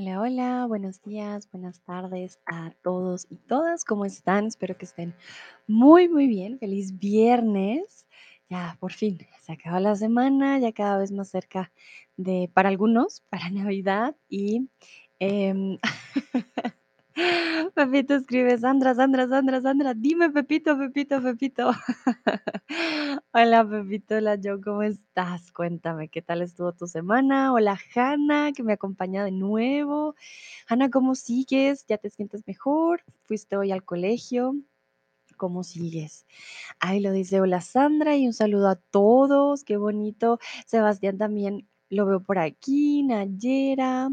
Hola, 0.00 0.20
hola, 0.20 0.66
buenos 0.68 1.02
días, 1.02 1.50
buenas 1.50 1.80
tardes 1.82 2.38
a 2.46 2.70
todos 2.84 3.26
y 3.30 3.36
todas. 3.36 3.84
¿Cómo 3.84 4.04
están? 4.04 4.46
Espero 4.46 4.78
que 4.78 4.84
estén 4.84 5.12
muy, 5.66 6.08
muy 6.08 6.28
bien. 6.28 6.56
Feliz 6.60 6.96
viernes. 7.00 8.06
Ya, 8.48 8.76
por 8.78 8.92
fin, 8.92 9.18
se 9.42 9.52
acaba 9.52 9.80
la 9.80 9.96
semana, 9.96 10.56
ya 10.60 10.72
cada 10.72 10.98
vez 10.98 11.10
más 11.10 11.30
cerca 11.30 11.72
de, 12.16 12.48
para 12.54 12.68
algunos, 12.68 13.22
para 13.28 13.50
Navidad. 13.50 14.14
Y 14.28 14.68
em, 15.18 15.78
Pepito 17.74 18.14
escribe, 18.14 18.56
Sandra, 18.58 18.94
Sandra, 18.94 19.26
Sandra, 19.28 19.60
Sandra, 19.60 19.94
dime 19.94 20.30
Pepito, 20.30 20.78
Pepito, 20.78 21.20
Pepito. 21.20 21.70
Hola 23.32 23.68
Pepito, 23.68 24.16
hola 24.16 24.38
Joe, 24.42 24.60
¿cómo 24.60 24.82
estás? 24.82 25.50
Cuéntame, 25.52 26.08
¿qué 26.08 26.22
tal 26.22 26.42
estuvo 26.42 26.72
tu 26.72 26.86
semana? 26.86 27.52
Hola 27.52 27.78
Hanna, 27.94 28.52
que 28.52 28.62
me 28.62 28.74
acompaña 28.74 29.24
de 29.24 29.32
nuevo. 29.32 30.14
Hanna, 30.68 30.90
¿cómo 30.90 31.14
sigues? 31.14 31.84
¿Ya 31.88 31.98
te 31.98 32.10
sientes 32.10 32.46
mejor? 32.46 33.02
¿Fuiste 33.24 33.56
hoy 33.56 33.72
al 33.72 33.84
colegio? 33.84 34.54
¿Cómo 35.36 35.64
sigues? 35.64 36.26
Ay, 36.78 37.00
lo 37.00 37.10
dice, 37.10 37.40
hola 37.40 37.60
Sandra 37.60 38.16
y 38.16 38.26
un 38.26 38.32
saludo 38.32 38.68
a 38.68 38.76
todos, 38.76 39.64
qué 39.64 39.76
bonito. 39.76 40.38
Sebastián 40.66 41.18
también 41.18 41.66
lo 41.90 42.06
veo 42.06 42.20
por 42.20 42.38
aquí, 42.38 43.02
Nayera, 43.02 44.10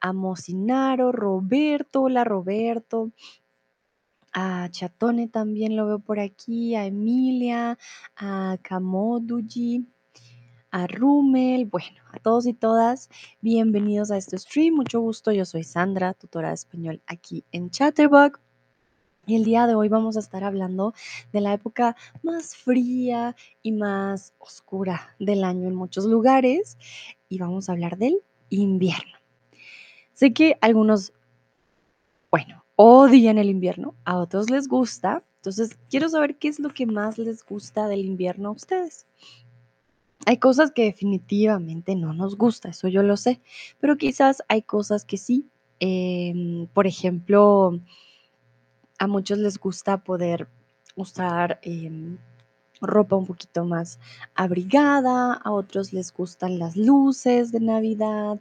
a 0.00 0.12
Mocinaro, 0.12 1.12
Roberto, 1.12 2.02
hola 2.02 2.24
Roberto. 2.24 3.12
A 4.32 4.68
Chatone 4.70 5.26
también 5.28 5.76
lo 5.76 5.86
veo 5.86 5.98
por 5.98 6.20
aquí, 6.20 6.74
a 6.74 6.86
Emilia, 6.86 7.78
a 8.16 8.58
Kamoduji, 8.62 9.86
a 10.70 10.86
Rumel, 10.86 11.64
bueno, 11.64 12.00
a 12.12 12.18
todos 12.18 12.46
y 12.46 12.52
todas, 12.52 13.08
bienvenidos 13.40 14.10
a 14.10 14.18
este 14.18 14.38
stream, 14.38 14.74
mucho 14.74 15.00
gusto, 15.00 15.32
yo 15.32 15.44
soy 15.44 15.64
Sandra, 15.64 16.14
tutora 16.14 16.48
de 16.48 16.54
español 16.54 17.02
aquí 17.06 17.44
en 17.52 17.70
Chatterbox. 17.70 18.47
El 19.34 19.44
día 19.44 19.66
de 19.66 19.74
hoy 19.74 19.88
vamos 19.88 20.16
a 20.16 20.20
estar 20.20 20.42
hablando 20.42 20.94
de 21.32 21.42
la 21.42 21.52
época 21.52 21.96
más 22.22 22.56
fría 22.56 23.36
y 23.62 23.72
más 23.72 24.32
oscura 24.38 25.14
del 25.18 25.44
año 25.44 25.68
en 25.68 25.74
muchos 25.74 26.06
lugares 26.06 26.78
y 27.28 27.38
vamos 27.38 27.68
a 27.68 27.72
hablar 27.72 27.98
del 27.98 28.22
invierno. 28.48 29.18
Sé 30.14 30.32
que 30.32 30.56
algunos, 30.62 31.12
bueno, 32.30 32.64
odian 32.76 33.36
el 33.36 33.50
invierno, 33.50 33.94
a 34.04 34.16
otros 34.16 34.48
les 34.48 34.66
gusta. 34.66 35.22
Entonces, 35.36 35.78
quiero 35.90 36.08
saber 36.08 36.38
qué 36.38 36.48
es 36.48 36.58
lo 36.58 36.70
que 36.70 36.86
más 36.86 37.18
les 37.18 37.44
gusta 37.44 37.86
del 37.86 38.06
invierno 38.06 38.48
a 38.48 38.52
ustedes. 38.52 39.06
Hay 40.24 40.38
cosas 40.38 40.72
que 40.72 40.84
definitivamente 40.84 41.94
no 41.94 42.14
nos 42.14 42.36
gusta, 42.36 42.70
eso 42.70 42.88
yo 42.88 43.02
lo 43.02 43.16
sé, 43.16 43.40
pero 43.78 43.96
quizás 43.96 44.42
hay 44.48 44.62
cosas 44.62 45.04
que 45.04 45.18
sí. 45.18 45.46
Em, 45.80 46.66
por 46.68 46.86
ejemplo, 46.86 47.78
a 48.98 49.06
muchos 49.06 49.38
les 49.38 49.58
gusta 49.58 49.98
poder 49.98 50.48
usar 50.96 51.60
em, 51.62 52.18
ropa 52.80 53.16
un 53.16 53.26
poquito 53.26 53.64
más 53.64 53.98
abrigada, 54.34 55.34
a 55.34 55.50
otros 55.50 55.92
les 55.92 56.12
gustan 56.12 56.58
las 56.58 56.76
luces 56.76 57.52
de 57.52 57.60
Navidad, 57.60 58.38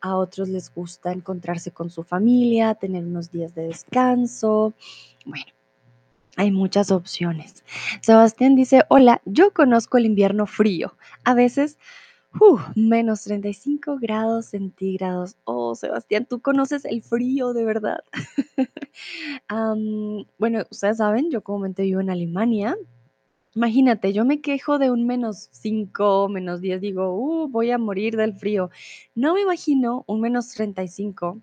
a 0.00 0.16
otros 0.16 0.48
les 0.48 0.72
gusta 0.74 1.12
encontrarse 1.12 1.70
con 1.70 1.90
su 1.90 2.02
familia, 2.02 2.74
tener 2.74 3.04
unos 3.04 3.30
días 3.30 3.54
de 3.54 3.68
descanso. 3.68 4.74
Bueno, 5.24 5.46
hay 6.36 6.50
muchas 6.50 6.90
opciones. 6.90 7.64
Sebastián 8.00 8.56
dice, 8.56 8.82
hola, 8.88 9.20
yo 9.24 9.52
conozco 9.52 9.98
el 9.98 10.06
invierno 10.06 10.46
frío. 10.46 10.96
A 11.24 11.34
veces, 11.34 11.78
uh, 12.40 12.58
menos 12.74 13.24
35 13.24 13.98
grados 14.00 14.46
centígrados. 14.46 15.36
Oh, 15.44 15.74
Sebastián, 15.74 16.26
tú 16.28 16.40
conoces 16.40 16.84
el 16.84 17.02
frío 17.02 17.52
de 17.52 17.64
verdad. 17.64 17.98
bueno, 20.38 20.64
ustedes 20.70 20.98
saben, 20.98 21.30
yo 21.30 21.42
comúnmente 21.42 21.82
vivo 21.82 22.00
en 22.00 22.10
Alemania. 22.10 22.76
Imagínate, 23.54 24.12
yo 24.12 24.24
me 24.24 24.40
quejo 24.40 24.78
de 24.78 24.90
un 24.90 25.06
menos 25.06 25.48
5, 25.52 26.28
menos 26.28 26.60
10, 26.60 26.80
digo, 26.80 27.14
uh, 27.14 27.48
voy 27.48 27.70
a 27.70 27.78
morir 27.78 28.16
del 28.16 28.34
frío. 28.34 28.70
No 29.14 29.34
me 29.34 29.42
imagino 29.42 30.04
un 30.06 30.20
menos 30.20 30.48
35 30.50 31.40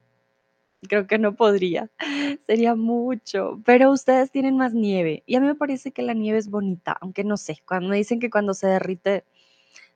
creo 0.87 1.07
que 1.07 1.19
no 1.19 1.35
podría, 1.35 1.89
sería 2.47 2.75
mucho, 2.75 3.61
pero 3.65 3.91
ustedes 3.91 4.31
tienen 4.31 4.57
más 4.57 4.73
nieve 4.73 5.23
y 5.25 5.35
a 5.35 5.41
mí 5.41 5.47
me 5.47 5.55
parece 5.55 5.91
que 5.91 6.01
la 6.01 6.13
nieve 6.13 6.39
es 6.39 6.49
bonita, 6.49 6.97
aunque 7.01 7.23
no 7.23 7.37
sé, 7.37 7.57
cuando 7.67 7.89
me 7.89 7.97
dicen 7.97 8.19
que 8.19 8.29
cuando 8.29 8.53
se 8.53 8.67
derrite 8.67 9.25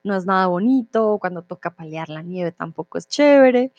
no 0.02 0.16
es 0.16 0.26
nada 0.26 0.46
bonito, 0.46 1.18
cuando 1.20 1.42
toca 1.42 1.70
paliar 1.70 2.08
la 2.08 2.22
nieve 2.22 2.52
tampoco 2.52 2.98
es 2.98 3.08
chévere, 3.08 3.72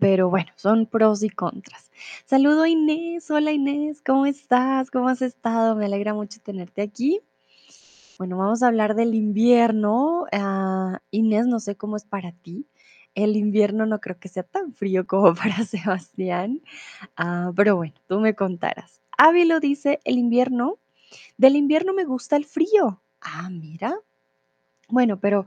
pero 0.00 0.30
bueno, 0.30 0.50
son 0.56 0.86
pros 0.86 1.22
y 1.22 1.30
contras. 1.30 1.90
Saludo 2.24 2.62
a 2.62 2.68
Inés, 2.68 3.30
hola 3.30 3.52
Inés, 3.52 4.00
¿cómo 4.04 4.26
estás? 4.26 4.90
¿Cómo 4.90 5.08
has 5.08 5.22
estado? 5.22 5.76
Me 5.76 5.86
alegra 5.86 6.14
mucho 6.14 6.40
tenerte 6.40 6.82
aquí. 6.82 7.20
Bueno, 8.18 8.38
vamos 8.38 8.62
a 8.62 8.68
hablar 8.68 8.94
del 8.94 9.14
invierno. 9.14 10.26
Ah, 10.32 11.00
Inés, 11.10 11.46
no 11.46 11.60
sé 11.60 11.76
cómo 11.76 11.96
es 11.96 12.04
para 12.04 12.32
ti. 12.32 12.66
El 13.14 13.36
invierno 13.36 13.84
no 13.84 14.00
creo 14.00 14.18
que 14.18 14.28
sea 14.28 14.44
tan 14.44 14.72
frío 14.72 15.06
como 15.06 15.34
para 15.34 15.64
Sebastián, 15.64 16.62
ah, 17.16 17.52
pero 17.54 17.76
bueno, 17.76 17.94
tú 18.06 18.20
me 18.20 18.34
contarás. 18.34 19.00
Ávilo 19.18 19.60
dice, 19.60 20.00
el 20.04 20.18
invierno, 20.18 20.78
del 21.36 21.56
invierno 21.56 21.92
me 21.92 22.04
gusta 22.04 22.36
el 22.36 22.46
frío. 22.46 23.02
Ah, 23.20 23.50
mira. 23.50 23.98
Bueno, 24.92 25.18
pero 25.18 25.46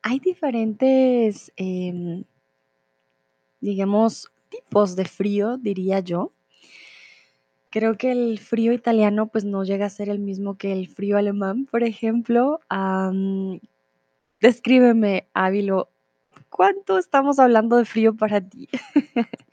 hay 0.00 0.18
diferentes, 0.18 1.52
em, 1.56 2.24
digamos, 3.60 4.32
tipos 4.48 4.96
de 4.96 5.04
frío, 5.04 5.58
diría 5.58 6.00
yo. 6.00 6.32
Creo 7.68 7.98
que 7.98 8.12
el 8.12 8.38
frío 8.38 8.72
italiano 8.72 9.26
pues 9.26 9.44
no 9.44 9.62
llega 9.62 9.84
a 9.84 9.90
ser 9.90 10.08
el 10.08 10.20
mismo 10.20 10.56
que 10.56 10.72
el 10.72 10.88
frío 10.88 11.18
alemán, 11.18 11.66
por 11.70 11.82
ejemplo. 11.84 12.60
Descríbeme, 14.40 15.28
Ávilo, 15.34 15.90
¿cuánto 16.48 16.96
estamos 16.96 17.38
hablando 17.38 17.76
de 17.76 17.84
frío 17.84 18.16
para 18.16 18.40
ti? 18.40 18.70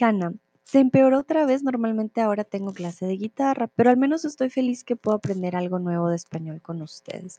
Hanna, 0.00 0.34
se 0.64 0.80
empeoró 0.80 1.20
otra 1.20 1.46
vez, 1.46 1.62
normalmente 1.62 2.20
ahora 2.20 2.44
tengo 2.44 2.72
clase 2.72 3.06
de 3.06 3.16
guitarra, 3.16 3.68
pero 3.68 3.90
al 3.90 3.96
menos 3.96 4.24
estoy 4.24 4.50
feliz 4.50 4.82
que 4.82 4.96
puedo 4.96 5.16
aprender 5.16 5.56
algo 5.56 5.78
nuevo 5.78 6.08
de 6.08 6.16
español 6.16 6.60
con 6.62 6.82
ustedes. 6.82 7.38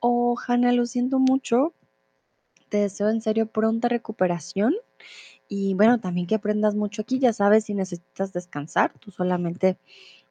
Oh, 0.00 0.36
Hanna, 0.46 0.72
lo 0.72 0.86
siento 0.86 1.18
mucho. 1.18 1.74
Te 2.70 2.78
deseo 2.78 3.10
en 3.10 3.20
serio 3.20 3.46
pronta 3.46 3.88
recuperación 3.88 4.74
y 5.48 5.74
bueno, 5.74 6.00
también 6.00 6.26
que 6.26 6.36
aprendas 6.36 6.74
mucho 6.74 7.02
aquí. 7.02 7.18
Ya 7.18 7.32
sabes, 7.34 7.64
si 7.66 7.74
necesitas 7.74 8.32
descansar, 8.32 8.92
tú 8.98 9.10
solamente 9.10 9.78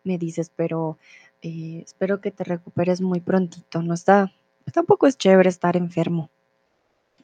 me 0.03 0.17
dices, 0.17 0.51
pero 0.55 0.97
eh, 1.43 1.83
espero 1.85 2.21
que 2.21 2.31
te 2.31 2.43
recuperes 2.43 3.01
muy 3.01 3.19
prontito. 3.21 3.83
No 3.83 3.93
está, 3.93 4.33
tampoco 4.73 5.07
es 5.07 5.17
chévere 5.17 5.49
estar 5.49 5.77
enfermo. 5.77 6.31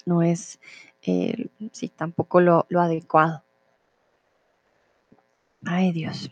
No 0.06 0.22
es, 0.24 0.60
eh, 1.04 1.50
sí, 1.72 1.90
tampoco 1.90 2.42
lo, 2.42 2.66
lo 2.70 2.82
adecuado. 2.82 3.44
Ay, 5.66 5.92
Dios. 5.92 6.30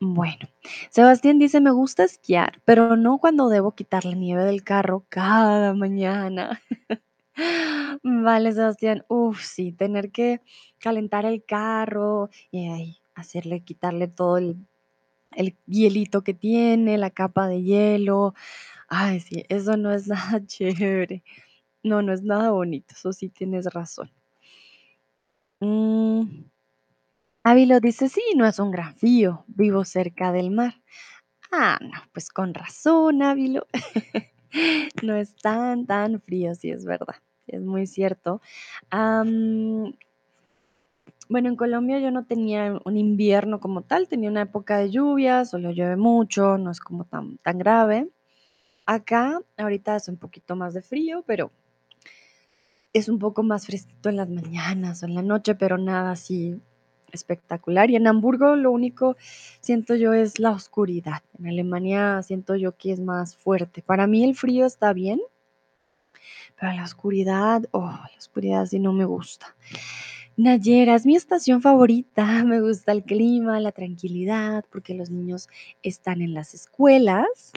Bueno, 0.00 0.48
Sebastián 0.90 1.38
dice, 1.38 1.60
me 1.60 1.70
gusta 1.70 2.04
esquiar, 2.04 2.60
pero 2.64 2.96
no 2.96 3.18
cuando 3.18 3.48
debo 3.48 3.72
quitar 3.74 4.04
la 4.04 4.14
nieve 4.14 4.44
del 4.44 4.62
carro 4.64 5.06
cada 5.08 5.72
mañana. 5.74 6.60
Vale, 8.02 8.52
Sebastián, 8.52 9.04
uf, 9.08 9.42
sí, 9.42 9.72
tener 9.72 10.10
que 10.12 10.40
calentar 10.78 11.24
el 11.26 11.44
carro 11.44 12.30
y 12.50 12.98
hacerle, 13.14 13.62
quitarle 13.64 14.08
todo 14.08 14.38
el, 14.38 14.56
el 15.32 15.56
hielito 15.66 16.22
que 16.24 16.34
tiene, 16.34 16.98
la 16.98 17.10
capa 17.10 17.48
de 17.48 17.62
hielo. 17.62 18.34
Ay, 18.88 19.20
sí, 19.20 19.44
eso 19.50 19.76
no 19.78 19.92
es 19.94 20.08
nada 20.08 20.44
chévere. 20.46 21.24
No, 21.84 22.02
no 22.02 22.12
es 22.14 22.22
nada 22.24 22.52
bonito, 22.52 22.94
eso 22.96 23.12
sí 23.14 23.28
tienes 23.30 23.66
razón. 23.74 24.12
Mm, 25.60 26.44
Ávilo 27.46 27.78
dice, 27.78 28.08
sí, 28.08 28.22
no 28.36 28.46
es 28.46 28.58
un 28.58 28.70
gran 28.70 28.94
frío, 28.94 29.44
vivo 29.48 29.84
cerca 29.84 30.32
del 30.32 30.50
mar. 30.50 30.76
Ah, 31.52 31.78
no, 31.82 32.00
pues 32.14 32.30
con 32.30 32.54
razón, 32.54 33.22
Ávilo. 33.22 33.66
no 35.02 35.14
es 35.14 35.36
tan, 35.36 35.84
tan 35.84 36.22
frío, 36.22 36.54
sí 36.54 36.70
es 36.70 36.86
verdad, 36.86 37.16
es 37.46 37.60
muy 37.60 37.86
cierto. 37.86 38.40
Bueno, 41.28 41.48
en 41.50 41.56
Colombia 41.56 41.98
yo 42.00 42.10
no 42.10 42.24
tenía 42.24 42.80
un 42.82 42.96
invierno 42.96 43.60
como 43.60 43.82
tal, 43.82 44.08
tenía 44.08 44.30
una 44.30 44.42
época 44.42 44.78
de 44.78 44.90
lluvia, 44.90 45.44
solo 45.44 45.70
llueve 45.70 45.96
mucho, 45.96 46.56
no 46.56 46.70
es 46.70 46.80
como 46.80 47.04
tan, 47.04 47.36
tan 47.38 47.58
grave. 47.58 48.08
Acá 48.86 49.38
ahorita 49.58 49.96
es 49.96 50.08
un 50.08 50.16
poquito 50.16 50.56
más 50.56 50.72
de 50.72 50.80
frío, 50.80 51.22
pero 51.26 51.50
es 52.94 53.10
un 53.10 53.18
poco 53.18 53.42
más 53.42 53.66
fresquito 53.66 54.08
en 54.08 54.16
las 54.16 54.30
mañanas 54.30 55.02
o 55.02 55.06
en 55.06 55.14
la 55.14 55.22
noche, 55.22 55.54
pero 55.54 55.76
nada 55.76 56.12
así 56.12 56.58
espectacular. 57.14 57.90
Y 57.90 57.96
en 57.96 58.06
Hamburgo 58.06 58.56
lo 58.56 58.70
único 58.70 59.16
siento 59.60 59.94
yo 59.94 60.12
es 60.12 60.38
la 60.38 60.50
oscuridad. 60.50 61.22
En 61.38 61.46
Alemania 61.46 62.22
siento 62.22 62.56
yo 62.56 62.76
que 62.76 62.92
es 62.92 63.00
más 63.00 63.36
fuerte. 63.36 63.82
Para 63.82 64.06
mí 64.06 64.24
el 64.24 64.34
frío 64.34 64.66
está 64.66 64.92
bien, 64.92 65.20
pero 66.60 66.72
la 66.72 66.84
oscuridad, 66.84 67.62
oh, 67.72 67.90
la 67.90 68.18
oscuridad 68.18 68.66
sí 68.66 68.78
no 68.78 68.92
me 68.92 69.04
gusta. 69.04 69.54
Nayera 70.36 70.96
es 70.96 71.06
mi 71.06 71.14
estación 71.14 71.62
favorita, 71.62 72.24
me 72.44 72.60
gusta 72.60 72.92
el 72.92 73.04
clima, 73.04 73.60
la 73.60 73.72
tranquilidad, 73.72 74.64
porque 74.70 74.94
los 74.94 75.10
niños 75.10 75.48
están 75.82 76.22
en 76.22 76.34
las 76.34 76.54
escuelas. 76.54 77.52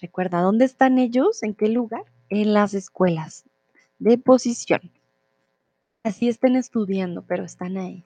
Recuerda, 0.00 0.40
¿dónde 0.40 0.64
están 0.64 0.98
ellos? 0.98 1.42
¿En 1.42 1.54
qué 1.54 1.68
lugar? 1.68 2.04
En 2.28 2.52
las 2.52 2.74
escuelas 2.74 3.44
de 3.98 4.18
posición. 4.18 4.92
Así 6.04 6.28
estén 6.28 6.56
estudiando, 6.56 7.22
pero 7.22 7.44
están 7.44 7.76
ahí. 7.76 8.04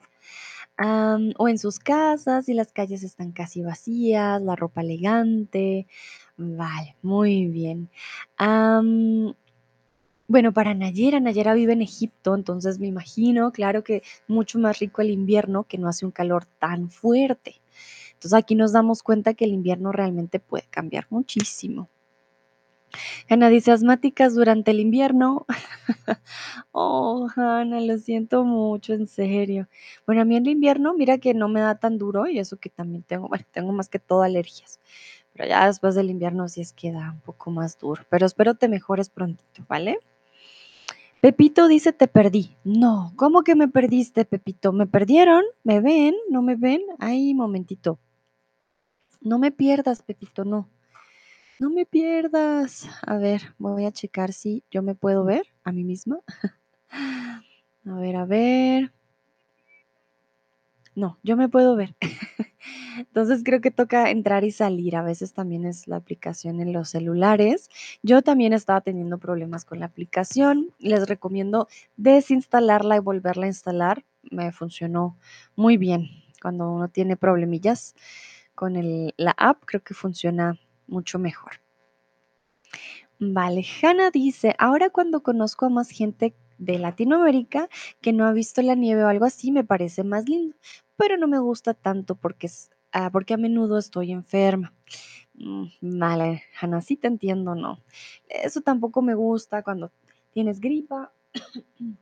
O 1.37 1.47
en 1.47 1.57
sus 1.57 1.79
casas 1.79 2.49
y 2.49 2.53
las 2.53 2.73
calles 2.73 3.03
están 3.03 3.31
casi 3.31 3.61
vacías, 3.61 4.41
la 4.41 4.55
ropa 4.55 4.81
elegante. 4.81 5.87
Vale, 6.35 6.97
muy 7.01 7.47
bien. 7.47 7.89
Bueno, 10.27 10.53
para 10.53 10.73
Nayera, 10.73 11.19
Nayera 11.19 11.53
vive 11.53 11.73
en 11.73 11.81
Egipto, 11.81 12.33
entonces 12.33 12.79
me 12.79 12.87
imagino, 12.87 13.51
claro 13.51 13.83
que 13.83 14.01
mucho 14.27 14.57
más 14.57 14.79
rico 14.79 15.01
el 15.01 15.11
invierno, 15.11 15.65
que 15.65 15.77
no 15.77 15.87
hace 15.87 16.05
un 16.05 16.11
calor 16.11 16.45
tan 16.59 16.89
fuerte. 16.89 17.61
Entonces 18.13 18.33
aquí 18.33 18.55
nos 18.55 18.71
damos 18.71 19.03
cuenta 19.03 19.33
que 19.33 19.45
el 19.45 19.51
invierno 19.51 19.91
realmente 19.91 20.39
puede 20.39 20.63
cambiar 20.69 21.07
muchísimo. 21.09 21.89
Hanna 23.29 23.49
dice, 23.49 23.71
asmáticas 23.71 24.35
durante 24.35 24.71
el 24.71 24.79
invierno. 24.79 25.45
Oh, 26.75 27.27
Hanna, 27.35 27.79
lo 27.81 27.97
siento 27.99 28.43
mucho, 28.43 28.93
en 28.93 29.07
serio. 29.07 29.67
Bueno, 30.07 30.21
a 30.21 30.25
mí 30.25 30.35
el 30.37 30.47
invierno, 30.47 30.95
mira 30.95 31.19
que 31.19 31.35
no 31.35 31.47
me 31.47 31.61
da 31.61 31.75
tan 31.75 31.99
duro 31.99 32.27
y 32.27 32.39
eso 32.39 32.57
que 32.57 32.69
también 32.69 33.03
tengo, 33.03 33.27
bueno, 33.27 33.45
tengo 33.51 33.71
más 33.73 33.89
que 33.89 33.99
todo 33.99 34.23
alergias. 34.23 34.79
Pero 35.33 35.47
ya 35.47 35.67
después 35.67 35.93
del 35.95 36.09
invierno 36.09 36.47
sí 36.49 36.61
es 36.61 36.73
que 36.73 36.91
da 36.91 37.11
un 37.11 37.19
poco 37.19 37.51
más 37.51 37.77
duro. 37.77 38.03
Pero 38.09 38.25
espero 38.25 38.55
te 38.55 38.67
mejores 38.69 39.09
prontito, 39.09 39.63
¿vale? 39.67 39.99
Pepito 41.21 41.67
dice, 41.67 41.93
te 41.93 42.07
perdí. 42.07 42.55
No, 42.63 43.13
¿cómo 43.15 43.43
que 43.43 43.55
me 43.55 43.67
perdiste, 43.67 44.25
Pepito? 44.25 44.73
¿Me 44.73 44.87
perdieron? 44.87 45.43
¿Me 45.63 45.79
ven? 45.79 46.15
¿No 46.29 46.41
me 46.41 46.55
ven? 46.55 46.81
Ay, 46.99 47.33
momentito. 47.33 47.97
No 49.21 49.39
me 49.39 49.51
pierdas, 49.51 50.01
Pepito, 50.01 50.43
no. 50.43 50.67
No 51.59 51.69
me 51.71 51.85
pierdas. 51.87 52.87
A 53.01 53.17
ver, 53.17 53.55
voy 53.57 53.85
a 53.85 53.91
checar 53.91 54.33
si 54.33 54.63
yo 54.69 54.83
me 54.83 54.93
puedo 54.95 55.23
ver 55.23 55.47
a 55.63 55.71
mí 55.71 55.83
misma. 55.83 56.19
A 57.85 57.95
ver, 57.95 58.15
a 58.15 58.25
ver. 58.25 58.91
No, 60.95 61.17
yo 61.23 61.35
me 61.37 61.49
puedo 61.49 61.75
ver. 61.75 61.95
Entonces 62.97 63.41
creo 63.43 63.61
que 63.61 63.71
toca 63.71 64.11
entrar 64.11 64.43
y 64.43 64.51
salir. 64.51 64.95
A 64.95 65.01
veces 65.03 65.33
también 65.33 65.65
es 65.65 65.87
la 65.87 65.95
aplicación 65.97 66.61
en 66.61 66.71
los 66.73 66.89
celulares. 66.89 67.69
Yo 68.03 68.21
también 68.21 68.53
estaba 68.53 68.81
teniendo 68.81 69.17
problemas 69.17 69.65
con 69.65 69.79
la 69.79 69.87
aplicación. 69.87 70.69
Les 70.79 71.07
recomiendo 71.07 71.67
desinstalarla 71.97 72.97
y 72.97 72.99
volverla 72.99 73.45
a 73.45 73.49
instalar. 73.49 74.03
Me 74.29 74.51
funcionó 74.51 75.17
muy 75.55 75.77
bien 75.77 76.09
cuando 76.41 76.71
uno 76.71 76.87
tiene 76.89 77.17
problemillas 77.17 77.95
con 78.55 78.75
el- 78.75 79.13
la 79.17 79.31
app. 79.37 79.63
Creo 79.65 79.83
que 79.83 79.93
funciona 79.95 80.59
mucho 80.87 81.19
mejor. 81.19 81.61
Vale, 83.19 83.65
Hanna 83.81 84.11
dice, 84.11 84.55
ahora 84.59 84.89
cuando 84.89 85.23
conozco 85.23 85.65
a 85.65 85.69
más 85.69 85.89
gente 85.89 86.35
de 86.57 86.77
Latinoamérica 86.79 87.69
que 88.01 88.13
no 88.13 88.25
ha 88.25 88.33
visto 88.33 88.61
la 88.61 88.75
nieve 88.75 89.03
o 89.03 89.07
algo 89.07 89.25
así, 89.25 89.51
me 89.51 89.63
parece 89.63 90.03
más 90.03 90.27
lindo, 90.27 90.55
pero 90.97 91.17
no 91.17 91.27
me 91.27 91.39
gusta 91.39 91.73
tanto 91.73 92.15
porque, 92.15 92.49
ah, 92.91 93.09
porque 93.11 93.33
a 93.33 93.37
menudo 93.37 93.77
estoy 93.77 94.11
enferma. 94.11 94.73
Mm, 95.35 95.65
Vale, 95.81 96.43
Hanna, 96.59 96.81
sí 96.81 96.95
te 96.95 97.07
entiendo, 97.07 97.55
¿no? 97.55 97.79
Eso 98.29 98.61
tampoco 98.61 99.01
me 99.01 99.15
gusta 99.15 99.63
cuando 99.63 99.91
tienes 100.33 100.59
gripa 100.59 101.11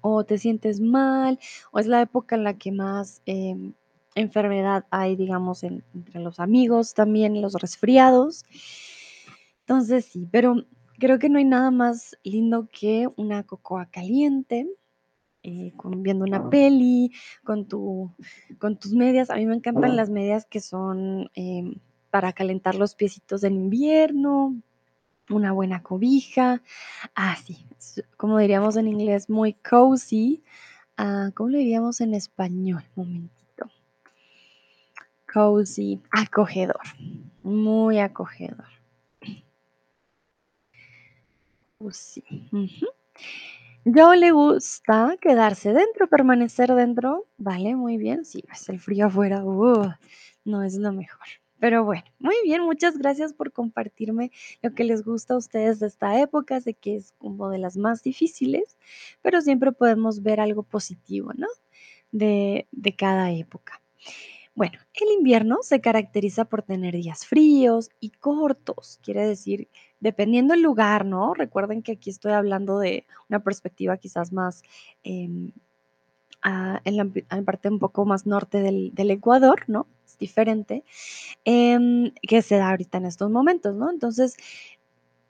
o 0.00 0.24
te 0.24 0.38
sientes 0.38 0.80
mal, 0.80 1.38
o 1.72 1.78
es 1.78 1.86
la 1.86 2.00
época 2.02 2.36
en 2.36 2.44
la 2.44 2.54
que 2.54 2.72
más 2.72 3.22
em, 3.26 3.72
enfermedad 4.20 4.86
hay, 4.90 5.16
digamos, 5.16 5.62
en- 5.64 5.84
entre 5.94 6.20
los 6.20 6.40
amigos 6.40 6.94
también, 6.94 7.40
los 7.42 7.54
resfriados. 7.54 8.44
Entonces 9.60 10.06
sí, 10.06 10.26
pero 10.30 10.64
creo 10.98 11.18
que 11.18 11.28
no 11.28 11.38
hay 11.38 11.44
nada 11.44 11.70
más 11.70 12.16
lindo 12.24 12.68
que 12.72 13.08
una 13.16 13.44
cocoa 13.44 13.86
caliente, 13.86 14.68
eh, 15.42 15.72
con, 15.76 16.02
viendo 16.02 16.24
una 16.24 16.50
peli, 16.50 17.12
con, 17.44 17.66
tu, 17.66 18.12
con 18.58 18.76
tus 18.78 18.92
medias. 18.92 19.30
A 19.30 19.36
mí 19.36 19.46
me 19.46 19.54
encantan 19.54 19.96
las 19.96 20.10
medias 20.10 20.46
que 20.46 20.60
son 20.60 21.30
em, 21.34 21.76
para 22.10 22.32
calentar 22.32 22.74
los 22.74 22.94
piecitos 22.94 23.44
en 23.44 23.54
invierno, 23.54 24.56
una 25.30 25.52
buena 25.52 25.82
cobija. 25.82 26.62
Ah, 27.14 27.36
sí, 27.44 27.66
es- 27.78 28.04
como 28.16 28.38
diríamos 28.38 28.76
en 28.76 28.88
inglés, 28.88 29.30
muy 29.30 29.54
cozy. 29.54 30.42
Ah, 30.96 31.30
¿cómo 31.34 31.50
lo 31.50 31.58
diríamos 31.58 32.00
en 32.00 32.14
español? 32.14 32.84
Momentito. 32.96 33.37
Cozy, 35.32 36.00
acogedor, 36.10 36.80
muy 37.42 37.98
acogedor. 37.98 38.64
Cozy. 41.78 42.24
ujú. 42.50 42.86
Yo 43.84 44.14
le 44.14 44.32
gusta 44.32 45.16
quedarse 45.20 45.72
dentro, 45.72 46.08
permanecer 46.08 46.74
dentro. 46.74 47.26
Vale, 47.38 47.76
muy 47.76 47.96
bien. 47.96 48.24
Sí, 48.24 48.42
pues 48.46 48.68
el 48.68 48.80
frío 48.80 49.06
afuera, 49.06 49.44
uh, 49.44 49.92
no 50.44 50.62
es 50.62 50.76
lo 50.76 50.92
mejor. 50.92 51.26
Pero 51.60 51.84
bueno, 51.84 52.04
muy 52.18 52.36
bien, 52.44 52.62
muchas 52.62 52.96
gracias 52.98 53.32
por 53.32 53.52
compartirme 53.52 54.30
lo 54.62 54.74
que 54.74 54.84
les 54.84 55.04
gusta 55.04 55.34
a 55.34 55.38
ustedes 55.38 55.80
de 55.80 55.88
esta 55.88 56.20
época. 56.20 56.60
Sé 56.60 56.74
que 56.74 56.96
es 56.96 57.12
como 57.18 57.50
de 57.50 57.58
las 57.58 57.76
más 57.76 58.02
difíciles, 58.02 58.76
pero 59.22 59.40
siempre 59.40 59.72
podemos 59.72 60.22
ver 60.22 60.40
algo 60.40 60.62
positivo, 60.62 61.32
¿no? 61.34 61.48
De, 62.12 62.66
de 62.72 62.96
cada 62.96 63.30
época. 63.32 63.80
Bueno, 64.58 64.76
el 64.94 65.12
invierno 65.16 65.58
se 65.62 65.80
caracteriza 65.80 66.44
por 66.44 66.64
tener 66.64 66.92
días 66.92 67.24
fríos 67.24 67.90
y 68.00 68.10
cortos, 68.10 68.98
quiere 69.04 69.24
decir, 69.24 69.68
dependiendo 70.00 70.52
el 70.52 70.62
lugar, 70.62 71.04
¿no? 71.04 71.32
Recuerden 71.32 71.80
que 71.80 71.92
aquí 71.92 72.10
estoy 72.10 72.32
hablando 72.32 72.80
de 72.80 73.06
una 73.28 73.38
perspectiva 73.38 73.96
quizás 73.98 74.32
más 74.32 74.64
em, 75.04 75.52
ah, 76.42 76.80
en 76.84 76.96
la 76.96 77.06
parte 77.44 77.68
un 77.68 77.78
poco 77.78 78.04
más 78.04 78.26
norte 78.26 78.60
del, 78.60 78.92
del 78.96 79.12
Ecuador, 79.12 79.62
¿no? 79.68 79.86
Es 80.04 80.18
diferente, 80.18 80.82
em, 81.44 82.10
que 82.20 82.42
se 82.42 82.56
da 82.56 82.70
ahorita 82.70 82.98
en 82.98 83.06
estos 83.06 83.30
momentos, 83.30 83.76
¿no? 83.76 83.92
Entonces, 83.92 84.36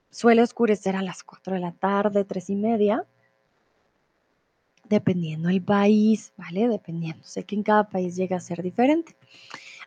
suele 0.09 0.41
oscurecer 0.41 0.95
a 0.95 1.03
las 1.03 1.23
4 1.23 1.53
de 1.53 1.59
la 1.59 1.73
tarde, 1.73 2.25
3 2.25 2.49
y 2.49 2.55
media, 2.55 3.05
dependiendo 4.89 5.49
el 5.49 5.61
país, 5.61 6.33
¿vale? 6.37 6.67
Dependiendo. 6.67 7.23
Sé 7.23 7.43
que 7.43 7.55
en 7.55 7.63
cada 7.63 7.89
país 7.89 8.15
llega 8.15 8.37
a 8.37 8.41
ser 8.41 8.61
diferente. 8.63 9.15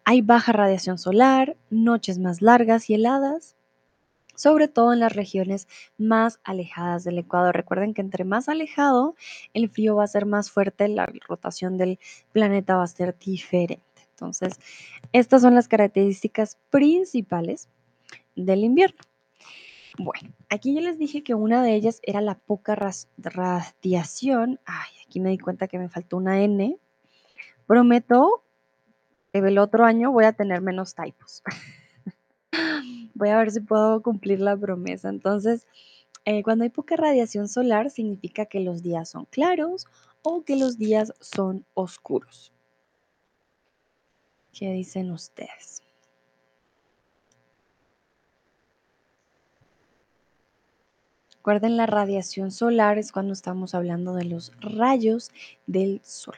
Hay 0.04 0.22
baja 0.22 0.52
radiación 0.52 0.98
solar, 0.98 1.56
noches 1.70 2.18
más 2.18 2.42
largas 2.42 2.88
y 2.90 2.94
heladas, 2.94 3.56
sobre 4.34 4.68
todo 4.68 4.92
en 4.92 5.00
las 5.00 5.14
regiones 5.14 5.68
más 5.98 6.40
alejadas 6.44 7.04
del 7.04 7.18
Ecuador. 7.18 7.54
Recuerden 7.54 7.94
que 7.94 8.00
entre 8.00 8.24
más 8.24 8.48
alejado, 8.48 9.14
el 9.54 9.68
frío 9.68 9.96
va 9.96 10.04
a 10.04 10.08
ser 10.08 10.26
más 10.26 10.50
fuerte, 10.50 10.88
la 10.88 11.06
rotación 11.28 11.76
del 11.76 11.98
planeta 12.32 12.76
va 12.76 12.84
a 12.84 12.88
ser 12.88 13.16
diferente. 13.18 13.82
Entonces, 14.10 14.60
estas 15.12 15.42
son 15.42 15.54
las 15.54 15.68
características 15.68 16.58
principales 16.70 17.68
del 18.34 18.64
invierno. 18.64 19.00
Bueno, 19.98 20.30
aquí 20.48 20.74
yo 20.74 20.80
les 20.80 20.98
dije 20.98 21.22
que 21.22 21.34
una 21.34 21.62
de 21.62 21.74
ellas 21.74 22.00
era 22.02 22.20
la 22.20 22.36
poca 22.36 22.76
radiación. 23.18 24.58
Ay, 24.64 24.90
aquí 25.06 25.20
me 25.20 25.30
di 25.30 25.38
cuenta 25.38 25.68
que 25.68 25.78
me 25.78 25.88
faltó 25.88 26.16
una 26.16 26.40
N. 26.42 26.78
Prometo 27.66 28.42
que 29.32 29.38
el 29.38 29.58
otro 29.58 29.84
año 29.84 30.10
voy 30.12 30.24
a 30.24 30.32
tener 30.32 30.60
menos 30.60 30.94
typos. 30.94 31.42
Voy 33.14 33.28
a 33.28 33.38
ver 33.38 33.50
si 33.50 33.60
puedo 33.60 34.02
cumplir 34.02 34.40
la 34.40 34.56
promesa. 34.56 35.08
Entonces, 35.08 35.66
eh, 36.24 36.42
cuando 36.42 36.64
hay 36.64 36.70
poca 36.70 36.96
radiación 36.96 37.48
solar, 37.48 37.90
significa 37.90 38.46
que 38.46 38.60
los 38.60 38.82
días 38.82 39.10
son 39.10 39.26
claros 39.26 39.86
o 40.22 40.42
que 40.42 40.56
los 40.56 40.78
días 40.78 41.12
son 41.20 41.64
oscuros. 41.74 42.52
¿Qué 44.52 44.72
dicen 44.72 45.10
ustedes? 45.10 45.82
Recuerden, 51.42 51.76
la 51.76 51.86
radiación 51.86 52.52
solar 52.52 52.98
es 52.98 53.10
cuando 53.10 53.32
estamos 53.32 53.74
hablando 53.74 54.14
de 54.14 54.26
los 54.26 54.52
rayos 54.60 55.32
del 55.66 56.00
sol. 56.04 56.36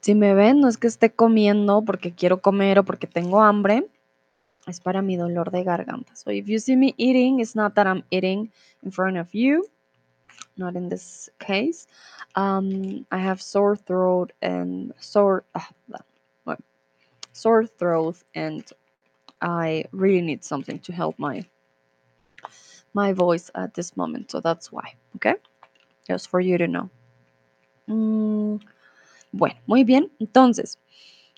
Si 0.00 0.14
me 0.14 0.32
ven, 0.32 0.60
no 0.60 0.68
es 0.68 0.78
que 0.78 0.86
esté 0.86 1.10
comiendo 1.10 1.82
porque 1.82 2.14
quiero 2.14 2.40
comer 2.40 2.78
o 2.78 2.84
porque 2.84 3.06
tengo 3.06 3.42
hambre, 3.42 3.90
es 4.66 4.80
para 4.80 5.02
mi 5.02 5.18
dolor 5.18 5.50
de 5.50 5.64
garganta. 5.64 6.16
So 6.16 6.30
if 6.30 6.46
you 6.46 6.60
see 6.60 6.76
me 6.76 6.94
eating, 6.96 7.40
it's 7.40 7.54
not 7.54 7.74
that 7.74 7.86
I'm 7.86 8.04
eating 8.08 8.50
in 8.82 8.90
front 8.90 9.18
of 9.18 9.28
you, 9.34 9.68
not 10.58 10.76
in 10.76 10.88
this 10.88 11.28
case. 11.38 11.86
Um, 12.34 13.06
I 13.10 13.18
have 13.18 13.40
sore 13.40 13.76
throat 13.76 14.32
and 14.42 14.92
sore, 14.98 15.44
ah, 15.54 15.68
sore 17.32 17.66
throat 17.66 18.16
and 18.34 18.64
I 19.40 19.84
really 19.92 20.22
need 20.22 20.44
something 20.44 20.78
to 20.80 20.92
help 20.92 21.18
my 21.18 21.46
my 22.94 23.12
voice 23.12 23.50
at 23.54 23.74
this 23.74 23.96
moment. 23.96 24.30
So 24.30 24.40
that's 24.40 24.72
why, 24.72 24.94
okay? 25.16 25.36
Just 26.08 26.28
for 26.28 26.40
you 26.40 26.58
to 26.58 26.66
know. 26.66 26.90
Mm, 27.86 28.60
bueno, 29.32 29.54
muy 29.66 29.84
bien. 29.84 30.10
Entonces, 30.18 30.78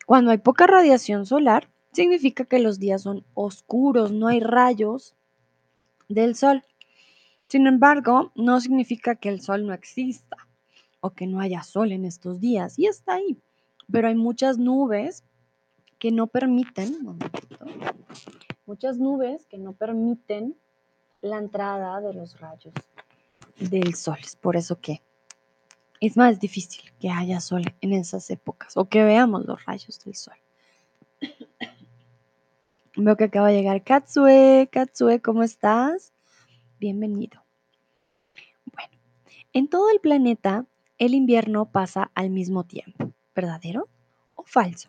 cuando 0.06 0.30
hay 0.30 0.38
poca 0.38 0.66
radiación 0.66 1.26
solar, 1.26 1.68
significa 1.92 2.44
que 2.44 2.60
los 2.60 2.78
días 2.78 3.02
son 3.02 3.24
oscuros, 3.34 4.10
no 4.12 4.28
hay 4.28 4.40
rayos 4.40 5.14
del 6.08 6.34
sol. 6.34 6.62
Sin 7.50 7.66
embargo, 7.66 8.30
no 8.36 8.60
significa 8.60 9.16
que 9.16 9.28
el 9.28 9.40
sol 9.40 9.66
no 9.66 9.74
exista 9.74 10.36
o 11.00 11.10
que 11.10 11.26
no 11.26 11.40
haya 11.40 11.64
sol 11.64 11.90
en 11.90 12.04
estos 12.04 12.38
días. 12.38 12.78
Y 12.78 12.86
está 12.86 13.14
ahí. 13.14 13.42
Pero 13.90 14.06
hay 14.06 14.14
muchas 14.14 14.56
nubes 14.56 15.24
que 15.98 16.12
no 16.12 16.28
permiten, 16.28 17.18
muchas 18.66 18.98
nubes 18.98 19.46
que 19.46 19.58
no 19.58 19.72
permiten 19.72 20.56
la 21.22 21.38
entrada 21.38 22.00
de 22.00 22.14
los 22.14 22.38
rayos 22.38 22.72
del 23.58 23.96
sol. 23.96 24.18
Es 24.22 24.36
por 24.36 24.56
eso 24.56 24.80
que 24.80 25.02
es 26.00 26.16
más 26.16 26.38
difícil 26.38 26.92
que 27.00 27.10
haya 27.10 27.40
sol 27.40 27.62
en 27.80 27.92
esas 27.94 28.30
épocas 28.30 28.76
o 28.76 28.88
que 28.88 29.02
veamos 29.02 29.44
los 29.44 29.64
rayos 29.64 29.98
del 30.04 30.14
sol. 30.14 30.36
Veo 32.96 33.16
que 33.16 33.24
acaba 33.24 33.48
de 33.48 33.56
llegar 33.56 33.82
Katsue. 33.82 34.68
Katsue, 34.70 35.20
¿cómo 35.20 35.42
estás? 35.42 36.12
Bienvenido. 36.80 37.44
Bueno, 38.64 38.94
en 39.52 39.68
todo 39.68 39.90
el 39.90 40.00
planeta 40.00 40.64
el 40.96 41.12
invierno 41.12 41.70
pasa 41.70 42.10
al 42.14 42.30
mismo 42.30 42.64
tiempo. 42.64 43.12
¿Verdadero 43.34 43.86
o 44.34 44.44
falso? 44.44 44.88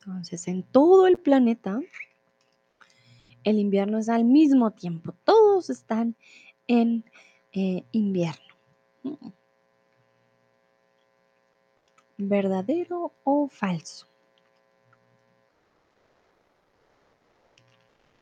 Entonces, 0.00 0.48
en 0.48 0.64
todo 0.64 1.06
el 1.06 1.16
planeta, 1.16 1.80
el 3.42 3.58
invierno 3.58 3.96
es 3.96 4.10
al 4.10 4.26
mismo 4.26 4.72
tiempo. 4.72 5.14
Todos 5.24 5.70
están 5.70 6.14
en 6.66 7.06
eh, 7.52 7.84
invierno. 7.92 8.54
¿Verdadero 12.16 13.12
o 13.24 13.48
falso? 13.48 14.06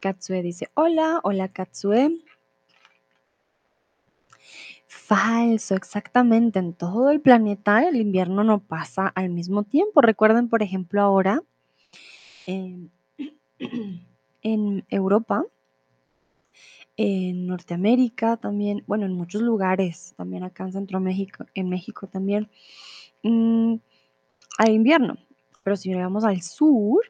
Katsue 0.01 0.43
dice, 0.43 0.69
hola, 0.75 1.21
hola 1.23 1.49
Katsue. 1.49 2.25
Falso, 4.87 5.75
exactamente. 5.75 6.59
En 6.59 6.75
todo 6.75 7.11
el 7.11 7.21
planeta 7.21 7.87
el 7.89 7.97
invierno 7.97 8.45
no 8.45 8.61
pasa 8.61 9.07
al 9.09 9.31
mismo 9.31 9.63
tiempo. 9.63 10.01
Recuerden, 10.01 10.49
por 10.49 10.63
ejemplo, 10.63 11.01
ahora 11.01 11.43
en, 12.47 12.91
en 14.43 14.85
Europa, 14.89 15.45
en 16.97 17.47
Norteamérica 17.47 18.37
también, 18.37 18.85
bueno, 18.87 19.07
en 19.07 19.13
muchos 19.13 19.43
lugares, 19.43 20.15
también 20.17 20.45
acá 20.45 20.65
en 20.65 20.73
Centro 20.73 21.01
México, 21.01 21.47
en 21.55 21.69
México 21.69 22.07
también, 22.07 22.51
mm, 23.23 23.75
hay 24.59 24.75
invierno. 24.75 25.17
Pero 25.63 25.77
si 25.77 25.95
vamos 25.95 26.25
al 26.25 26.43
sur, 26.43 27.03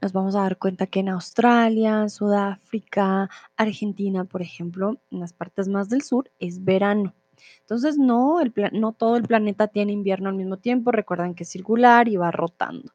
nos 0.00 0.12
vamos 0.12 0.34
a 0.34 0.42
dar 0.42 0.58
cuenta 0.58 0.86
que 0.86 1.00
en 1.00 1.08
Australia, 1.08 2.08
Sudáfrica, 2.08 3.30
Argentina, 3.56 4.24
por 4.24 4.42
ejemplo, 4.42 5.00
en 5.10 5.20
las 5.20 5.32
partes 5.32 5.68
más 5.68 5.88
del 5.88 6.02
sur, 6.02 6.30
es 6.38 6.64
verano. 6.64 7.14
Entonces, 7.60 7.98
no, 7.98 8.40
el 8.40 8.52
no 8.72 8.92
todo 8.92 9.16
el 9.16 9.22
planeta 9.22 9.68
tiene 9.68 9.92
invierno 9.92 10.28
al 10.28 10.36
mismo 10.36 10.56
tiempo. 10.58 10.92
Recuerdan 10.92 11.34
que 11.34 11.44
es 11.44 11.50
circular 11.50 12.08
y 12.08 12.16
va 12.16 12.30
rotando. 12.30 12.92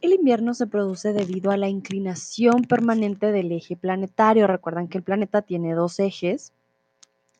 El 0.00 0.12
invierno 0.12 0.54
se 0.54 0.68
produce 0.68 1.12
debido 1.12 1.50
a 1.50 1.56
la 1.56 1.68
inclinación 1.68 2.62
permanente 2.62 3.32
del 3.32 3.50
eje 3.50 3.76
planetario. 3.76 4.46
Recuerdan 4.46 4.86
que 4.86 4.98
el 4.98 5.04
planeta 5.04 5.42
tiene 5.42 5.74
dos 5.74 5.98
ejes 5.98 6.52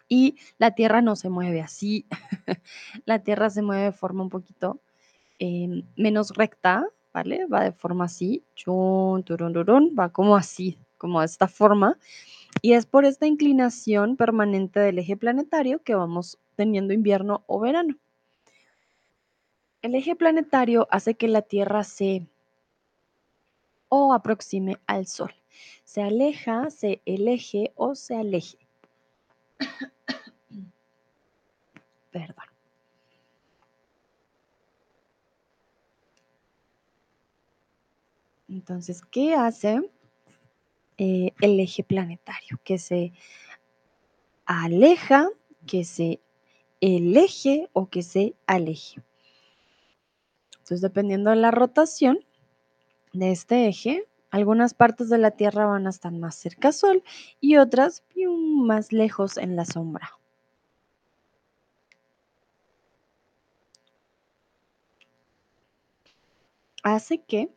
y 0.09 0.37
la 0.59 0.73
Tierra 0.73 1.03
no 1.03 1.17
se 1.17 1.29
mueve 1.29 1.61
así. 1.61 2.07
la 3.05 3.21
Tierra 3.21 3.51
se 3.51 3.63
mueve 3.63 3.85
de 3.85 3.93
forma 3.93 4.23
un 4.23 4.31
poquito 4.31 4.81
em, 5.39 5.83
menos 5.97 6.35
recta, 6.35 6.87
¿vale? 7.13 7.47
Va 7.47 7.65
de 7.65 7.73
forma 7.73 8.07
así, 8.07 8.45
chun, 8.55 9.23
turun, 9.25 9.95
va 9.99 10.11
como 10.11 10.37
así, 10.37 10.79
como 10.97 11.21
de 11.21 11.27
esta 11.27 11.49
forma. 11.49 11.99
Y 12.63 12.73
es 12.73 12.87
por 12.87 13.05
esta 13.05 13.27
inclinación 13.27 14.17
permanente 14.17 14.81
del 14.81 14.99
eje 14.99 15.17
planetario 15.17 15.83
que 15.83 15.95
vamos 15.95 16.39
teniendo 16.57 16.93
invierno 16.93 17.45
o 17.47 17.61
verano. 17.61 17.97
El 19.83 19.95
eje 19.95 20.17
planetario 20.17 20.89
hace 20.91 21.15
que 21.15 21.29
la 21.29 21.43
Tierra 21.43 21.85
se 21.85 22.27
o 23.89 24.13
aproxime 24.13 24.79
al 24.87 25.07
Sol. 25.07 25.33
Se 25.85 26.03
aleja, 26.03 26.71
se 26.71 27.01
eleje 27.05 27.73
o 27.75 27.95
se 27.95 28.17
aleje. 28.17 28.59
Perdón. 32.11 32.47
Entonces, 38.49 39.03
¿qué 39.03 39.35
hace 39.35 39.81
eh, 40.97 41.33
el 41.41 41.61
eje 41.61 41.85
planetario? 41.85 42.59
Que 42.65 42.79
se 42.79 43.13
aleja, 44.47 45.29
que 45.67 45.85
se 45.85 46.21
eleje 46.81 47.69
o 47.73 47.89
que 47.89 48.03
se 48.03 48.35
aleje. 48.47 49.03
Entonces, 50.53 50.81
dependiendo 50.81 51.31
de 51.31 51.37
la 51.37 51.51
rotación, 51.51 52.21
de 53.13 53.33
este 53.33 53.69
eje, 53.69 54.07
algunas 54.31 54.75
partes 54.75 55.09
de 55.09 55.19
la 55.19 55.31
Tierra 55.33 55.67
van 55.67 55.87
a 55.87 55.91
estar 55.91 56.13
más 56.13 56.37
cerca 56.37 56.69
al 56.69 56.75
Sol 56.75 57.03
y 57.41 57.57
otras 57.57 58.03
más 58.27 58.93
lejos 58.93 59.39
en 59.39 59.57
la 59.57 59.65
sombra. 59.65 60.18
Hace 66.83 67.19
que 67.23 67.51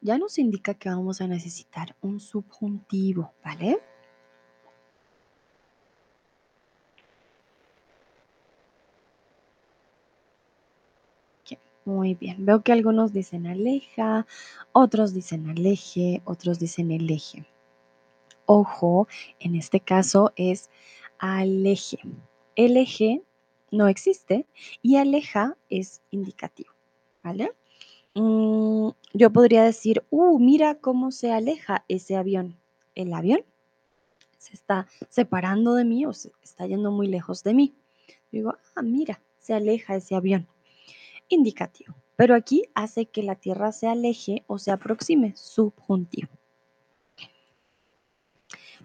ya 0.00 0.18
nos 0.18 0.38
indica 0.38 0.74
que 0.74 0.88
vamos 0.88 1.20
a 1.20 1.26
necesitar 1.26 1.96
un 2.00 2.20
subjuntivo, 2.20 3.32
¿vale? 3.44 3.80
Muy 11.84 12.14
bien, 12.14 12.46
veo 12.46 12.62
que 12.62 12.72
algunos 12.72 13.12
dicen 13.12 13.46
aleja, 13.46 14.26
otros 14.72 15.12
dicen 15.12 15.50
aleje, 15.50 16.22
otros 16.24 16.58
dicen 16.58 16.90
el 16.90 17.10
eje. 17.10 17.44
Ojo, 18.46 19.06
en 19.38 19.54
este 19.54 19.80
caso 19.80 20.32
es 20.36 20.70
aleje. 21.18 21.98
El 22.56 22.78
eje 22.78 23.22
no 23.70 23.88
existe 23.88 24.46
y 24.80 24.96
aleja 24.96 25.58
es 25.68 26.02
indicativo, 26.10 26.72
¿vale? 27.22 27.52
Mm, 28.14 28.90
yo 29.12 29.32
podría 29.32 29.64
decir, 29.64 30.04
uh, 30.10 30.38
mira 30.38 30.76
cómo 30.76 31.10
se 31.10 31.32
aleja 31.32 31.84
ese 31.88 32.16
avión. 32.16 32.56
El 32.94 33.12
avión 33.12 33.40
se 34.38 34.54
está 34.54 34.86
separando 35.08 35.74
de 35.74 35.84
mí 35.84 36.06
o 36.06 36.12
se 36.12 36.32
está 36.42 36.66
yendo 36.66 36.90
muy 36.92 37.08
lejos 37.08 37.42
de 37.42 37.54
mí. 37.54 37.74
Digo, 38.30 38.54
ah, 38.74 38.82
mira, 38.82 39.20
se 39.38 39.54
aleja 39.54 39.96
ese 39.96 40.14
avión 40.14 40.46
indicativo, 41.28 41.94
pero 42.16 42.34
aquí 42.34 42.64
hace 42.74 43.06
que 43.06 43.22
la 43.22 43.36
Tierra 43.36 43.72
se 43.72 43.88
aleje 43.88 44.44
o 44.46 44.58
se 44.58 44.70
aproxime, 44.70 45.34
subjuntivo. 45.36 46.28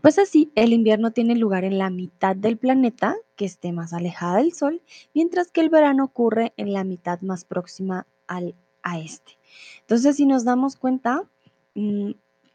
Pues 0.02 0.18
así, 0.18 0.52
el 0.56 0.72
invierno 0.72 1.12
tiene 1.12 1.36
lugar 1.36 1.66
en 1.66 1.78
la 1.78 1.90
mitad 1.90 2.36
del 2.36 2.58
planeta 2.58 3.18
que 3.36 3.46
esté 3.46 3.74
más 3.74 3.92
alejada 3.92 4.38
del 4.38 4.54
Sol, 4.54 4.82
mientras 5.14 5.52
que 5.52 5.60
el 5.60 5.70
verano 5.70 6.06
ocurre 6.06 6.54
en 6.56 6.72
la 6.72 6.86
mitad 6.86 7.20
más 7.22 7.44
próxima 7.44 8.08
al, 8.26 8.56
a 8.84 9.00
este. 9.00 9.38
Entonces, 9.82 10.16
si 10.16 10.26
nos 10.26 10.46
damos 10.46 10.76
cuenta, 10.76 11.24
mm, 11.76 12.12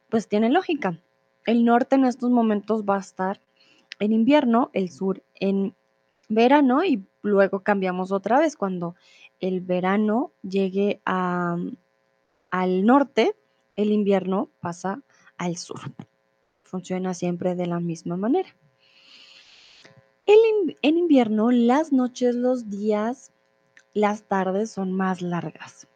pues 0.08 0.28
tiene 0.28 0.50
lógica. 0.50 0.98
El 1.46 1.64
norte 1.64 1.96
en 1.96 2.04
estos 2.04 2.30
momentos 2.30 2.84
va 2.84 2.96
a 2.96 3.00
estar 3.00 3.40
en 3.98 4.12
invierno, 4.12 4.70
el 4.72 4.90
sur 4.90 5.22
en 5.34 5.74
verano 6.28 6.84
y 6.84 7.04
luego 7.22 7.60
cambiamos 7.60 8.12
otra 8.12 8.38
vez 8.38 8.56
cuando 8.56 8.94
el 9.40 9.60
verano 9.60 10.32
llegue 10.42 11.00
al 11.04 11.76
norte, 12.86 13.36
el 13.76 13.90
invierno 13.90 14.48
pasa 14.60 15.02
al 15.36 15.56
sur. 15.56 15.80
Funciona 16.62 17.14
siempre 17.14 17.54
de 17.54 17.66
la 17.66 17.80
misma 17.80 18.16
manera. 18.16 18.54
en 20.26 20.98
invierno, 20.98 21.50
las 21.50 21.92
noches, 21.92 22.34
los 22.34 22.70
días, 22.70 23.32
las 23.92 24.22
tardes 24.22 24.70
son 24.70 24.92
más 24.92 25.22
largas. 25.22 25.86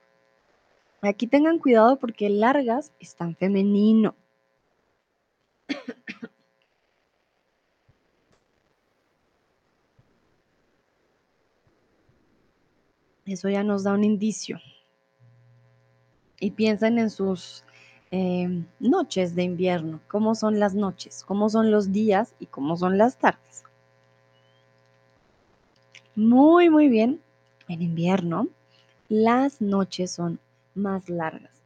Aquí 1.00 1.28
tengan 1.28 1.58
cuidado 1.58 1.98
porque 1.98 2.28
largas 2.28 2.92
es 2.98 3.14
tan 3.14 3.36
femenino. 3.36 4.16
Eso 13.24 13.48
ya 13.48 13.62
nos 13.62 13.84
da 13.84 13.92
un 13.92 14.02
indicio. 14.04 14.58
Y 16.40 16.50
piensen 16.52 16.98
en 16.98 17.10
sus 17.10 17.62
em, 18.10 18.66
noches 18.80 19.34
de 19.34 19.42
invierno, 19.42 20.00
cómo 20.08 20.34
son 20.34 20.58
las 20.58 20.74
noches, 20.74 21.24
cómo 21.24 21.48
son 21.50 21.70
los 21.70 21.92
días 21.92 22.34
y 22.40 22.46
cómo 22.46 22.76
son 22.76 22.96
las 22.96 23.18
tardes. 23.18 23.64
Muy, 26.16 26.70
muy 26.70 26.88
bien. 26.88 27.20
En 27.68 27.82
invierno, 27.82 28.48
las 29.08 29.60
noches 29.60 30.10
son 30.10 30.40
más 30.78 31.08
largas. 31.08 31.62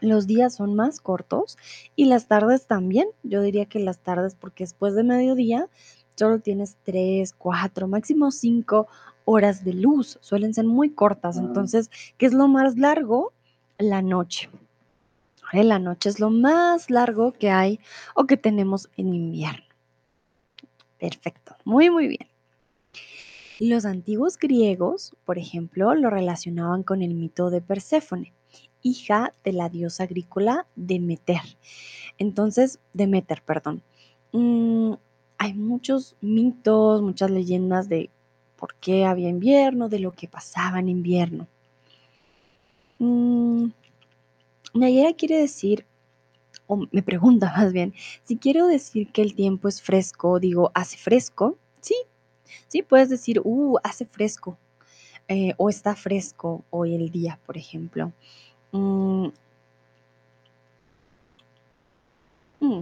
Los 0.00 0.26
días 0.26 0.54
son 0.54 0.74
más 0.74 1.00
cortos 1.00 1.56
y 1.94 2.06
las 2.06 2.28
tardes 2.28 2.66
también. 2.66 3.08
Yo 3.22 3.40
diría 3.40 3.66
que 3.66 3.78
las 3.78 3.98
tardes, 3.98 4.34
porque 4.34 4.64
después 4.64 4.94
de 4.94 5.04
mediodía 5.04 5.68
solo 6.16 6.40
tienes 6.40 6.76
tres, 6.82 7.32
cuatro, 7.32 7.88
máximo 7.88 8.30
cinco 8.30 8.88
horas 9.24 9.64
de 9.64 9.72
luz. 9.72 10.18
Suelen 10.20 10.54
ser 10.54 10.64
muy 10.64 10.90
cortas. 10.90 11.38
Entonces, 11.38 11.90
¿qué 12.18 12.26
es 12.26 12.34
lo 12.34 12.48
más 12.48 12.76
largo? 12.76 13.32
La 13.78 14.02
noche. 14.02 14.50
La 15.52 15.78
noche 15.78 16.08
es 16.08 16.20
lo 16.20 16.30
más 16.30 16.90
largo 16.90 17.32
que 17.32 17.50
hay 17.50 17.80
o 18.14 18.24
que 18.24 18.36
tenemos 18.36 18.90
en 18.96 19.14
invierno. 19.14 19.64
Perfecto. 20.98 21.54
Muy, 21.64 21.90
muy 21.90 22.08
bien. 22.08 22.28
Los 23.58 23.86
antiguos 23.86 24.36
griegos, 24.38 25.16
por 25.24 25.38
ejemplo, 25.38 25.94
lo 25.94 26.10
relacionaban 26.10 26.82
con 26.82 27.00
el 27.00 27.14
mito 27.14 27.48
de 27.48 27.62
Perséfone, 27.62 28.34
hija 28.82 29.32
de 29.44 29.52
la 29.52 29.70
diosa 29.70 30.04
agrícola 30.04 30.66
Demeter. 30.76 31.40
Entonces, 32.18 32.78
Demeter, 32.92 33.42
perdón. 33.42 33.82
Mm, 34.32 34.92
hay 35.38 35.54
muchos 35.54 36.16
mitos, 36.20 37.00
muchas 37.00 37.30
leyendas 37.30 37.88
de 37.88 38.10
por 38.56 38.74
qué 38.74 39.06
había 39.06 39.30
invierno, 39.30 39.88
de 39.88 40.00
lo 40.00 40.12
que 40.12 40.28
pasaba 40.28 40.78
en 40.78 40.90
invierno. 40.90 41.48
Mm, 42.98 43.68
Nayera 44.74 45.14
quiere 45.14 45.38
decir, 45.38 45.86
o 46.66 46.86
me 46.90 47.02
pregunta 47.02 47.52
más 47.56 47.72
bien, 47.72 47.94
si 48.24 48.36
quiero 48.36 48.66
decir 48.66 49.10
que 49.12 49.22
el 49.22 49.34
tiempo 49.34 49.68
es 49.68 49.80
fresco, 49.80 50.40
digo, 50.40 50.70
hace 50.74 50.98
fresco. 50.98 51.56
Sí, 51.80 51.94
Sí, 52.68 52.82
puedes 52.82 53.08
decir, 53.08 53.40
uh, 53.44 53.78
hace 53.82 54.06
fresco, 54.06 54.58
eh, 55.28 55.54
o 55.56 55.68
está 55.68 55.94
fresco 55.96 56.64
hoy 56.70 56.94
el 56.94 57.10
día, 57.10 57.38
por 57.46 57.56
ejemplo. 57.56 58.12
Mm. 58.72 59.28
Mm. 62.60 62.80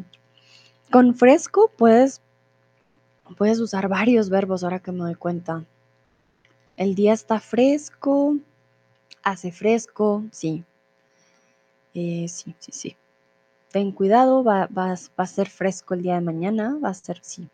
Con 0.91 1.15
fresco 1.15 1.71
puedes, 1.77 2.21
puedes 3.37 3.59
usar 3.61 3.89
varios 3.89 4.29
verbos 4.31 4.63
ahora 4.63 4.79
que 4.79 4.93
me 4.93 5.01
doy 5.01 5.15
cuenta. 5.15 5.65
El 6.77 6.95
día 6.95 7.13
está 7.13 7.41
fresco, 7.41 8.37
hace 9.23 9.53
fresco, 9.53 10.25
sí. 10.31 10.65
Eh, 11.95 12.27
sí, 12.29 12.55
sí, 12.59 12.73
sí. 12.73 12.97
Ten 13.71 13.91
cuidado, 13.93 14.45
va, 14.45 14.67
va, 14.67 14.93
a 14.93 15.27
ser 15.27 15.49
fresco 15.49 15.95
el 15.95 16.03
día 16.03 16.15
de 16.15 16.21
mañana, 16.21 16.79
va 16.83 16.91
a 16.91 16.95
ser, 16.95 17.19
sí. 17.23 17.49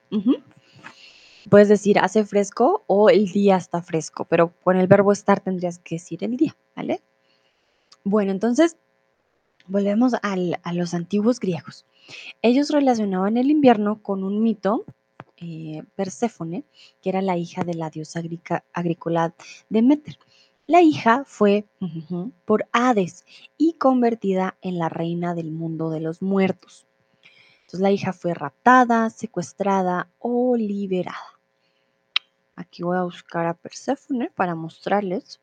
Puedes 1.48 1.68
decir 1.68 1.98
hace 1.98 2.24
fresco 2.24 2.84
o 2.86 3.08
el 3.08 3.32
día 3.32 3.56
está 3.56 3.82
fresco, 3.82 4.26
pero 4.26 4.52
con 4.62 4.76
el 4.76 4.86
verbo 4.86 5.12
estar 5.12 5.40
tendrías 5.40 5.78
que 5.78 5.96
decir 5.96 6.22
el 6.24 6.36
día, 6.36 6.56
¿vale? 6.76 7.00
Bueno, 8.04 8.32
entonces 8.32 8.76
volvemos 9.66 10.14
a 10.14 10.72
los 10.72 10.94
antiguos 10.94 11.40
griegos. 11.40 11.86
Ellos 12.42 12.70
relacionaban 12.70 13.36
el 13.36 13.50
invierno 13.50 14.02
con 14.02 14.24
un 14.24 14.42
mito, 14.42 14.84
eh, 15.36 15.82
Perséfone, 15.94 16.64
que 17.00 17.08
era 17.08 17.22
la 17.22 17.36
hija 17.36 17.62
de 17.64 17.74
la 17.74 17.88
diosa 17.88 18.20
agrícola 18.72 19.34
Demeter. 19.68 20.18
La 20.66 20.82
hija 20.82 21.24
fue 21.26 21.66
por 22.44 22.68
Hades 22.72 23.24
y 23.56 23.72
convertida 23.72 24.56
en 24.62 24.78
la 24.78 24.88
reina 24.88 25.34
del 25.34 25.50
mundo 25.50 25.90
de 25.90 26.00
los 26.00 26.22
muertos. 26.22 26.86
Entonces 27.62 27.80
la 27.80 27.90
hija 27.90 28.12
fue 28.12 28.34
raptada, 28.34 29.10
secuestrada 29.10 30.08
o 30.18 30.56
liberada. 30.56 31.39
Aquí 32.56 32.82
voy 32.82 32.96
a 32.96 33.02
buscar 33.04 33.46
a 33.46 33.54
Perséfone 33.54 34.30
para 34.30 34.54
mostrarles. 34.54 35.40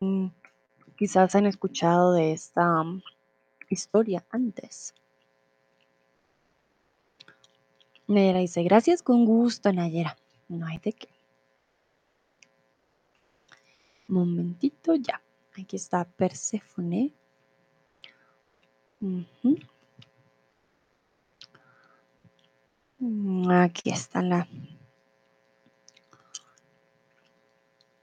Mm, 0.00 0.28
quizás 0.96 1.34
han 1.34 1.46
escuchado 1.46 2.12
de 2.12 2.32
esta 2.32 2.82
mm, 2.82 3.02
historia 3.68 4.24
antes. 4.30 4.94
Nayera 8.08 8.40
dice, 8.40 8.62
gracias 8.62 9.02
con 9.02 9.24
gusto, 9.24 9.72
Nayera. 9.72 10.16
No 10.48 10.66
hay 10.66 10.78
de 10.78 10.92
qué. 10.92 11.08
Momentito 14.08 14.94
ya. 14.94 15.22
Aquí 15.58 15.76
está 15.76 16.04
Perséfone. 16.04 17.14
Mm, 19.00 19.22
aquí 23.50 23.90
está 23.90 24.22
la 24.22 24.46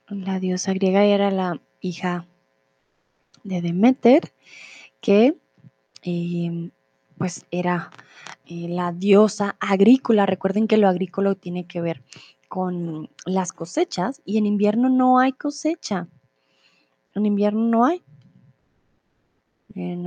la 0.09 0.39
diosa 0.39 0.73
griega 0.73 1.03
era 1.03 1.31
la 1.31 1.61
hija 1.81 2.25
de 3.43 3.61
Demeter, 3.61 4.31
que 5.01 5.37
em, 6.01 6.71
pues 7.17 7.45
era 7.51 7.91
eh, 8.45 8.67
la 8.69 8.91
diosa 8.91 9.55
agrícola. 9.59 10.25
Recuerden 10.25 10.67
que 10.67 10.77
lo 10.77 10.87
agrícola 10.87 11.35
tiene 11.35 11.65
que 11.65 11.81
ver 11.81 12.03
con 12.47 13.09
las 13.25 13.51
cosechas 13.53 14.21
y 14.25 14.37
en 14.37 14.45
invierno 14.45 14.89
no 14.89 15.19
hay 15.19 15.33
cosecha. 15.33 16.07
En 17.15 17.25
invierno 17.25 17.61
no 17.61 17.85
hay. 17.85 18.01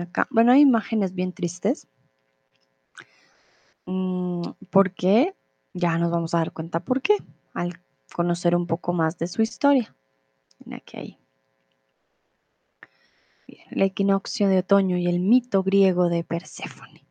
acá, 0.01 0.27
bueno, 0.31 0.53
hay 0.53 0.61
imágenes 0.61 1.15
bien 1.15 1.33
tristes. 1.33 1.87
Mm, 3.87 4.43
porque 4.71 5.35
ya 5.75 5.99
nos 5.99 6.11
vamos 6.11 6.35
a 6.35 6.38
dar 6.38 6.53
cuenta 6.53 6.81
por 6.81 7.03
qué 7.03 7.17
al 7.55 7.81
conocer 8.12 8.55
un 8.55 8.66
poco 8.66 8.92
más 8.92 9.18
de 9.18 9.27
su 9.27 9.42
historia. 9.42 9.94
Aquí 10.70 10.96
hay 10.96 11.18
el 13.70 13.83
equinoccio 13.83 14.48
de 14.48 14.59
otoño 14.59 14.96
y 14.96 15.07
el 15.07 15.18
mito 15.20 15.62
griego 15.62 16.09
de 16.09 16.25
Perséfone. 16.25 17.05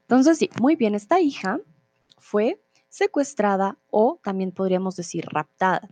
Entonces, 0.00 0.38
sí, 0.38 0.50
muy 0.60 0.76
bien, 0.76 0.94
esta 0.94 1.20
hija 1.20 1.60
fue 2.18 2.60
secuestrada 2.88 3.76
o 3.90 4.18
también 4.22 4.52
podríamos 4.52 4.96
decir 4.96 5.26
raptada. 5.28 5.88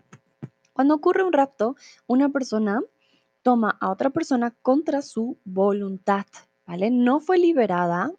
Cuando 0.72 0.94
ocurre 0.94 1.24
un 1.24 1.32
rapto, 1.32 1.76
una 2.06 2.28
persona 2.28 2.82
toma 3.42 3.76
a 3.80 3.90
otra 3.90 4.10
persona 4.10 4.50
contra 4.62 5.02
su 5.02 5.38
voluntad, 5.44 6.26
¿vale? 6.66 6.90
No 6.90 7.20
fue 7.20 7.38
liberada, 7.38 8.12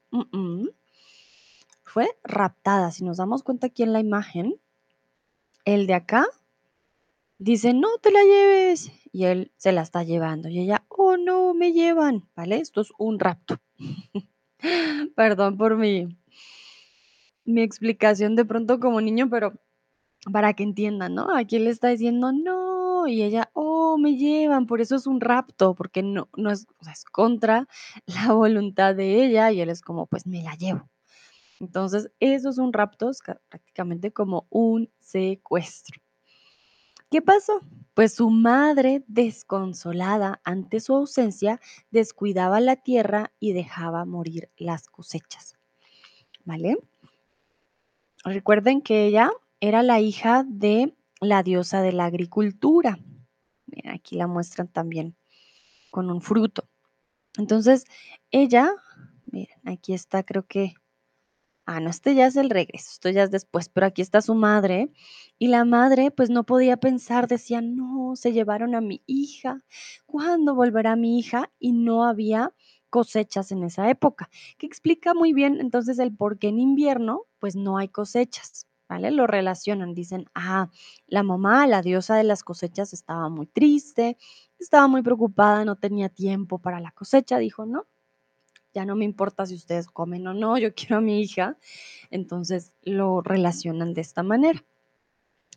fue 1.88 2.10
raptada. 2.24 2.92
Si 2.92 3.04
nos 3.04 3.18
damos 3.18 3.44
cuenta 3.44 3.68
aquí 3.68 3.84
en 3.84 3.94
la 3.94 4.00
imagen, 4.00 4.60
el 5.66 5.88
de 5.88 5.94
acá 5.94 6.28
dice, 7.40 7.74
no 7.74 7.98
te 8.02 8.12
la 8.12 8.24
lleves. 8.24 8.92
Y 9.12 9.26
él 9.26 9.52
se 9.58 9.72
la 9.72 9.82
está 9.82 10.04
llevando. 10.04 10.50
Y 10.50 10.60
ella, 10.60 10.86
oh 10.90 11.18
no, 11.18 11.54
me 11.54 11.72
llevan. 11.72 12.28
¿Vale? 12.36 12.58
Esto 12.58 12.82
es 12.82 12.90
un 12.98 13.20
rapto. 13.20 13.60
Perdón 15.16 15.58
por 15.58 15.78
mi, 15.78 16.18
mi 17.46 17.62
explicación 17.62 18.36
de 18.36 18.46
pronto 18.46 18.80
como 18.80 19.02
niño, 19.02 19.30
pero 19.30 19.54
para 20.32 20.54
que 20.54 20.64
entiendan, 20.64 21.16
¿no? 21.16 21.36
Aquí 21.36 21.56
él 21.56 21.68
está 21.68 21.88
diciendo, 21.88 22.32
no. 22.34 23.08
Y 23.08 23.24
ella, 23.24 23.50
oh, 23.54 23.98
me 23.98 24.18
llevan. 24.18 24.68
Por 24.68 24.82
eso 24.82 24.96
es 24.96 25.08
un 25.08 25.22
rapto, 25.22 25.74
porque 25.74 26.04
no, 26.04 26.28
no 26.36 26.52
es, 26.52 26.68
es 26.92 27.06
contra 27.06 27.68
la 28.06 28.34
voluntad 28.34 28.94
de 28.94 29.26
ella. 29.26 29.52
Y 29.52 29.62
él 29.62 29.70
es 29.70 29.82
como, 29.82 30.06
pues 30.08 30.28
me 30.28 30.44
la 30.44 30.56
llevo. 30.56 30.90
Entonces, 31.60 32.12
eso 32.20 32.50
es 32.50 32.58
un 32.58 32.74
rapto, 32.74 33.12
prácticamente 33.50 34.12
como 34.12 34.48
un 34.50 34.90
secuestro. 35.00 36.00
¿Qué 37.10 37.22
pasó? 37.22 37.62
Pues 37.94 38.16
su 38.16 38.30
madre, 38.30 39.04
desconsolada 39.08 40.42
ante 40.44 40.80
su 40.82 40.94
ausencia, 40.94 41.60
descuidaba 41.90 42.60
la 42.60 42.76
tierra 42.76 43.32
y 43.40 43.54
dejaba 43.54 44.06
morir 44.06 44.52
las 44.58 44.88
cosechas. 44.88 45.58
¿Vale? 46.44 46.78
Recuerden 48.24 48.82
que 48.82 49.06
ella 49.06 49.32
era 49.62 49.84
la 49.84 50.02
hija 50.02 50.46
de 50.48 50.96
la 51.22 51.44
diosa 51.44 51.82
de 51.82 51.94
la 51.94 52.06
agricultura. 52.06 53.00
Miren, 53.66 53.94
aquí 53.94 54.16
la 54.18 54.28
muestran 54.28 54.68
también 54.68 55.16
con 55.92 56.12
un 56.12 56.22
fruto. 56.22 56.68
Entonces, 57.38 57.86
ella, 58.32 58.70
miren, 59.32 59.60
aquí 59.66 59.94
está, 59.94 60.24
creo 60.24 60.46
que 60.46 60.76
Ah, 61.70 61.82
no, 61.82 61.90
este 61.90 62.16
ya 62.16 62.28
es 62.28 62.38
el 62.38 62.50
regreso, 62.50 62.92
esto 62.94 63.10
ya 63.10 63.24
es 63.24 63.30
después, 63.32 63.68
pero 63.68 63.88
aquí 63.88 64.02
está 64.02 64.22
su 64.22 64.36
madre 64.36 64.90
y 65.38 65.50
la 65.50 65.66
madre 65.66 66.12
pues 66.12 66.30
no 66.30 66.46
podía 66.46 66.78
pensar, 66.78 67.28
decía, 67.28 67.60
no, 67.60 68.16
se 68.16 68.32
llevaron 68.32 68.74
a 68.74 68.80
mi 68.80 69.04
hija, 69.06 69.62
¿cuándo 70.06 70.56
volverá 70.56 70.96
mi 70.96 71.20
hija? 71.20 71.52
Y 71.60 71.74
no 71.74 72.06
había 72.06 72.54
cosechas 72.90 73.52
en 73.52 73.64
esa 73.66 73.90
época, 73.90 74.30
que 74.58 74.66
explica 74.66 75.14
muy 75.14 75.34
bien 75.34 75.60
entonces 75.60 76.00
el 76.00 76.16
por 76.16 76.40
qué 76.40 76.48
en 76.48 76.60
invierno 76.60 77.24
pues 77.38 77.58
no 77.58 77.78
hay 77.78 77.90
cosechas, 77.90 78.66
¿vale? 78.88 79.12
Lo 79.12 79.28
relacionan, 79.28 79.94
dicen, 79.94 80.26
ah, 80.36 80.70
la 81.06 81.22
mamá, 81.24 81.68
la 81.68 81.82
diosa 81.82 82.16
de 82.16 82.24
las 82.24 82.44
cosechas, 82.46 82.94
estaba 82.94 83.28
muy 83.28 83.46
triste, 83.46 84.16
estaba 84.58 84.88
muy 84.88 85.02
preocupada, 85.02 85.66
no 85.66 85.76
tenía 85.76 86.08
tiempo 86.08 86.60
para 86.60 86.80
la 86.80 86.92
cosecha, 86.92 87.40
dijo, 87.40 87.66
no, 87.66 87.86
ya 88.78 88.86
no 88.86 88.96
me 88.96 89.06
importa 89.06 89.48
si 89.48 89.56
ustedes 89.56 89.88
comen 89.88 90.28
o 90.28 90.36
no, 90.36 90.60
yo 90.60 90.72
quiero 90.76 90.98
a 90.98 91.02
mi 91.02 91.20
hija, 91.20 91.58
entonces 92.12 92.74
lo 92.84 93.22
relacionan 93.22 93.96
de 93.96 94.02
esta 94.02 94.22
manera. 94.22 94.64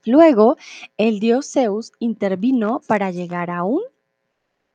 Luego, 0.06 0.56
el 0.96 1.20
dios 1.20 1.52
Zeus 1.52 1.92
intervino 1.98 2.80
para 2.88 3.10
llegar 3.10 3.50
a 3.50 3.64
un 3.64 3.82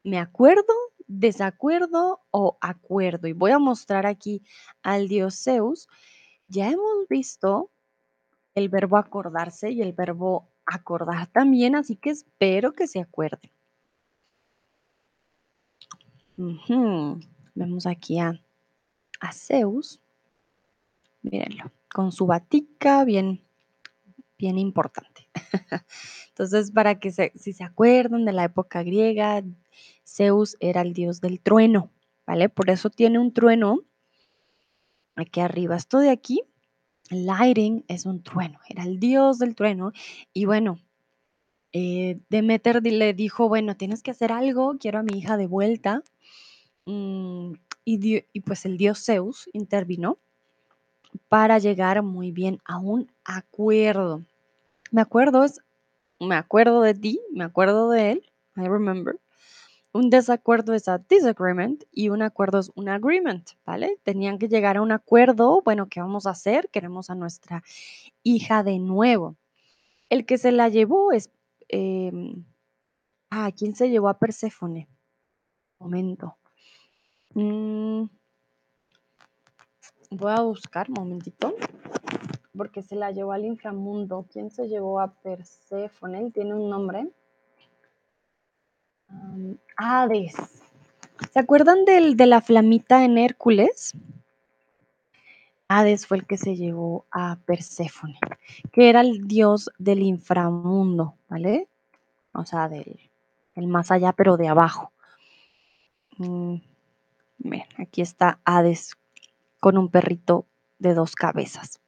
me 0.04 0.20
acuerdo, 0.20 0.76
desacuerdo 1.08 2.22
o 2.30 2.60
acuerdo. 2.62 3.28
Y 3.28 3.34
voy 3.34 3.50
a 3.50 3.58
mostrar 3.58 4.06
aquí 4.06 4.44
al 4.84 5.08
dios 5.08 5.42
Zeus. 5.44 5.88
Ya 6.48 6.70
hemos 6.70 7.08
visto 7.10 7.72
el 8.54 8.70
verbo 8.70 8.98
acordarse 8.98 9.72
y 9.72 9.82
el 9.82 9.94
verbo 9.94 10.48
acordar 10.68 11.26
también, 11.32 11.76
así 11.76 11.96
que 11.96 12.12
espero 12.12 12.74
que 12.74 12.86
se 12.86 13.00
acuerden. 13.00 13.50
Vemos 17.56 17.88
aquí 17.88 18.20
a, 18.20 18.40
Zeus. 19.34 20.00
Mírenlo, 21.24 21.72
con 21.92 22.12
su 22.12 22.28
batica 22.28 23.04
bien, 23.06 23.42
bien 24.38 24.60
importante. 24.60 25.28
Entonces, 26.30 26.72
para 26.72 27.00
que 27.00 27.12
si 27.12 27.54
se 27.54 27.64
acuerdan 27.64 28.26
de 28.26 28.34
la 28.34 28.44
época 28.44 28.84
griega, 28.84 29.42
Zeus 30.06 30.58
era 30.60 30.82
el 30.82 30.94
dios 30.94 31.22
del 31.22 31.40
trueno, 31.40 31.90
¿vale? 32.28 32.50
Por 32.50 32.70
eso 32.70 32.90
tiene 32.90 33.18
un 33.18 33.34
trueno 33.34 33.80
aquí 35.16 35.40
arriba. 35.40 35.76
Esto 35.76 36.00
de 36.00 36.10
aquí, 36.12 36.44
lighting, 37.10 37.86
es 37.88 38.06
un 38.06 38.22
trueno, 38.22 38.60
era 38.68 38.84
el 38.84 39.00
dios 39.00 39.40
del 39.40 39.56
trueno. 39.56 39.94
Y 40.34 40.46
bueno, 40.46 40.80
eh, 41.72 42.20
Demeter 42.30 42.84
le 42.84 43.14
dijo, 43.14 43.48
bueno, 43.48 43.76
tienes 43.76 44.04
que 44.04 44.12
hacer 44.12 44.32
algo, 44.32 44.78
quiero 44.80 45.00
a 45.00 45.04
mi 45.04 45.18
hija 45.18 45.38
de 45.38 45.48
vuelta. 45.48 46.04
Mm, 46.86 47.54
y, 47.84 48.42
pues 48.42 48.66
el 48.66 48.78
dios 48.78 49.04
Zeus 49.06 49.50
intervino 49.54 50.18
para 51.30 51.60
llegar 51.60 52.02
muy 52.04 52.32
bien 52.32 52.60
a 52.66 52.78
un 52.80 53.12
acuerdo. 53.24 54.24
Me 54.92 55.02
acuerdo, 55.02 55.44
es, 55.44 55.60
me 56.20 56.36
acuerdo 56.36 56.82
de 56.82 56.94
ti, 56.94 57.22
me 57.32 57.44
acuerdo 57.44 57.90
de 57.90 58.12
él, 58.12 58.26
I 58.56 58.68
remember. 58.68 59.20
Un 59.94 60.10
desacuerdo 60.10 60.74
es 60.74 60.90
a 60.90 60.98
disagreement 60.98 61.86
y 61.92 62.10
un 62.10 62.22
acuerdo 62.22 62.60
es 62.60 62.72
un 62.76 62.90
agreement, 62.90 63.52
¿vale? 63.66 63.98
Tenían 64.04 64.38
que 64.40 64.50
llegar 64.50 64.78
a 64.78 64.82
un 64.82 64.92
acuerdo, 64.92 65.62
bueno, 65.64 65.88
¿qué 65.90 66.02
vamos 66.02 66.28
a 66.28 66.32
hacer? 66.32 66.70
Queremos 66.70 67.10
a 67.10 67.16
nuestra 67.16 67.64
hija 68.24 68.62
de 68.64 68.80
nuevo. 68.80 69.38
El 70.10 70.26
que 70.26 70.38
se 70.38 70.52
la 70.52 70.70
llevó 70.70 71.12
es... 71.14 71.32
Em, 71.70 72.44
ah, 73.30 73.52
¿quién 73.58 73.76
se 73.76 73.90
llevó 73.90 74.10
a 74.10 74.20
Perséfone? 74.20 74.88
Momento. 75.80 76.38
Mm, 77.36 78.06
voy 80.12 80.32
a 80.32 80.42
buscar, 80.42 80.90
momentito, 80.90 81.54
porque 82.58 82.82
se 82.82 82.96
la 82.96 83.12
llevó 83.12 83.34
al 83.34 83.46
inframundo. 83.46 84.26
¿Quién 84.32 84.50
se 84.50 84.70
llevó 84.70 85.02
a 85.02 85.14
Perséfone? 85.14 86.32
Tiene 86.32 86.56
un 86.56 86.70
nombre. 86.70 87.10
Hades. 89.78 90.36
¿Se 91.32 91.40
acuerdan 91.40 91.84
del, 91.84 92.16
de 92.16 92.26
la 92.26 92.40
flamita 92.40 93.04
en 93.04 93.18
Hércules? 93.18 93.94
Hades 95.68 96.08
fue 96.08 96.18
el 96.18 96.26
que 96.26 96.38
se 96.38 96.56
llevó 96.56 97.06
a 97.12 97.38
Perséfone, 97.46 98.18
que 98.72 98.90
era 98.90 99.02
el 99.02 99.28
dios 99.28 99.70
del 99.78 100.04
inframundo, 100.04 101.16
¿vale? 101.28 101.68
O 102.34 102.46
sea, 102.46 102.70
del 102.70 103.00
el 103.56 103.68
más 103.68 103.92
allá, 103.92 104.14
pero 104.14 104.38
de 104.38 104.48
abajo. 104.48 104.92
Mm, 106.18 106.58
aquí 107.78 108.02
está 108.02 108.40
Hades 108.46 108.96
con 109.60 109.78
un 109.78 109.90
perrito 109.90 110.48
de 110.80 110.94
dos 110.94 111.16
cabezas. 111.16 111.80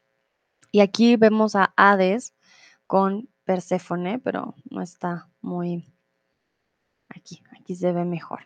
Y 0.72 0.82
aquí 0.82 1.16
vemos 1.16 1.56
a 1.56 1.74
Hades 1.76 2.34
con 2.86 3.30
Perséfone, 3.46 4.20
pero 4.20 4.56
no 4.70 4.82
está 4.82 5.30
muy 5.42 5.86
aquí, 7.10 7.42
aquí 7.60 7.76
se 7.76 7.92
ve 7.92 8.06
mejor. 8.06 8.46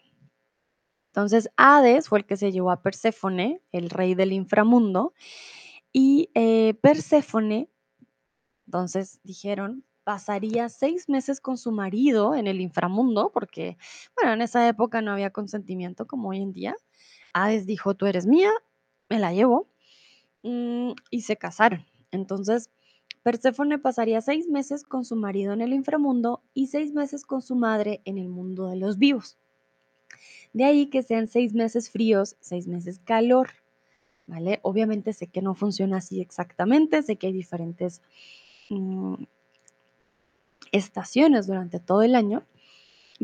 Entonces, 1.08 1.50
Hades 1.58 2.08
fue 2.08 2.20
el 2.20 2.26
que 2.26 2.38
se 2.38 2.52
llevó 2.52 2.72
a 2.72 2.82
Perséfone, 2.82 3.62
el 3.72 3.90
rey 3.90 4.16
del 4.16 4.32
inframundo, 4.32 5.14
y 5.92 6.30
eh, 6.36 6.76
Perséfone, 6.82 7.70
entonces 8.66 9.20
dijeron, 9.24 9.84
pasaría 10.04 10.70
seis 10.70 11.10
meses 11.10 11.42
con 11.42 11.58
su 11.58 11.72
marido 11.72 12.36
en 12.36 12.48
el 12.48 12.62
inframundo, 12.62 13.32
porque, 13.34 13.78
bueno, 14.16 14.34
en 14.34 14.42
esa 14.42 14.68
época 14.68 15.02
no 15.02 15.12
había 15.12 15.32
consentimiento 15.32 16.08
como 16.08 16.30
hoy 16.30 16.42
en 16.42 16.54
día. 16.54 16.76
Hades 17.34 17.66
dijo, 17.66 17.94
tú 17.96 18.06
eres 18.06 18.26
mía, 18.26 18.52
me 19.10 19.20
la 19.20 19.34
llevo, 19.34 19.68
mm, 20.44 20.92
y 21.10 21.22
se 21.22 21.38
casaron. 21.38 21.86
Entonces, 22.12 22.70
Perséfone 23.24 23.78
pasaría 23.78 24.22
seis 24.22 24.48
meses 24.48 24.84
con 24.84 25.06
su 25.06 25.16
marido 25.16 25.54
en 25.54 25.62
el 25.62 25.74
inframundo 25.74 26.42
y 26.54 26.68
seis 26.68 26.94
meses 26.94 27.24
con 27.24 27.42
su 27.42 27.56
madre 27.56 28.02
en 28.06 28.18
el 28.18 28.30
mundo 28.30 28.68
de 28.68 28.78
los 28.78 28.98
vivos. 28.98 29.38
De 30.54 30.66
ahí 30.66 30.88
que 30.88 31.04
sean 31.04 31.28
seis 31.28 31.54
meses 31.54 31.90
fríos, 31.90 32.36
seis 32.40 32.68
meses 32.68 33.00
calor. 33.04 33.50
¿Vale? 34.28 34.60
Obviamente 34.62 35.14
sé 35.14 35.28
que 35.28 35.42
no 35.42 35.56
funciona 35.56 35.98
así 35.98 36.22
exactamente, 36.22 37.04
sé 37.04 37.18
que 37.18 37.28
hay 37.28 37.34
diferentes 37.34 38.02
mm, 38.70 39.16
estaciones 40.72 41.48
durante 41.48 41.80
todo 41.80 42.02
el 42.02 42.16
año, 42.16 42.44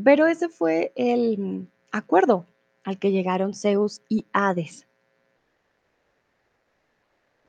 pero 0.03 0.27
ese 0.27 0.49
fue 0.49 0.91
el 0.95 1.67
acuerdo 1.91 2.45
al 2.87 2.99
que 2.99 3.11
llegaron 3.11 3.53
Zeus 3.53 4.01
y 4.07 4.27
Hades. 4.31 4.87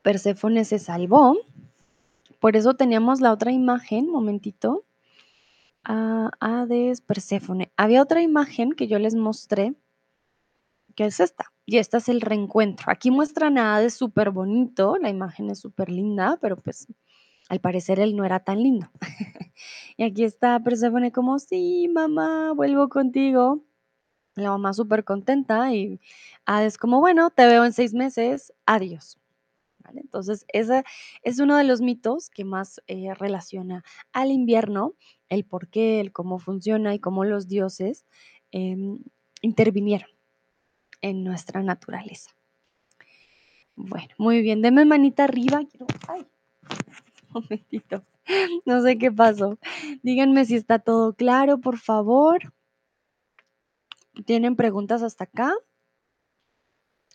Perséfone 0.02 0.64
se 0.64 0.80
salvó, 0.80 1.36
por 2.40 2.56
eso 2.56 2.74
teníamos 2.74 3.20
la 3.20 3.30
otra 3.30 3.52
imagen, 3.52 4.10
momentito. 4.10 4.84
Ah, 5.84 6.32
Hades, 6.40 7.00
Perséfone. 7.02 7.70
Había 7.76 8.02
otra 8.02 8.20
imagen 8.20 8.72
que 8.72 8.88
yo 8.88 8.98
les 8.98 9.14
mostré, 9.14 9.76
que 10.96 11.04
es 11.04 11.20
esta. 11.20 11.52
Y 11.64 11.78
esta 11.78 11.98
es 11.98 12.08
el 12.08 12.20
reencuentro. 12.20 12.90
Aquí 12.90 13.12
muestran 13.12 13.58
a 13.58 13.76
Hades 13.76 13.94
súper 13.94 14.30
bonito, 14.30 14.96
la 15.00 15.08
imagen 15.08 15.50
es 15.50 15.60
súper 15.60 15.88
linda, 15.88 16.36
pero 16.40 16.56
pues 16.56 16.88
al 17.48 17.60
parecer 17.60 18.00
él 18.00 18.16
no 18.16 18.24
era 18.24 18.40
tan 18.40 18.60
lindo. 18.60 18.90
y 19.96 20.02
aquí 20.02 20.24
está 20.24 20.58
Perséfone 20.58 21.12
como, 21.12 21.38
sí, 21.38 21.88
mamá, 21.94 22.54
vuelvo 22.54 22.88
contigo. 22.88 23.67
La 24.38 24.50
mamá 24.50 24.72
súper 24.72 25.04
contenta 25.04 25.74
y 25.74 26.00
Hades 26.46 26.78
como, 26.78 27.00
bueno, 27.00 27.30
te 27.30 27.46
veo 27.46 27.64
en 27.64 27.72
seis 27.72 27.94
meses, 27.94 28.52
adiós. 28.66 29.18
Entonces, 29.94 30.44
ese 30.48 30.84
es 31.22 31.38
uno 31.38 31.56
de 31.56 31.64
los 31.64 31.80
mitos 31.80 32.30
que 32.30 32.44
más 32.44 32.82
eh, 32.86 33.14
relaciona 33.14 33.84
al 34.12 34.30
invierno, 34.30 34.94
el 35.28 35.44
por 35.44 35.68
qué, 35.68 36.00
el 36.00 36.12
cómo 36.12 36.38
funciona 36.38 36.94
y 36.94 36.98
cómo 36.98 37.24
los 37.24 37.48
dioses 37.48 38.04
em, 38.50 38.98
intervinieron 39.42 40.10
en 41.00 41.24
nuestra 41.24 41.62
naturaleza. 41.62 42.30
Bueno, 43.76 44.08
muy 44.18 44.42
bien, 44.42 44.62
deme 44.62 44.84
manita 44.84 45.24
arriba. 45.24 45.62
Quiero, 45.70 45.86
ay, 46.08 46.26
un 47.34 47.42
momentito. 47.42 48.02
No 48.66 48.82
sé 48.82 48.98
qué 48.98 49.10
pasó. 49.10 49.58
Díganme 50.02 50.44
si 50.44 50.56
está 50.56 50.78
todo 50.78 51.14
claro, 51.14 51.58
por 51.58 51.78
favor. 51.78 52.52
¿Tienen 54.24 54.56
preguntas 54.56 55.02
hasta 55.02 55.24
acá? 55.24 55.54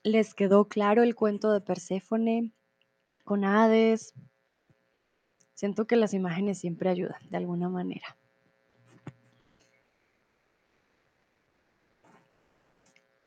¿Les 0.04 0.34
quedó 0.34 0.68
claro 0.68 1.04
el 1.04 1.16
cuento 1.16 1.52
de 1.52 1.62
Perséfone? 1.62 2.54
con 3.24 3.46
Hades. 3.46 4.14
Siento 5.54 5.88
que 5.88 5.96
las 5.96 6.14
imágenes 6.14 6.60
siempre 6.60 6.90
ayudan 6.90 7.20
de 7.30 7.38
alguna 7.38 7.70
manera. 7.70 8.18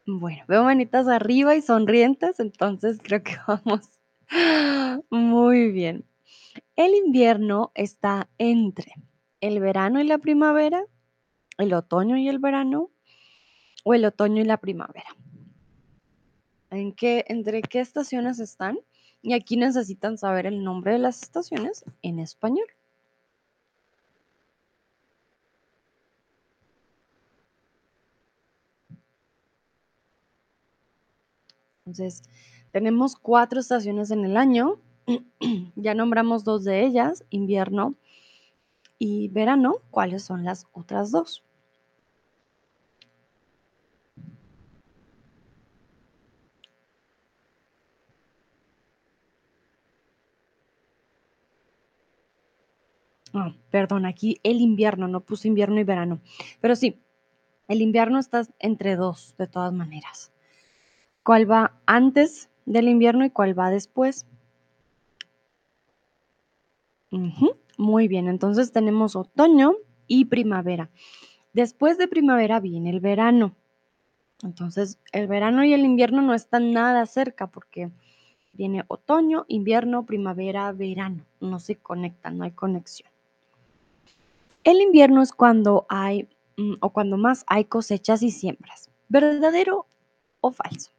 Bueno, 0.06 0.44
veo 0.46 0.62
manitas 0.62 1.08
arriba 1.08 1.56
y 1.56 1.62
sonrientes, 1.62 2.38
entonces 2.38 2.98
creo 3.02 3.22
que 3.22 3.36
vamos 3.46 3.90
muy 5.10 5.72
bien. 5.72 6.04
El 6.76 6.94
invierno 6.94 7.72
está 7.74 8.28
entre 8.38 8.92
el 9.40 9.60
verano 9.60 10.00
y 10.00 10.04
la 10.04 10.18
primavera, 10.18 10.84
el 11.58 11.72
otoño 11.74 12.16
y 12.16 12.28
el 12.28 12.38
verano, 12.38 12.90
o 13.88 13.94
el 13.94 14.04
otoño 14.04 14.42
y 14.42 14.44
la 14.44 14.56
primavera. 14.56 15.06
¿En 16.70 16.92
qué, 16.92 17.24
¿Entre 17.28 17.62
qué 17.62 17.78
estaciones 17.78 18.40
están? 18.40 18.80
Y 19.22 19.32
aquí 19.32 19.56
necesitan 19.56 20.18
saber 20.18 20.46
el 20.46 20.64
nombre 20.64 20.94
de 20.94 20.98
las 20.98 21.22
estaciones 21.22 21.84
en 22.02 22.18
español. 22.18 22.66
Entonces, 31.84 32.24
tenemos 32.72 33.14
cuatro 33.14 33.60
estaciones 33.60 34.10
en 34.10 34.24
el 34.24 34.36
año. 34.36 34.80
Ya 35.76 35.94
nombramos 35.94 36.42
dos 36.42 36.64
de 36.64 36.84
ellas, 36.84 37.24
invierno 37.30 37.94
y 38.98 39.28
verano. 39.28 39.76
¿Cuáles 39.92 40.24
son 40.24 40.42
las 40.42 40.66
otras 40.72 41.12
dos? 41.12 41.45
Ah, 53.38 53.54
perdón, 53.70 54.06
aquí 54.06 54.40
el 54.42 54.62
invierno, 54.62 55.08
no 55.08 55.20
puse 55.20 55.46
invierno 55.46 55.78
y 55.78 55.84
verano. 55.84 56.20
Pero 56.60 56.74
sí, 56.74 56.98
el 57.68 57.82
invierno 57.82 58.18
está 58.18 58.46
entre 58.58 58.96
dos, 58.96 59.34
de 59.36 59.46
todas 59.46 59.74
maneras. 59.74 60.32
¿Cuál 61.22 61.50
va 61.50 61.78
antes 61.84 62.48
del 62.64 62.88
invierno 62.88 63.26
y 63.26 63.30
cuál 63.30 63.58
va 63.58 63.68
después? 63.68 64.24
Muy 67.76 68.08
bien, 68.08 68.28
entonces 68.28 68.72
tenemos 68.72 69.16
otoño 69.16 69.74
y 70.06 70.24
primavera. 70.24 70.88
Después 71.52 71.98
de 71.98 72.08
primavera 72.08 72.58
viene 72.58 72.88
el 72.88 73.00
verano. 73.00 73.54
Entonces, 74.42 74.98
el 75.12 75.26
verano 75.26 75.62
y 75.62 75.74
el 75.74 75.84
invierno 75.84 76.22
no 76.22 76.32
están 76.32 76.72
nada 76.72 77.04
cerca 77.04 77.48
porque 77.48 77.90
viene 78.52 78.84
otoño, 78.88 79.44
invierno, 79.48 80.06
primavera, 80.06 80.72
verano. 80.72 81.26
No 81.40 81.58
se 81.60 81.76
conectan, 81.76 82.38
no 82.38 82.44
hay 82.44 82.52
conexión. 82.52 83.15
El 84.66 84.80
invierno 84.80 85.22
es 85.22 85.30
cuando 85.30 85.86
hay 85.88 86.28
mm, 86.56 86.78
o 86.80 86.90
cuando 86.90 87.16
más 87.16 87.44
hay 87.46 87.66
cosechas 87.66 88.20
y 88.24 88.32
siembras. 88.32 88.90
¿Verdadero 89.08 89.86
o 90.40 90.50
falso? 90.50 90.90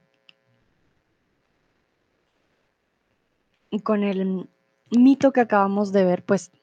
Con 3.83 4.03
el 4.03 4.49
mito 4.91 5.33
que 5.33 5.41
acabamos 5.41 5.91
de 5.91 6.05
ver, 6.05 6.23
pues 6.23 6.53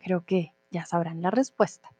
creo 0.00 0.22
que 0.26 0.52
ya 0.70 0.84
sabrán 0.84 1.22
la 1.22 1.30
respuesta. 1.30 1.90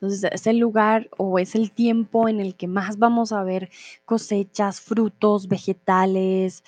Entonces, 0.00 0.30
es 0.32 0.46
el 0.46 0.58
lugar 0.58 1.08
o 1.18 1.40
es 1.40 1.56
el 1.56 1.72
tiempo 1.72 2.28
en 2.28 2.40
el 2.40 2.54
que 2.54 2.68
más 2.68 2.98
vamos 2.98 3.32
a 3.32 3.42
ver 3.42 3.68
cosechas, 4.04 4.80
frutos, 4.80 5.48
vegetales, 5.48 6.62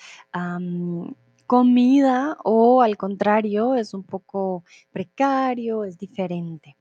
comida 1.47 2.37
o 2.43 2.81
al 2.81 2.97
contrario, 2.97 3.75
es 3.75 3.93
un 3.93 4.03
poco 4.03 4.63
precario, 4.91 5.85
es 5.85 5.97
diferente. 5.97 6.75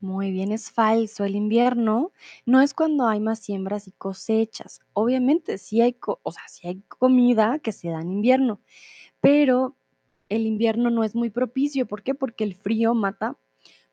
Muy 0.00 0.30
bien, 0.30 0.52
es 0.52 0.70
falso. 0.70 1.24
El 1.24 1.34
invierno 1.34 2.12
no 2.46 2.60
es 2.60 2.72
cuando 2.72 3.06
hay 3.08 3.20
más 3.20 3.40
siembras 3.40 3.88
y 3.88 3.92
cosechas. 3.92 4.80
Obviamente, 4.92 5.58
sí 5.58 5.80
hay, 5.80 5.96
o 6.22 6.32
sea, 6.32 6.46
sí 6.48 6.68
hay 6.68 6.82
comida 6.88 7.58
que 7.58 7.72
se 7.72 7.88
da 7.90 8.00
en 8.00 8.12
invierno, 8.12 8.60
pero 9.20 9.77
el 10.28 10.46
invierno 10.46 10.90
no 10.90 11.04
es 11.04 11.14
muy 11.14 11.30
propicio. 11.30 11.86
¿Por 11.86 12.02
qué? 12.02 12.14
Porque 12.14 12.44
el 12.44 12.54
frío 12.54 12.94
mata 12.94 13.36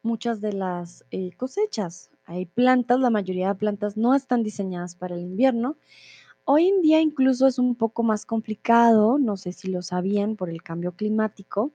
muchas 0.03 0.41
de 0.41 0.53
las 0.53 1.05
eh, 1.11 1.31
cosechas. 1.37 2.11
Hay 2.25 2.45
plantas, 2.45 2.99
la 2.99 3.09
mayoría 3.09 3.49
de 3.49 3.55
plantas 3.55 3.97
no 3.97 4.15
están 4.15 4.43
diseñadas 4.43 4.95
para 4.95 5.15
el 5.15 5.21
invierno. 5.21 5.77
Hoy 6.45 6.69
en 6.69 6.81
día 6.81 7.01
incluso 7.01 7.47
es 7.47 7.59
un 7.59 7.75
poco 7.75 8.03
más 8.03 8.25
complicado, 8.25 9.17
no 9.17 9.37
sé 9.37 9.51
si 9.51 9.69
lo 9.69 9.81
sabían 9.81 10.35
por 10.35 10.49
el 10.49 10.61
cambio 10.63 10.93
climático. 10.93 11.71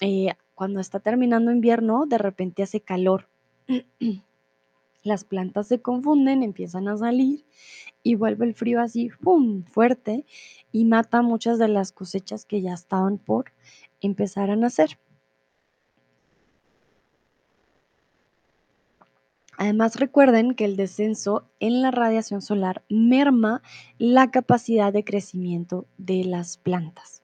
eh, 0.00 0.34
cuando 0.54 0.80
está 0.80 1.00
terminando 1.00 1.50
invierno, 1.52 2.06
de 2.06 2.18
repente 2.18 2.62
hace 2.62 2.80
calor. 2.80 3.28
Las 5.04 5.24
plantas 5.24 5.68
se 5.68 5.80
confunden, 5.82 6.42
empiezan 6.42 6.88
a 6.88 6.96
salir 6.96 7.44
y 8.02 8.14
vuelve 8.16 8.46
el 8.46 8.54
frío 8.54 8.80
así, 8.80 9.10
¡pum!, 9.20 9.64
fuerte 9.64 10.24
y 10.72 10.84
mata 10.84 11.22
muchas 11.22 11.58
de 11.58 11.68
las 11.68 11.92
cosechas 11.92 12.44
que 12.44 12.62
ya 12.62 12.74
estaban 12.74 13.18
por 13.18 13.52
empezar 14.02 14.50
a 14.50 14.56
nacer. 14.56 14.98
Además, 19.56 19.96
recuerden 20.00 20.54
que 20.54 20.64
el 20.64 20.76
descenso 20.76 21.48
en 21.60 21.82
la 21.82 21.90
radiación 21.90 22.42
solar 22.42 22.82
merma 22.88 23.62
la 23.98 24.30
capacidad 24.30 24.92
de 24.92 25.04
crecimiento 25.04 25.86
de 25.98 26.24
las 26.24 26.56
plantas. 26.56 27.22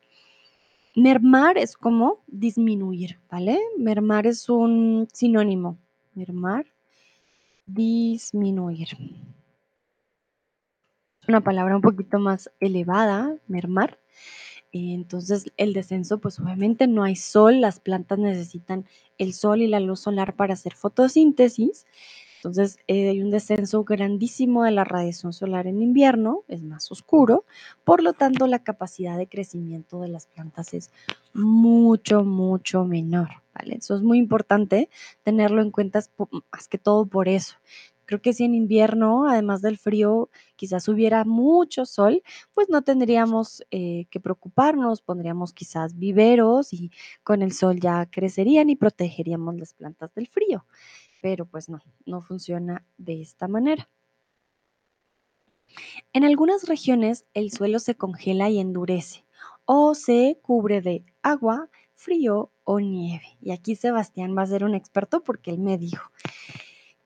Mermar 0.95 1.59
es 1.59 1.77
como 1.77 2.21
disminuir, 2.27 3.19
¿vale? 3.31 3.59
Mermar 3.77 4.27
es 4.27 4.49
un 4.49 5.09
sinónimo. 5.13 5.79
Mermar, 6.15 6.67
disminuir. 7.67 8.89
Es 11.23 11.29
una 11.29 11.41
palabra 11.41 11.77
un 11.77 11.83
poquito 11.83 12.19
más 12.19 12.51
elevada, 12.61 13.37
mermar. 13.47 13.99
Entonces, 14.73 15.51
el 15.57 15.73
descenso, 15.73 16.19
pues 16.19 16.39
obviamente 16.41 16.87
no 16.87 17.05
hay 17.05 17.17
sol, 17.17 17.61
las 17.61 17.81
plantas 17.81 18.19
necesitan 18.19 18.87
el 19.17 19.33
sol 19.33 19.63
y 19.63 19.67
la 19.67 19.81
luz 19.81 20.01
solar 20.01 20.37
para 20.37 20.55
hacer 20.55 20.75
fotosíntesis. 20.75 21.87
Entonces, 22.39 22.79
eh, 22.87 23.09
hay 23.09 23.21
un 23.21 23.31
descenso 23.31 23.83
grandísimo 23.83 24.63
de 24.63 24.71
la 24.71 24.85
radiación 24.85 25.33
solar 25.33 25.67
en 25.67 25.83
invierno, 25.83 26.45
es 26.47 26.63
más 26.63 26.93
oscuro, 26.93 27.45
por 27.83 28.01
lo 28.01 28.13
tanto, 28.13 28.47
la 28.47 28.63
capacidad 28.63 29.19
de 29.19 29.27
crecimiento 29.27 30.01
de 30.01 30.09
las 30.09 30.27
plantas 30.27 30.73
es 30.73 30.93
mucho, 31.35 32.23
mucho 32.23 32.85
menor, 32.85 33.29
¿vale? 33.53 33.77
Eso 33.77 33.97
es 33.97 34.03
muy 34.03 34.19
importante 34.19 34.89
tenerlo 35.25 35.63
en 35.63 35.73
cuenta, 35.73 36.01
más 36.53 36.69
que 36.69 36.79
todo 36.79 37.07
por 37.07 37.27
eso. 37.29 37.57
Creo 38.09 38.21
que 38.21 38.33
si 38.33 38.45
en 38.45 38.55
invierno, 38.55 39.29
además 39.29 39.63
del 39.63 39.79
frío, 39.79 40.31
quizás 40.57 40.89
hubiera 40.89 41.25
mucho 41.25 41.85
sol, 41.85 42.23
pues 42.55 42.69
no 42.71 42.83
tendríamos 42.83 43.63
eh, 43.71 44.07
que 44.11 44.19
preocuparnos, 44.19 45.03
pondríamos 45.03 45.53
quizás 45.53 45.97
viveros 45.97 46.73
y 46.73 46.91
con 47.23 47.43
el 47.43 47.53
sol 47.53 47.79
ya 47.79 48.07
crecerían 48.11 48.71
y 48.71 48.77
protegeríamos 48.77 49.57
las 49.57 49.75
plantas 49.75 50.15
del 50.15 50.27
frío 50.27 50.65
pero 51.21 51.47
pues 51.47 51.69
no, 51.69 51.81
no 52.07 52.23
funciona 52.23 52.85
de 52.97 53.21
esta 53.21 53.49
manera. 53.49 53.89
En 56.13 56.25
algunas 56.25 56.67
regiones 56.67 57.27
el 57.35 57.53
suelo 57.53 57.79
se 57.79 57.97
congela 57.97 58.49
y 58.51 58.59
endurece 58.59 59.25
o 59.65 59.95
se 59.95 60.39
cubre 60.43 60.81
de 60.81 61.05
agua, 61.23 61.69
frío 61.95 62.51
o 62.65 62.81
nieve. 62.81 63.37
Y 63.41 63.51
aquí 63.51 63.77
Sebastián 63.77 64.37
va 64.37 64.43
a 64.43 64.47
ser 64.47 64.65
un 64.65 64.75
experto 64.75 65.23
porque 65.23 65.51
él 65.51 65.59
me 65.59 65.77
dijo 65.77 66.11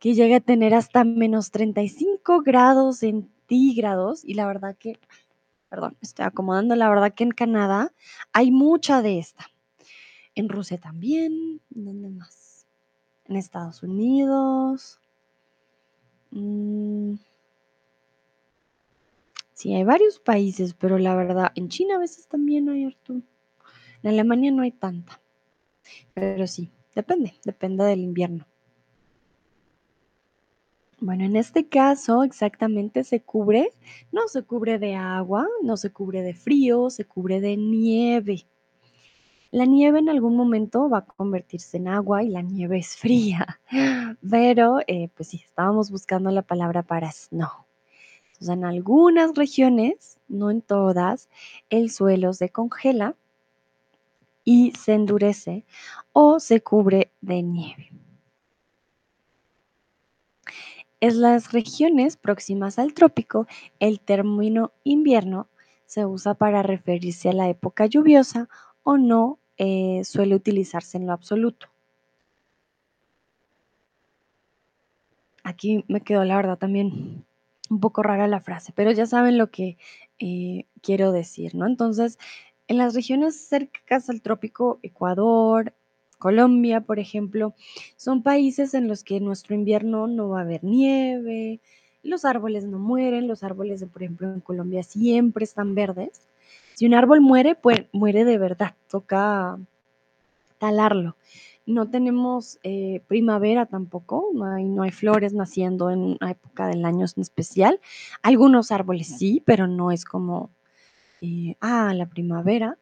que 0.03 0.15
llega 0.15 0.39
a 0.39 0.41
tener 0.41 0.75
hasta 0.75 1.05
menos 1.05 1.53
35 1.53 2.43
grados 2.43 2.99
centígrados 2.99 4.25
y 4.25 4.35
la 4.35 4.49
verdad 4.49 4.77
que, 4.77 4.99
perdón, 5.69 5.97
estoy 6.01 6.25
acomodando, 6.25 6.75
la 6.75 6.89
verdad 6.89 7.15
que 7.15 7.23
en 7.23 7.31
Canadá 7.31 7.93
hay 8.33 8.51
mucha 8.51 9.01
de 9.01 9.21
esta. 9.21 9.47
En 10.35 10.49
Rusia 10.49 10.77
también, 10.77 11.61
¿dónde 11.71 12.09
más? 12.09 12.67
En 13.27 13.37
Estados 13.37 13.85
Unidos. 13.85 14.99
Mm, 16.33 17.15
Sí, 19.53 19.73
hay 19.73 19.85
varios 19.85 20.19
países, 20.19 20.75
pero 20.75 20.99
la 20.99 21.15
verdad, 21.15 21.53
en 21.55 21.69
China 21.69 21.95
a 21.95 22.01
veces 22.01 22.27
también 22.27 22.69
hay 22.69 22.87
harto. 22.87 23.13
En 23.13 23.25
Alemania 24.11 24.51
no 24.51 24.63
hay 24.63 24.73
tanta, 24.73 25.21
pero 26.13 26.49
sí, 26.49 26.73
depende, 26.97 27.35
depende 27.45 27.85
del 27.85 28.01
invierno. 28.01 28.45
Bueno, 31.05 31.25
en 31.25 31.35
este 31.35 31.67
caso 31.67 32.23
exactamente 32.23 33.03
se 33.03 33.21
cubre, 33.21 33.73
no 34.13 34.29
se 34.29 34.45
cubre 34.45 34.79
de 34.79 34.95
agua, 34.95 35.49
no 35.61 35.77
se 35.77 35.91
cubre 35.91 36.23
de 36.23 36.33
frío, 36.33 36.91
se 36.91 37.05
cubre 37.05 37.41
de 37.41 37.57
nieve. 37.57 38.47
La 39.51 39.65
nieve 39.65 39.99
en 39.99 40.09
algún 40.09 40.37
momento 40.37 40.89
va 40.89 40.99
a 40.99 41.05
convertirse 41.05 41.79
en 41.79 41.89
agua 41.89 42.23
y 42.23 42.29
la 42.29 42.43
nieve 42.43 42.79
es 42.79 42.97
fría, 42.97 43.59
pero 44.31 44.79
eh, 44.87 45.09
pues 45.17 45.31
sí, 45.31 45.43
estábamos 45.45 45.91
buscando 45.91 46.31
la 46.31 46.43
palabra 46.43 46.85
para 46.85 47.11
snow. 47.11 47.67
Entonces, 48.27 48.51
en 48.51 48.65
algunas 48.65 49.35
regiones, 49.35 50.21
no 50.29 50.53
en 50.53 50.63
todas, 50.63 51.29
el 51.69 51.91
suelo 51.91 52.33
se 52.33 52.51
congela 52.51 53.17
y 54.45 54.71
se 54.79 54.95
endurece 54.95 55.65
o 56.13 56.39
se 56.39 56.61
cubre 56.61 57.11
de 57.21 57.43
nieve. 57.43 57.91
En 61.03 61.21
las 61.21 61.51
regiones 61.51 62.17
próximas 62.17 62.79
al 62.79 62.95
trópico, 62.95 63.49
el 63.81 63.99
término 63.99 64.71
invierno 64.85 65.49
se 65.85 66.07
usa 66.07 66.35
para 66.35 66.63
referirse 66.63 67.29
a 67.29 67.33
la 67.33 67.49
época 67.49 67.87
lluviosa 67.87 68.49
o 68.85 68.99
no 68.99 69.41
eh, 69.57 70.03
suele 70.05 70.37
utilizarse 70.37 70.99
en 70.99 71.09
lo 71.09 71.13
absoluto. 71.13 71.67
Aquí 75.43 75.85
me 75.89 76.03
quedó 76.03 76.23
la 76.23 76.37
verdad 76.37 76.57
también 76.57 77.25
un 77.69 77.81
poco 77.81 78.05
rara 78.05 78.29
la 78.29 78.41
frase, 78.41 78.73
pero 78.73 78.93
ya 78.93 79.05
saben 79.05 79.39
lo 79.39 79.51
que 79.51 79.79
eh, 80.21 80.67
quiero 80.83 81.11
decir, 81.11 81.57
¿no? 81.57 81.67
Entonces, 81.67 82.17
en 82.69 82.79
las 82.79 82.95
regiones 82.95 83.49
cercanas 83.49 84.09
al 84.09 84.23
trópico, 84.23 84.79
Ecuador, 84.85 85.75
Colombia, 86.23 86.83
por 86.83 87.01
ejemplo, 87.01 87.53
son 87.97 88.23
países 88.23 88.75
en 88.75 88.87
los 88.87 89.03
que 89.03 89.17
en 89.17 89.25
nuestro 89.25 89.57
invierno 89.57 90.07
no 90.07 90.29
va 90.29 90.39
a 90.39 90.43
haber 90.43 90.63
nieve, 90.63 91.59
los 92.05 92.25
árboles 92.25 92.65
no 92.65 92.79
mueren, 92.79 93.27
los 93.27 93.43
árboles, 93.43 93.85
por 93.93 94.05
ejemplo, 94.05 94.33
en 94.33 94.41
Colombia 94.41 94.85
siempre 94.85 95.43
están 95.43 95.75
verdes. 95.75 96.29
Si 96.75 96.87
un 96.87 96.95
árbol 96.95 97.23
muere, 97.23 97.57
pues 97.57 97.87
muere 97.91 98.25
de 98.25 98.39
verdad, 98.39 98.77
toca 98.89 99.59
talarlo. 100.59 101.17
No 101.67 101.91
tenemos 101.91 102.61
eh, 102.63 103.03
primavera 103.09 103.67
tampoco, 103.67 104.31
no 104.33 104.45
hay, 104.45 104.65
no 104.65 104.85
hay 104.85 104.93
flores 104.93 105.33
naciendo 105.33 105.91
en 105.91 106.17
una 106.21 106.31
época 106.31 106.69
del 106.69 106.85
año 106.85 107.05
en 107.17 107.21
especial. 107.21 107.81
Algunos 108.23 108.71
árboles 108.71 109.09
sí, 109.09 109.43
pero 109.45 109.67
no 109.67 109.91
es 109.91 110.05
como, 110.05 110.51
eh, 111.21 111.57
ah, 111.61 111.93
la 111.95 112.07
primavera. 112.07 112.79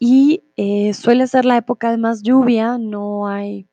Y 0.00 0.44
eh, 0.56 0.92
suele 0.94 1.26
ser 1.26 1.44
la 1.44 1.56
época 1.56 1.90
de 1.90 1.98
más 1.98 2.22
lluvia, 2.22 2.78
no 2.78 3.28
hay, 3.28 3.68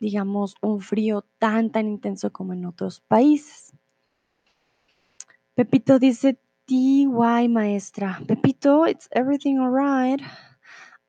digamos, 0.00 0.54
un 0.60 0.80
frío 0.80 1.24
tan, 1.38 1.70
tan 1.70 1.86
intenso 1.86 2.32
como 2.32 2.52
en 2.52 2.64
otros 2.66 3.00
países. 3.00 3.72
Pepito 5.54 5.98
dice, 5.98 6.38
TY 6.66 7.48
maestra. 7.48 8.20
Pepito, 8.26 8.86
it's 8.86 9.08
everything 9.12 9.58
alright. 9.58 10.20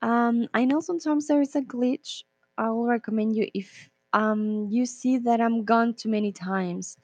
Um, 0.01 0.47
I 0.53 0.65
know 0.65 0.79
sometimes 0.79 1.27
there 1.27 1.41
is 1.41 1.55
a 1.55 1.61
glitch. 1.61 2.23
I 2.57 2.69
will 2.69 2.85
recommend 2.85 3.35
you 3.35 3.49
if 3.53 3.89
um, 4.13 4.67
you 4.69 4.85
see 4.85 5.17
that 5.17 5.41
I'm 5.41 5.65
gone 5.65 5.95
too 5.95 6.09
many 6.09 6.31
times, 6.31 6.97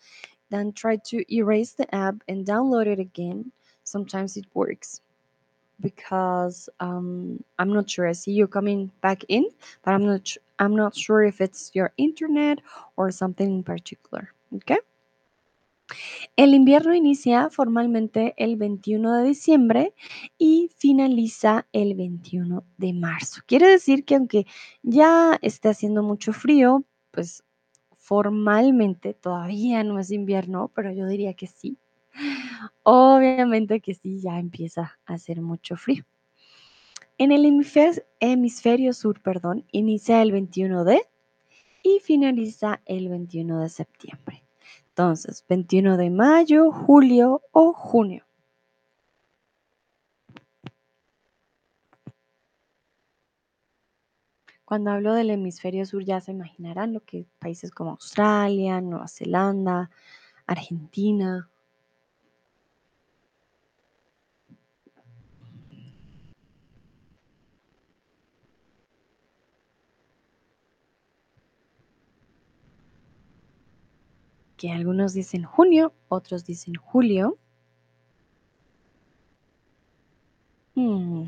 then 0.49 0.71
try 0.73 0.97
to 1.09 1.23
erase 1.33 1.73
the 1.73 1.93
app 1.93 2.15
and 2.27 2.45
download 2.45 2.87
it 2.87 2.99
again. 2.99 3.51
Sometimes 3.83 4.37
it 4.37 4.45
works 4.53 5.01
because 5.79 6.69
um, 6.79 7.43
I'm 7.59 7.73
not 7.73 7.89
sure. 7.89 8.07
I 8.07 8.13
see 8.13 8.31
you 8.31 8.47
coming 8.47 8.91
back 9.01 9.23
in, 9.27 9.45
but 9.83 9.93
I'm 9.93 10.05
not. 10.05 10.35
I'm 10.59 10.75
not 10.75 10.95
sure 10.95 11.23
if 11.23 11.41
it's 11.41 11.71
your 11.73 11.91
internet 11.97 12.59
or 12.95 13.11
something 13.11 13.51
in 13.57 13.63
particular. 13.63 14.29
Okay. 14.55 14.77
El 16.35 16.53
invierno 16.53 16.95
inicia 16.95 17.49
formalmente 17.49 18.33
el 18.37 18.55
21 18.55 19.17
de 19.17 19.23
diciembre 19.23 19.93
y 20.37 20.71
finaliza 20.77 21.67
el 21.73 21.95
21 21.95 22.63
de 22.77 22.93
marzo. 22.93 23.41
Quiere 23.45 23.67
decir 23.67 24.05
que 24.05 24.15
aunque 24.15 24.45
ya 24.81 25.37
esté 25.41 25.69
haciendo 25.69 26.01
mucho 26.01 26.33
frío, 26.33 26.83
pues 27.11 27.43
formalmente 27.97 29.13
todavía 29.13 29.83
no 29.83 29.99
es 29.99 30.11
invierno, 30.11 30.71
pero 30.73 30.91
yo 30.91 31.05
diría 31.07 31.33
que 31.33 31.47
sí. 31.47 31.77
Obviamente 32.83 33.79
que 33.79 33.93
sí, 33.95 34.19
ya 34.21 34.39
empieza 34.39 34.97
a 35.05 35.13
hacer 35.13 35.41
mucho 35.41 35.75
frío. 35.75 36.03
En 37.17 37.31
el 37.31 37.45
hemisferio, 38.19 38.93
sur, 38.93 39.21
perdón, 39.21 39.65
inicia 39.71 40.21
el 40.21 40.31
21 40.31 40.83
de 40.83 41.01
y 41.83 41.99
finaliza 41.99 42.81
el 42.85 43.09
21 43.09 43.59
de 43.59 43.69
septiembre. 43.69 44.43
Entonces, 44.89 45.45
21 45.47 45.97
de 45.97 46.09
mayo, 46.09 46.71
julio 46.71 47.41
o 47.51 47.73
junio. 47.73 48.25
Cuando 54.65 54.91
hablo 54.91 55.13
del 55.13 55.29
hemisferio 55.29 55.85
sur 55.85 56.03
ya 56.03 56.19
se 56.19 56.31
imaginarán 56.31 56.93
lo 56.93 57.01
que 57.01 57.27
países 57.37 57.69
como 57.69 57.91
Australia, 57.91 58.81
Nueva 58.81 59.07
Zelanda, 59.07 59.91
Argentina, 60.47 61.49
que 74.63 74.71
algunos 74.71 75.13
dicen 75.13 75.43
junio, 75.43 75.91
otros 76.07 76.45
dicen 76.45 76.75
julio. 76.75 77.37
Hmm. 80.73 81.25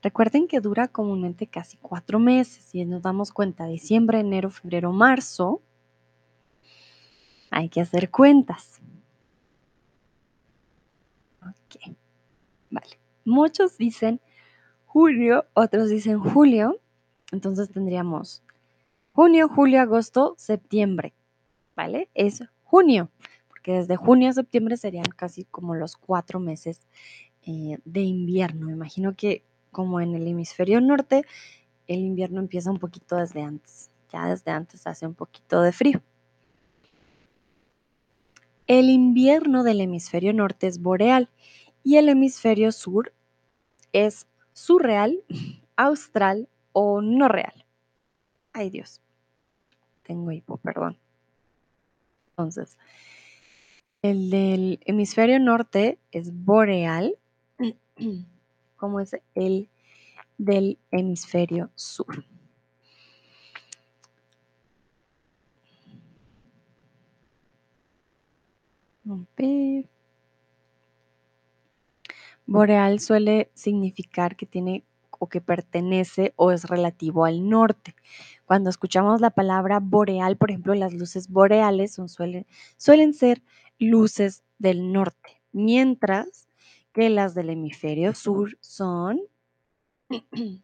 Recuerden 0.00 0.46
que 0.46 0.60
dura 0.60 0.86
comúnmente 0.86 1.48
casi 1.48 1.76
cuatro 1.78 2.20
meses 2.20 2.72
y 2.76 2.84
nos 2.84 3.02
damos 3.02 3.32
cuenta 3.32 3.66
diciembre, 3.66 4.20
enero, 4.20 4.48
febrero, 4.48 4.92
marzo. 4.92 5.62
Hay 7.50 7.70
que 7.70 7.80
hacer 7.80 8.12
cuentas. 8.12 8.80
Ok, 11.42 11.96
vale. 12.70 13.00
Muchos 13.24 13.76
dicen 13.78 14.20
julio, 14.86 15.46
otros 15.54 15.88
dicen 15.88 16.20
julio. 16.20 16.80
Entonces 17.32 17.70
tendríamos 17.70 18.42
junio, 19.12 19.48
julio, 19.48 19.80
agosto, 19.80 20.34
septiembre, 20.38 21.12
¿vale? 21.76 22.08
Es 22.14 22.42
junio, 22.64 23.10
porque 23.48 23.72
desde 23.72 23.96
junio 23.96 24.30
a 24.30 24.32
septiembre 24.32 24.76
serían 24.76 25.06
casi 25.16 25.44
como 25.44 25.74
los 25.74 25.96
cuatro 25.96 26.40
meses 26.40 26.80
eh, 27.42 27.78
de 27.84 28.00
invierno. 28.00 28.66
Me 28.66 28.72
imagino 28.72 29.14
que 29.14 29.44
como 29.70 30.00
en 30.00 30.14
el 30.14 30.26
hemisferio 30.26 30.80
norte, 30.80 31.24
el 31.86 32.00
invierno 32.00 32.40
empieza 32.40 32.70
un 32.70 32.78
poquito 32.78 33.16
desde 33.16 33.42
antes. 33.42 33.90
Ya 34.12 34.26
desde 34.26 34.50
antes 34.50 34.86
hace 34.86 35.06
un 35.06 35.14
poquito 35.14 35.62
de 35.62 35.72
frío. 35.72 36.02
El 38.66 38.88
invierno 38.88 39.64
del 39.64 39.80
hemisferio 39.80 40.32
norte 40.32 40.66
es 40.66 40.80
boreal 40.80 41.28
y 41.82 41.96
el 41.96 42.08
hemisferio 42.08 42.72
sur 42.72 43.12
es 43.92 44.26
surreal, 44.52 45.22
austral 45.76 46.48
o 46.72 47.00
no 47.00 47.28
real. 47.28 47.64
Ay 48.52 48.70
Dios, 48.70 49.00
tengo 50.02 50.32
hipo, 50.32 50.56
perdón. 50.58 50.98
Entonces, 52.30 52.76
el 54.02 54.30
del 54.30 54.80
hemisferio 54.84 55.38
norte 55.38 55.98
es 56.10 56.32
boreal, 56.32 57.16
como 58.76 59.00
es 59.00 59.16
el 59.34 59.68
del 60.38 60.78
hemisferio 60.90 61.70
sur. 61.74 62.24
Boreal 72.46 73.00
suele 73.00 73.50
significar 73.54 74.34
que 74.36 74.46
tiene 74.46 74.84
o 75.20 75.28
que 75.28 75.40
pertenece 75.40 76.32
o 76.34 76.50
es 76.50 76.64
relativo 76.64 77.24
al 77.24 77.48
norte. 77.48 77.94
Cuando 78.46 78.70
escuchamos 78.70 79.20
la 79.20 79.30
palabra 79.30 79.78
boreal, 79.78 80.36
por 80.36 80.50
ejemplo, 80.50 80.74
las 80.74 80.92
luces 80.94 81.28
boreales 81.28 82.00
suelen, 82.06 82.46
suelen 82.76 83.14
ser 83.14 83.42
luces 83.78 84.42
del 84.58 84.92
norte, 84.92 85.40
mientras 85.52 86.48
que 86.92 87.10
las 87.10 87.34
del 87.34 87.50
hemisferio 87.50 88.14
sur 88.14 88.56
son, 88.60 89.20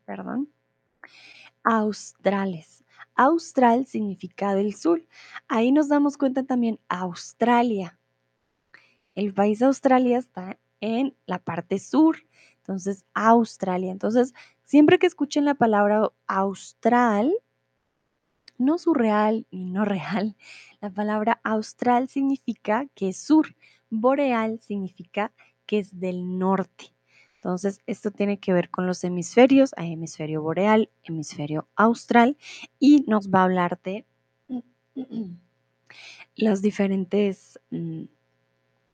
australes. 1.62 2.84
Austral 3.14 3.86
significa 3.86 4.54
del 4.54 4.74
sur. 4.74 5.02
Ahí 5.48 5.72
nos 5.72 5.88
damos 5.88 6.18
cuenta 6.18 6.42
también 6.42 6.78
Australia. 6.88 7.98
El 9.14 9.32
país 9.32 9.62
Australia 9.62 10.18
está 10.18 10.58
en 10.80 11.16
la 11.24 11.38
parte 11.38 11.78
sur. 11.78 12.18
Entonces, 12.58 13.04
Australia. 13.14 13.90
Entonces, 13.90 14.34
siempre 14.66 14.98
que 14.98 15.06
escuchen 15.06 15.46
la 15.46 15.54
palabra 15.54 16.12
austral, 16.26 17.32
no 18.58 18.78
surreal 18.78 19.46
ni 19.50 19.64
no 19.64 19.84
real, 19.84 20.36
la 20.80 20.90
palabra 20.90 21.40
austral 21.42 22.08
significa 22.08 22.86
que 22.94 23.08
es 23.08 23.16
sur. 23.16 23.56
Boreal 23.88 24.60
significa 24.60 25.32
que 25.64 25.78
es 25.78 25.98
del 25.98 26.38
norte. 26.38 26.92
Entonces, 27.36 27.80
esto 27.86 28.10
tiene 28.10 28.38
que 28.38 28.52
ver 28.52 28.68
con 28.68 28.88
los 28.88 29.04
hemisferios. 29.04 29.72
Hay 29.76 29.92
hemisferio 29.92 30.42
boreal, 30.42 30.90
hemisferio 31.04 31.68
austral 31.76 32.36
y 32.80 33.04
nos 33.06 33.30
va 33.30 33.40
a 33.40 33.44
hablar 33.44 33.78
de 33.84 34.04
las 36.34 36.62
diferentes 36.62 37.60
mm, 37.70 38.06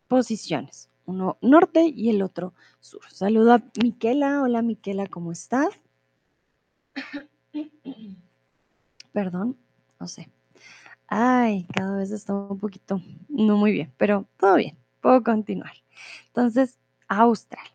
posiciones 0.09 0.92
uno 1.07 1.39
norte 1.41 1.85
y 1.85 2.11
el 2.11 2.23
otro 2.23 2.55
sur. 2.81 3.03
Saludo 3.11 3.55
a 3.55 3.63
Miquela. 3.83 4.43
Hola 4.43 4.63
Miquela, 4.63 5.07
¿cómo 5.07 5.33
estás? 5.33 5.69
Perdón, 9.13 9.57
no 10.01 10.09
sé. 10.09 10.29
Ay, 11.07 11.67
cada 11.75 11.99
vez 11.99 12.11
está 12.11 12.33
un 12.35 12.59
poquito, 12.59 13.01
no 13.29 13.59
muy 13.59 13.73
bien, 13.73 13.93
pero 13.99 14.27
todo 14.39 14.57
bien, 14.57 14.79
puedo 15.03 15.23
continuar. 15.23 15.75
Entonces, 16.29 16.79
Austral. 17.09 17.67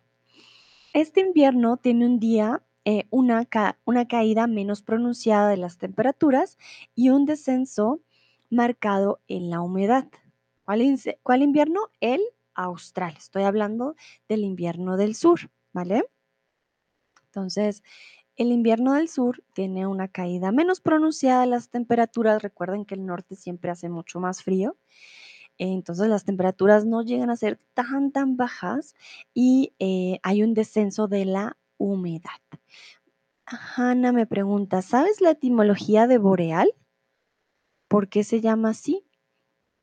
Este 0.92 1.20
invierno 1.20 1.76
tiene 1.76 2.06
un 2.06 2.18
día, 2.18 2.62
eh, 2.84 3.04
una, 3.10 3.46
una 3.84 4.08
caída 4.08 4.48
menos 4.48 4.82
pronunciada 4.82 5.48
de 5.48 5.56
las 5.56 5.78
temperaturas 5.78 6.58
y 6.96 7.10
un 7.10 7.26
descenso 7.26 8.00
marcado 8.50 9.20
en 9.28 9.50
la 9.50 9.60
humedad. 9.60 10.08
¿Cuál, 10.64 10.98
cuál 11.22 11.42
invierno? 11.42 11.90
El 12.00 12.20
austral. 12.58 13.14
Estoy 13.16 13.44
hablando 13.44 13.94
del 14.28 14.44
invierno 14.44 14.96
del 14.96 15.14
sur, 15.14 15.50
¿vale? 15.72 16.04
Entonces, 17.26 17.82
el 18.36 18.52
invierno 18.52 18.94
del 18.94 19.08
sur 19.08 19.42
tiene 19.54 19.86
una 19.86 20.08
caída 20.08 20.52
menos 20.52 20.80
pronunciada 20.80 21.42
de 21.42 21.46
las 21.46 21.70
temperaturas. 21.70 22.42
Recuerden 22.42 22.84
que 22.84 22.94
el 22.94 23.06
norte 23.06 23.36
siempre 23.36 23.70
hace 23.70 23.88
mucho 23.88 24.20
más 24.20 24.42
frío. 24.42 24.76
Entonces 25.58 26.08
las 26.08 26.24
temperaturas 26.24 26.84
no 26.84 27.02
llegan 27.02 27.30
a 27.30 27.36
ser 27.36 27.58
tan, 27.74 28.12
tan 28.12 28.36
bajas 28.36 28.94
y 29.34 29.74
eh, 29.80 30.20
hay 30.22 30.44
un 30.44 30.54
descenso 30.54 31.08
de 31.08 31.24
la 31.24 31.56
humedad. 31.78 32.40
Hanna 33.44 34.12
me 34.12 34.26
pregunta, 34.26 34.82
¿sabes 34.82 35.20
la 35.20 35.30
etimología 35.30 36.06
de 36.06 36.18
boreal? 36.18 36.72
¿Por 37.88 38.08
qué 38.08 38.22
se 38.22 38.40
llama 38.40 38.70
así? 38.70 39.04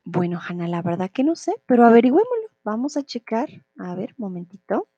Bueno, 0.06 0.40
Hanna, 0.40 0.68
la 0.68 0.82
verdad 0.82 1.12
que 1.12 1.24
no 1.24 1.36
sé, 1.36 1.56
pero 1.66 1.86
averigüémoslo. 1.86 2.45
Vamos 2.66 2.98
a 2.98 3.04
checar. 3.04 3.50
A 3.78 3.96
ver, 3.96 4.14
momentito. 4.18 4.90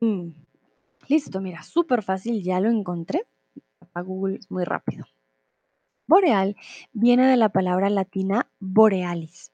Mm, 0.00 0.30
Listo, 1.08 1.40
mira, 1.40 1.62
súper 1.62 2.02
fácil, 2.02 2.42
ya 2.42 2.60
lo 2.60 2.68
encontré. 2.70 3.26
A 3.94 4.02
Google 4.02 4.36
es 4.36 4.50
muy 4.50 4.64
rápido. 4.64 5.06
Boreal 6.06 6.56
viene 6.92 7.26
de 7.28 7.36
la 7.36 7.48
palabra 7.50 7.88
latina 7.90 8.50
borealis, 8.60 9.52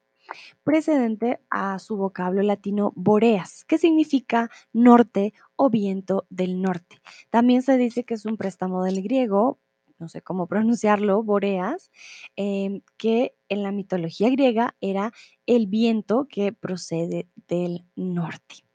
precedente 0.63 1.39
a 1.49 1.79
su 1.79 1.97
vocablo 1.97 2.41
latino 2.41 2.91
boreas, 2.95 3.63
que 3.65 3.77
significa 3.77 4.49
norte 4.73 5.33
o 5.55 5.69
viento 5.69 6.25
del 6.29 6.61
norte. 6.61 7.01
También 7.29 7.61
se 7.61 7.77
dice 7.77 8.03
que 8.03 8.15
es 8.15 8.25
un 8.25 8.37
préstamo 8.37 8.83
del 8.83 9.01
griego, 9.01 9.59
no 9.99 10.09
sé 10.09 10.21
cómo 10.21 10.47
pronunciarlo, 10.47 11.23
boreas, 11.23 11.91
em, 12.35 12.81
que 12.97 13.35
en 13.49 13.63
la 13.63 13.71
mitología 13.71 14.29
griega 14.29 14.75
era 14.81 15.11
el 15.45 15.67
viento 15.67 16.27
que 16.29 16.53
procede 16.53 17.27
del 17.47 17.85
norte. 17.95 18.65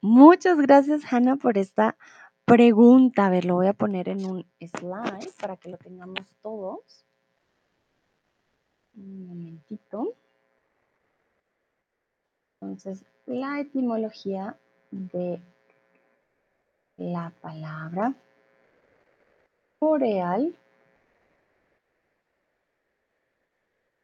Muchas 0.00 0.58
gracias, 0.58 1.02
Hanna, 1.12 1.36
por 1.36 1.58
esta 1.58 1.96
pregunta. 2.44 3.26
A 3.26 3.30
ver, 3.30 3.44
lo 3.44 3.54
voy 3.54 3.68
a 3.68 3.72
poner 3.72 4.08
en 4.08 4.24
un 4.24 4.46
slide 4.58 5.30
para 5.40 5.56
que 5.56 5.70
lo 5.70 5.78
tengamos 5.78 6.26
todos. 6.42 7.04
Un 8.94 9.28
momentito. 9.28 10.14
Entonces, 12.60 13.04
la 13.26 13.60
etimología 13.60 14.58
de 14.90 15.40
la 16.96 17.32
palabra 17.40 18.14
boreal 19.82 20.54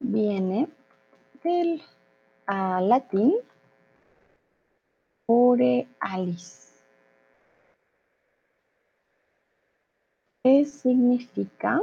viene 0.01 0.67
del 1.45 1.81
latín 2.49 3.37
borealis, 5.29 6.73
que 10.43 10.65
significa 10.65 11.81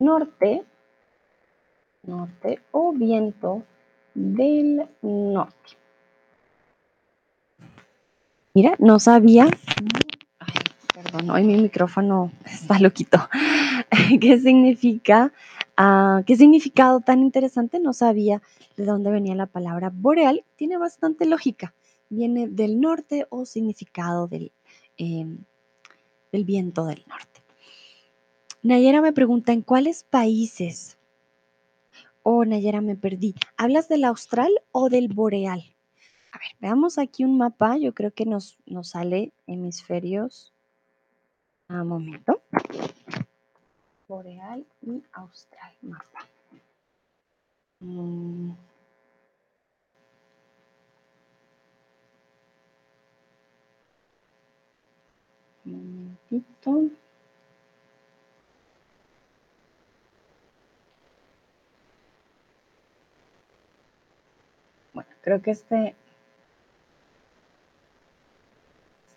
norte, 0.00 0.64
norte 2.02 2.60
o 2.72 2.92
viento 2.92 3.62
del 4.14 4.88
norte. 5.02 5.76
Mira, 8.54 8.74
no 8.80 8.98
sabía. 8.98 9.46
Perdón, 11.04 11.30
hoy 11.30 11.44
mi 11.44 11.56
micrófono 11.58 12.32
está 12.46 12.78
loquito. 12.78 13.18
¿Qué 14.20 14.40
significa? 14.40 15.32
Ah, 15.76 16.22
¿Qué 16.24 16.36
significado 16.36 17.00
tan 17.00 17.20
interesante? 17.20 17.78
No 17.78 17.92
sabía 17.92 18.40
de 18.76 18.86
dónde 18.86 19.10
venía 19.10 19.34
la 19.34 19.46
palabra 19.46 19.90
boreal. 19.92 20.44
Tiene 20.56 20.78
bastante 20.78 21.26
lógica. 21.26 21.74
Viene 22.08 22.48
del 22.48 22.80
norte 22.80 23.26
o 23.28 23.44
significado 23.44 24.28
del, 24.28 24.52
em, 24.96 25.44
del 26.32 26.44
viento 26.44 26.86
del 26.86 27.04
norte. 27.06 27.42
Nayera 28.62 29.02
me 29.02 29.12
pregunta, 29.12 29.52
¿en 29.52 29.60
cuáles 29.60 30.04
países? 30.04 30.96
Oh, 32.22 32.46
Nayera, 32.46 32.80
me 32.80 32.96
perdí. 32.96 33.34
¿Hablas 33.58 33.88
del 33.90 34.04
austral 34.04 34.50
o 34.72 34.88
del 34.88 35.08
boreal? 35.08 35.74
A 36.32 36.38
ver, 36.38 36.48
veamos 36.60 36.96
aquí 36.96 37.24
un 37.24 37.36
mapa. 37.36 37.76
Yo 37.76 37.92
creo 37.92 38.12
que 38.12 38.24
nos, 38.24 38.56
nos 38.64 38.90
sale 38.90 39.34
hemisferios. 39.46 40.53
A 41.68 41.80
un 41.80 41.88
momento. 41.88 42.42
Boreal 44.06 44.66
y 44.82 45.02
austral 45.12 45.72
mapa. 45.80 46.26
Mm. 47.80 48.52
Un 55.64 56.16
momentito. 56.26 56.90
Bueno, 64.92 65.10
creo 65.22 65.42
que 65.42 65.50
este, 65.50 65.96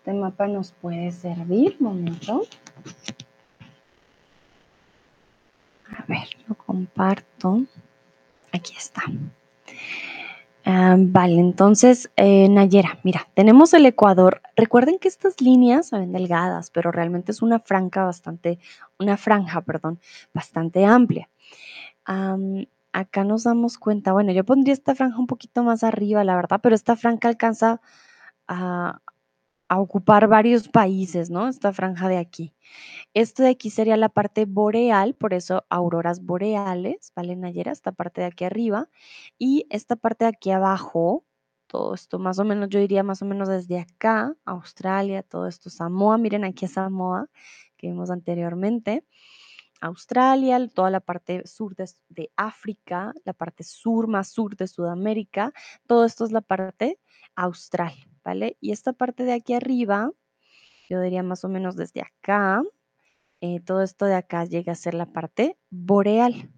este 0.08 0.18
mapa 0.18 0.46
nos 0.46 0.72
puede 0.72 1.12
servir. 1.12 1.76
Momento. 1.80 2.40
A 5.94 6.02
ver, 6.08 6.26
lo 6.48 6.54
comparto. 6.54 7.64
Aquí 8.50 8.72
está. 8.74 9.02
Ah, 10.64 10.96
vale, 10.98 11.38
entonces, 11.38 12.10
eh, 12.16 12.48
Nayera, 12.48 12.98
mira, 13.02 13.28
tenemos 13.34 13.74
el 13.74 13.84
Ecuador. 13.84 14.40
Recuerden 14.56 14.98
que 14.98 15.08
estas 15.08 15.42
líneas 15.42 15.88
se 15.88 15.98
ven 15.98 16.12
delgadas, 16.12 16.70
pero 16.70 16.90
realmente 16.90 17.30
es 17.32 17.42
una 17.42 17.58
franja 17.58 18.04
bastante, 18.04 18.58
una 18.98 19.18
franja, 19.18 19.60
perdón, 19.60 20.00
bastante 20.32 20.86
amplia. 20.86 21.28
Am, 22.06 22.64
acá 22.94 23.24
nos 23.24 23.44
damos 23.44 23.76
cuenta, 23.76 24.12
bueno, 24.14 24.32
yo 24.32 24.42
pondría 24.44 24.72
esta 24.72 24.94
franja 24.94 25.18
un 25.18 25.26
poquito 25.26 25.62
más 25.64 25.84
arriba, 25.84 26.24
la 26.24 26.36
verdad, 26.36 26.60
pero 26.62 26.74
esta 26.74 26.96
franja 26.96 27.28
alcanza 27.28 27.82
a, 28.46 29.00
a 29.68 29.80
ocupar 29.80 30.28
varios 30.28 30.68
países, 30.68 31.30
¿no? 31.30 31.48
Esta 31.48 31.72
franja 31.72 32.08
de 32.08 32.16
aquí. 32.18 32.54
Esto 33.14 33.42
de 33.42 33.50
aquí 33.50 33.70
sería 33.70 33.96
la 33.96 34.08
parte 34.08 34.46
boreal, 34.46 35.14
por 35.14 35.34
eso 35.34 35.64
auroras 35.68 36.24
boreales, 36.24 37.12
¿vale, 37.14 37.36
Nayera? 37.36 37.72
Esta 37.72 37.92
parte 37.92 38.22
de 38.22 38.28
aquí 38.28 38.44
arriba. 38.44 38.88
Y 39.38 39.66
esta 39.70 39.96
parte 39.96 40.24
de 40.24 40.30
aquí 40.30 40.50
abajo, 40.50 41.24
todo 41.66 41.94
esto 41.94 42.18
más 42.18 42.38
o 42.38 42.44
menos, 42.44 42.68
yo 42.70 42.80
diría 42.80 43.02
más 43.02 43.22
o 43.22 43.26
menos 43.26 43.48
desde 43.48 43.78
acá, 43.78 44.34
Australia, 44.44 45.22
todo 45.22 45.46
esto, 45.46 45.70
Samoa, 45.70 46.18
miren 46.18 46.44
aquí 46.44 46.64
a 46.64 46.68
Samoa, 46.68 47.28
que 47.76 47.88
vimos 47.88 48.10
anteriormente. 48.10 49.04
Australia, 49.80 50.66
toda 50.68 50.90
la 50.90 51.00
parte 51.00 51.46
sur 51.46 51.76
de, 51.76 51.88
de 52.08 52.32
África, 52.36 53.14
la 53.24 53.32
parte 53.32 53.62
sur 53.64 54.08
más 54.08 54.28
sur 54.28 54.56
de 54.56 54.66
Sudamérica, 54.66 55.52
todo 55.86 56.04
esto 56.04 56.24
es 56.24 56.32
la 56.32 56.40
parte 56.40 56.98
austral, 57.36 57.94
Y 58.60 58.72
esta 58.72 58.92
parte 58.92 59.24
de 59.24 59.32
aquí 59.32 59.54
arriba, 59.54 60.12
yo 60.88 61.00
diría 61.00 61.22
más 61.22 61.44
o 61.44 61.48
menos 61.48 61.76
desde 61.76 62.02
acá, 62.02 62.62
eh, 63.40 63.60
todo 63.60 63.82
esto 63.82 64.06
de 64.06 64.14
acá 64.14 64.44
llega 64.44 64.72
a 64.72 64.76
ser 64.76 64.94
la 64.94 65.06
parte 65.06 65.56
boreal. 65.70 66.50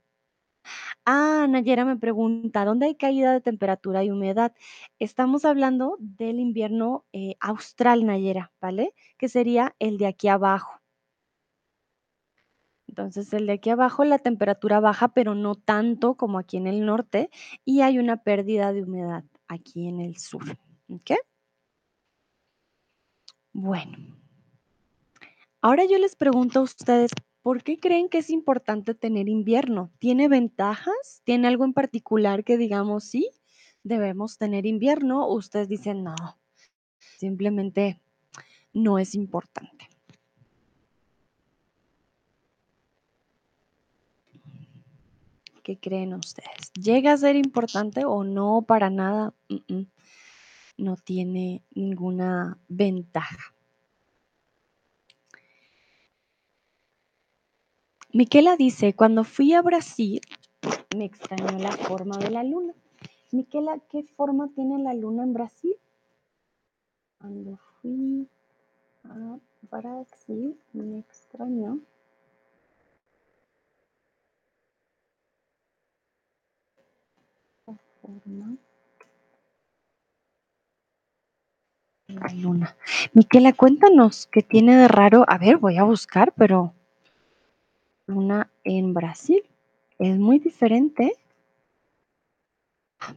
Ah, 1.05 1.47
Nayera 1.49 1.85
me 1.85 1.97
pregunta, 1.97 2.65
¿dónde 2.65 2.87
hay 2.87 2.95
caída 2.95 3.33
de 3.33 3.41
temperatura 3.41 4.05
y 4.05 4.11
humedad? 4.11 4.53
Estamos 4.99 5.45
hablando 5.45 5.97
del 5.99 6.41
invierno 6.41 7.05
eh, 7.13 7.37
austral, 7.41 8.07
Nayera, 8.07 8.53
¿vale? 8.61 8.95
Que 9.17 9.29
sería 9.29 9.75
el 9.79 9.99
de 9.99 10.07
aquí 10.07 10.29
abajo. 10.29 10.81
Entonces, 12.87 13.33
el 13.33 13.47
de 13.47 13.55
aquí 13.55 13.71
abajo 13.71 14.05
la 14.05 14.19
temperatura 14.19 14.81
baja, 14.81 15.09
pero 15.15 15.35
no 15.35 15.55
tanto 15.55 16.17
como 16.17 16.39
aquí 16.39 16.57
en 16.57 16.67
el 16.67 16.85
norte, 16.85 17.31
y 17.65 17.83
hay 17.83 17.99
una 17.99 18.23
pérdida 18.23 18.73
de 18.73 18.83
humedad 18.83 19.25
aquí 19.49 19.87
en 19.89 20.01
el 20.01 20.17
sur. 20.17 20.43
¿Ok? 20.89 21.13
Bueno. 23.53 23.99
Ahora 25.61 25.85
yo 25.85 25.99
les 25.99 26.17
pregunto 26.17 26.61
a 26.61 26.63
ustedes, 26.63 27.11
¿por 27.43 27.63
qué 27.63 27.79
creen 27.79 28.09
que 28.09 28.19
es 28.19 28.31
importante 28.31 28.95
tener 28.95 29.29
invierno? 29.29 29.91
¿Tiene 29.99 30.29
ventajas? 30.29 31.23
¿Tiene 31.25 31.49
algo 31.49 31.65
en 31.65 31.75
particular 31.75 32.45
que 32.45 32.57
digamos 32.57 33.05
sí? 33.05 33.31
Debemos 33.83 34.39
tener 34.39 34.67
invierno. 34.67 35.27
¿O 35.27 35.35
ustedes 35.35 35.69
dicen 35.69 36.05
no, 36.05 36.15
simplemente 37.19 38.01
no 38.73 38.99
es 38.99 39.15
importante. 39.15 39.89
¿Qué 45.63 45.79
creen 45.79 46.15
ustedes? 46.15 46.73
¿Llega 46.73 47.13
a 47.13 47.17
ser 47.17 47.37
importante 47.37 48.05
o 48.05 48.25
no 48.25 48.63
para 48.67 48.91
nada? 48.91 49.35
Mm, 49.49 49.75
mm. 49.75 49.87
No 50.81 50.97
tiene 50.97 51.63
ninguna 51.73 52.59
ventaja. 52.69 53.55
Miquela 58.15 58.57
dice, 58.57 58.95
cuando 58.95 59.25
fui 59.25 59.53
a 59.53 59.61
Brasil, 59.61 60.23
me 60.97 61.05
extrañó 61.05 61.59
la 61.59 61.73
forma 61.73 62.17
de 62.17 62.31
la 62.31 62.43
luna. 62.45 62.73
Miquela, 63.31 63.79
¿qué 63.91 64.05
forma 64.05 64.49
tiene 64.55 64.79
la 64.79 64.95
luna 64.95 65.23
en 65.23 65.35
Brasil? 65.35 65.77
Cuando 67.19 67.59
fui 67.59 68.27
a 69.05 69.39
Brasil 69.71 70.59
me 70.73 71.01
extrañó 71.01 71.79
la 77.67 77.77
forma 78.01 78.57
de 82.00 82.00
la 82.11 82.33
luna. 82.35 82.77
Miquela, 83.15 83.53
cuéntanos 83.53 84.27
qué 84.27 84.43
tiene 84.43 84.77
de 84.77 84.89
raro. 84.89 85.25
A 85.29 85.39
ver, 85.39 85.57
voy 85.59 85.77
a 85.79 85.85
buscar, 85.85 86.33
pero 86.37 86.75
luna 88.07 88.51
en 88.65 88.95
Brasil 88.95 89.43
es 89.99 90.19
muy 90.19 90.39
diferente. 90.39 91.15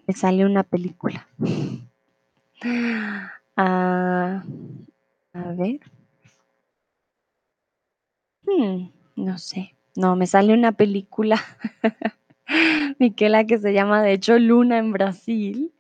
Me 0.07 0.13
sale 0.13 0.45
una 0.45 0.63
película. 0.63 1.27
Ah, 3.55 4.43
a 5.33 5.51
ver. 5.51 5.79
Hmm, 8.45 8.89
no 9.15 9.37
sé. 9.37 9.75
No, 9.95 10.15
me 10.15 10.25
sale 10.25 10.53
una 10.55 10.71
película, 10.71 11.39
Miquela, 12.99 13.45
que 13.45 13.59
se 13.59 13.73
llama 13.73 14.01
de 14.01 14.13
hecho 14.13 14.39
Luna 14.39 14.79
en 14.79 14.91
Brasil. 14.91 15.71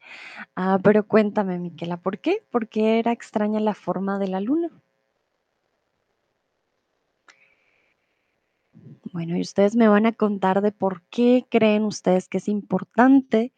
Ah, 0.55 0.79
pero 0.83 1.07
cuéntame, 1.07 1.57
Miquela, 1.57 1.97
¿por 1.97 2.19
qué? 2.19 2.43
¿Por 2.51 2.67
qué 2.67 2.99
era 2.99 3.11
extraña 3.11 3.59
la 3.59 3.73
forma 3.73 4.19
de 4.19 4.27
la 4.27 4.39
luna? 4.39 4.69
Bueno, 9.11 9.37
y 9.37 9.41
ustedes 9.41 9.75
me 9.75 9.87
van 9.87 10.05
a 10.05 10.11
contar 10.11 10.61
de 10.61 10.71
por 10.71 11.01
qué 11.09 11.45
creen 11.49 11.83
ustedes 11.83 12.27
que 12.27 12.37
es 12.37 12.47
importante 12.47 13.53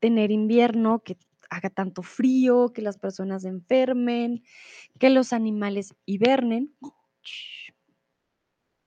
tener 0.00 0.30
invierno, 0.30 1.00
que 1.00 1.16
haga 1.50 1.68
tanto 1.68 2.02
frío, 2.02 2.72
que 2.72 2.82
las 2.82 2.96
personas 2.96 3.44
enfermen, 3.44 4.42
que 4.98 5.10
los 5.10 5.32
animales 5.32 5.94
hibernen 6.06 6.74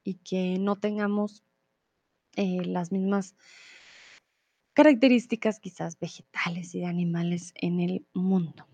y 0.03 0.15
que 0.15 0.57
no 0.59 0.77
tengamos 0.77 1.43
eh, 2.35 2.65
las 2.65 2.91
mismas 2.91 3.35
características 4.73 5.59
quizás 5.59 5.99
vegetales 5.99 6.75
y 6.75 6.79
de 6.79 6.85
animales 6.87 7.53
en 7.55 7.79
el 7.79 8.05
mundo. 8.13 8.65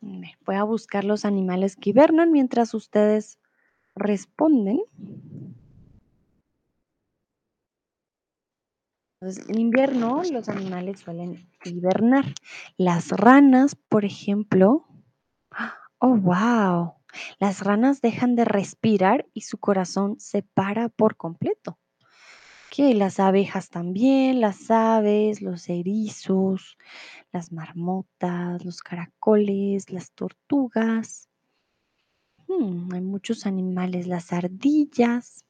Ve, 0.00 0.34
Voy 0.44 0.56
a 0.56 0.64
buscar 0.64 1.04
los 1.04 1.24
animales 1.24 1.76
que 1.76 1.90
hibernan 1.90 2.32
mientras 2.32 2.74
ustedes 2.74 3.38
responden. 3.94 4.80
Entonces, 9.20 9.48
en 9.50 9.58
invierno 9.58 10.22
los 10.32 10.48
animales 10.48 11.00
suelen 11.00 11.46
hibernar. 11.64 12.24
Las 12.78 13.10
ranas, 13.10 13.74
por 13.74 14.06
ejemplo. 14.06 14.86
Oh, 15.98 16.16
wow. 16.16 16.94
Las 17.38 17.62
ranas 17.62 18.00
dejan 18.00 18.34
de 18.34 18.46
respirar 18.46 19.26
y 19.34 19.42
su 19.42 19.58
corazón 19.58 20.18
se 20.18 20.42
para 20.42 20.88
por 20.88 21.16
completo. 21.18 21.78
Que 22.70 22.94
las 22.94 23.18
abejas 23.18 23.68
también, 23.68 24.40
las 24.40 24.70
aves, 24.70 25.42
los 25.42 25.68
erizos, 25.68 26.78
las 27.32 27.50
marmotas, 27.50 28.64
los 28.64 28.80
caracoles, 28.80 29.90
las 29.90 30.12
tortugas. 30.12 31.28
Mm, 32.46 32.92
hay 32.94 33.00
muchos 33.00 33.44
animales, 33.44 34.06
las 34.06 34.32
ardillas. 34.32 35.44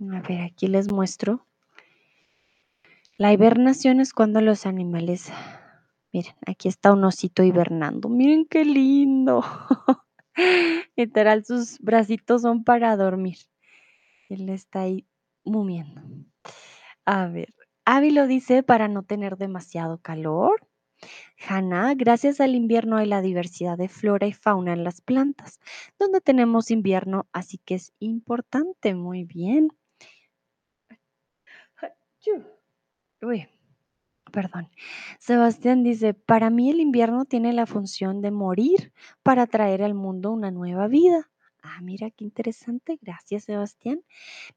A 0.00 0.20
ver, 0.20 0.42
aquí 0.42 0.66
les 0.66 0.92
muestro. 0.92 1.46
La 3.16 3.32
hibernación 3.32 4.00
es 4.00 4.12
cuando 4.12 4.40
los 4.40 4.66
animales, 4.66 5.32
miren, 6.12 6.34
aquí 6.46 6.68
está 6.68 6.92
un 6.92 7.04
osito 7.04 7.42
hibernando. 7.42 8.08
Miren 8.10 8.44
qué 8.44 8.64
lindo. 8.64 9.42
Literal, 10.96 11.44
sus 11.44 11.78
bracitos 11.78 12.42
son 12.42 12.64
para 12.64 12.96
dormir. 12.96 13.38
Él 14.28 14.48
está 14.48 14.82
ahí 14.82 15.06
mumiendo. 15.44 16.02
A 17.04 17.26
ver, 17.26 17.54
Avi 17.84 18.10
lo 18.10 18.26
dice 18.26 18.62
para 18.62 18.88
no 18.88 19.02
tener 19.02 19.36
demasiado 19.36 19.98
calor. 19.98 20.66
Hanna, 21.46 21.94
gracias 21.94 22.40
al 22.40 22.54
invierno 22.54 22.96
hay 22.96 23.06
la 23.06 23.20
diversidad 23.20 23.76
de 23.76 23.88
flora 23.88 24.26
y 24.26 24.32
fauna 24.32 24.72
en 24.72 24.84
las 24.84 25.00
plantas, 25.00 25.60
donde 25.98 26.20
tenemos 26.20 26.70
invierno, 26.70 27.26
así 27.32 27.58
que 27.58 27.74
es 27.74 27.92
importante. 27.98 28.94
Muy 28.94 29.24
bien. 29.24 29.68
Uy, 33.20 33.46
perdón. 34.32 34.70
Sebastián 35.18 35.82
dice, 35.82 36.14
para 36.14 36.50
mí 36.50 36.70
el 36.70 36.80
invierno 36.80 37.24
tiene 37.26 37.52
la 37.52 37.66
función 37.66 38.22
de 38.22 38.30
morir 38.30 38.92
para 39.22 39.46
traer 39.46 39.82
al 39.82 39.94
mundo 39.94 40.32
una 40.32 40.50
nueva 40.50 40.88
vida. 40.88 41.30
Ah, 41.66 41.80
mira 41.80 42.10
qué 42.10 42.24
interesante. 42.24 42.98
Gracias, 43.00 43.44
Sebastián. 43.44 44.02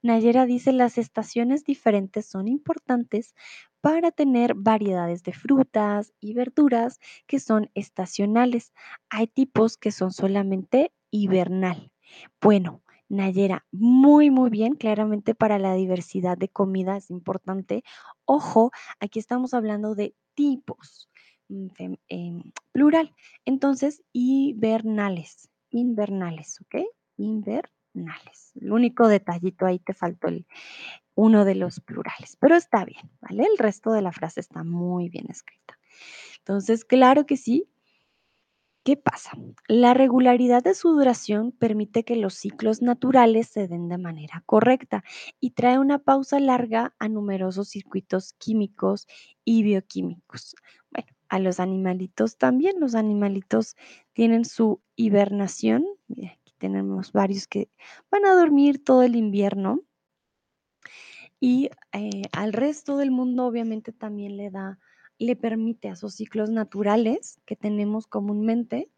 Nayera 0.01 0.45
dice, 0.47 0.73
las 0.73 0.97
estaciones 0.97 1.63
diferentes 1.65 2.25
son 2.25 2.49
importantes 2.49 3.35
para 3.81 4.11
tener 4.11 4.55
variedades 4.55 5.23
de 5.23 5.33
frutas 5.33 6.13
y 6.19 6.33
verduras 6.33 6.99
que 7.27 7.39
son 7.39 7.71
estacionales. 7.75 8.73
Hay 9.09 9.27
tipos 9.27 9.77
que 9.77 9.91
son 9.91 10.11
solamente 10.11 10.91
hibernal. 11.11 11.91
Bueno, 12.41 12.83
Nayera, 13.09 13.65
muy, 13.71 14.31
muy 14.31 14.49
bien. 14.49 14.75
Claramente 14.75 15.35
para 15.35 15.59
la 15.59 15.75
diversidad 15.75 16.37
de 16.37 16.49
comida 16.49 16.97
es 16.97 17.11
importante. 17.11 17.83
Ojo, 18.25 18.71
aquí 18.99 19.19
estamos 19.19 19.53
hablando 19.53 19.95
de 19.95 20.15
tipos, 20.35 21.09
mm, 21.49 21.67
em, 22.09 22.43
plural. 22.73 23.15
Entonces, 23.45 24.03
hibernales, 24.13 25.49
invernales, 25.69 26.59
¿ok? 26.61 26.83
Invernales. 27.17 28.51
El 28.55 28.71
único 28.71 29.07
detallito 29.07 29.65
ahí 29.65 29.79
te 29.79 29.93
faltó 29.93 30.27
el, 30.27 30.45
uno 31.15 31.45
de 31.45 31.55
los 31.55 31.79
plurales, 31.79 32.37
pero 32.39 32.55
está 32.55 32.85
bien, 32.85 33.09
¿vale? 33.21 33.43
El 33.43 33.57
resto 33.57 33.91
de 33.91 34.01
la 34.01 34.11
frase 34.11 34.39
está 34.39 34.63
muy 34.63 35.09
bien 35.09 35.25
escrita. 35.29 35.77
Entonces, 36.39 36.85
claro 36.85 37.25
que 37.25 37.37
sí. 37.37 37.67
¿Qué 38.83 38.95
pasa? 38.95 39.31
La 39.67 39.93
regularidad 39.93 40.63
de 40.63 40.73
su 40.73 40.93
duración 40.93 41.51
permite 41.51 42.05
que 42.05 42.15
los 42.15 42.35
ciclos 42.35 42.81
naturales 42.81 43.49
se 43.49 43.67
den 43.67 43.89
de 43.89 43.97
manera 43.97 44.43
correcta 44.45 45.03
y 45.41 45.51
trae 45.51 45.77
una 45.77 45.99
pausa 45.99 46.39
larga 46.39 46.95
a 46.97 47.09
numerosos 47.09 47.67
circuitos 47.67 48.31
químicos 48.37 49.05
y 49.43 49.63
bioquímicos. 49.63 50.55
Bueno, 50.89 51.16
a 51.29 51.39
los 51.39 51.59
animalitos 51.59 52.37
también, 52.37 52.79
los 52.79 52.95
animalitos 52.95 53.75
tienen 54.13 54.45
su 54.45 54.81
hibernación. 54.95 55.85
Aquí 56.09 56.53
tenemos 56.57 57.11
varios 57.11 57.47
que 57.47 57.69
van 58.11 58.25
a 58.25 58.33
dormir 58.33 58.83
todo 58.83 59.03
el 59.03 59.15
invierno 59.15 59.81
y 61.39 61.69
eh, 61.93 62.23
al 62.31 62.53
resto 62.53 62.97
del 62.97 63.11
mundo 63.11 63.45
obviamente 63.45 63.91
también 63.91 64.37
le 64.37 64.49
da, 64.49 64.79
le 65.19 65.35
permite 65.35 65.89
a 65.89 65.93
esos 65.93 66.15
ciclos 66.15 66.49
naturales 66.49 67.39
que 67.45 67.55
tenemos 67.55 68.07
comúnmente 68.07 68.89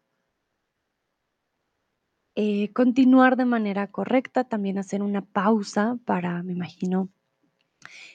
eh, 2.36 2.72
continuar 2.72 3.36
de 3.36 3.44
manera 3.44 3.88
correcta, 3.88 4.44
también 4.44 4.78
hacer 4.78 5.02
una 5.02 5.22
pausa 5.22 5.98
para, 6.06 6.42
me 6.42 6.52
imagino, 6.52 7.10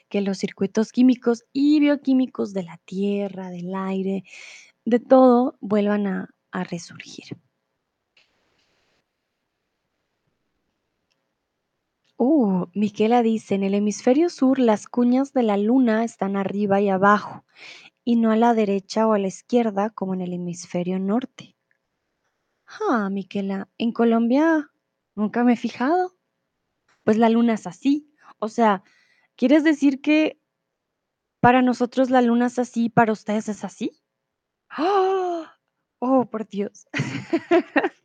que 0.08 0.20
los 0.20 0.38
circuitos 0.38 0.92
químicos 0.92 1.44
y 1.52 1.80
bioquímicos 1.80 2.52
de 2.52 2.62
la 2.62 2.78
tierra, 2.78 3.50
del 3.50 3.74
aire, 3.74 4.24
de 4.84 5.00
todo, 5.00 5.56
vuelvan 5.60 6.06
a, 6.06 6.30
resurgir. 6.70 7.36
Uh, 12.16 12.64
Miquela 12.72 13.22
dice, 13.22 13.56
en 13.56 13.62
el 13.62 13.74
hemisferio 13.74 14.30
sur 14.30 14.58
las 14.58 14.86
cuñas 14.86 15.34
de 15.34 15.42
la 15.42 15.58
luna 15.58 16.02
están 16.02 16.34
arriba 16.36 16.80
y 16.80 16.88
abajo, 16.88 17.44
y 18.04 18.16
no 18.16 18.30
a 18.30 18.36
la 18.36 18.54
derecha 18.54 19.06
o 19.06 19.12
a 19.12 19.18
la 19.18 19.26
izquierda 19.26 19.90
como 19.90 20.14
en 20.14 20.22
el 20.22 20.32
hemisferio 20.32 20.98
norte. 20.98 21.56
Ah, 22.66 23.10
Miquela, 23.10 23.68
en 23.76 23.92
Colombia 23.92 24.70
nunca 25.14 25.44
me 25.44 25.54
he 25.54 25.56
fijado. 25.56 26.16
Pues 27.04 27.18
la 27.18 27.28
luna 27.28 27.54
es 27.54 27.66
así. 27.66 28.12
O 28.38 28.48
sea, 28.48 28.82
¿quieres 29.36 29.64
decir 29.64 30.00
que 30.00 30.38
para 31.40 31.62
nosotros 31.62 32.10
la 32.10 32.22
luna 32.22 32.46
es 32.46 32.58
así, 32.58 32.88
para 32.88 33.12
ustedes 33.12 33.48
es 33.48 33.64
así? 33.64 33.92
¡Ah! 34.70 35.54
Oh, 36.00 36.26
por 36.30 36.46
Dios. 36.48 36.86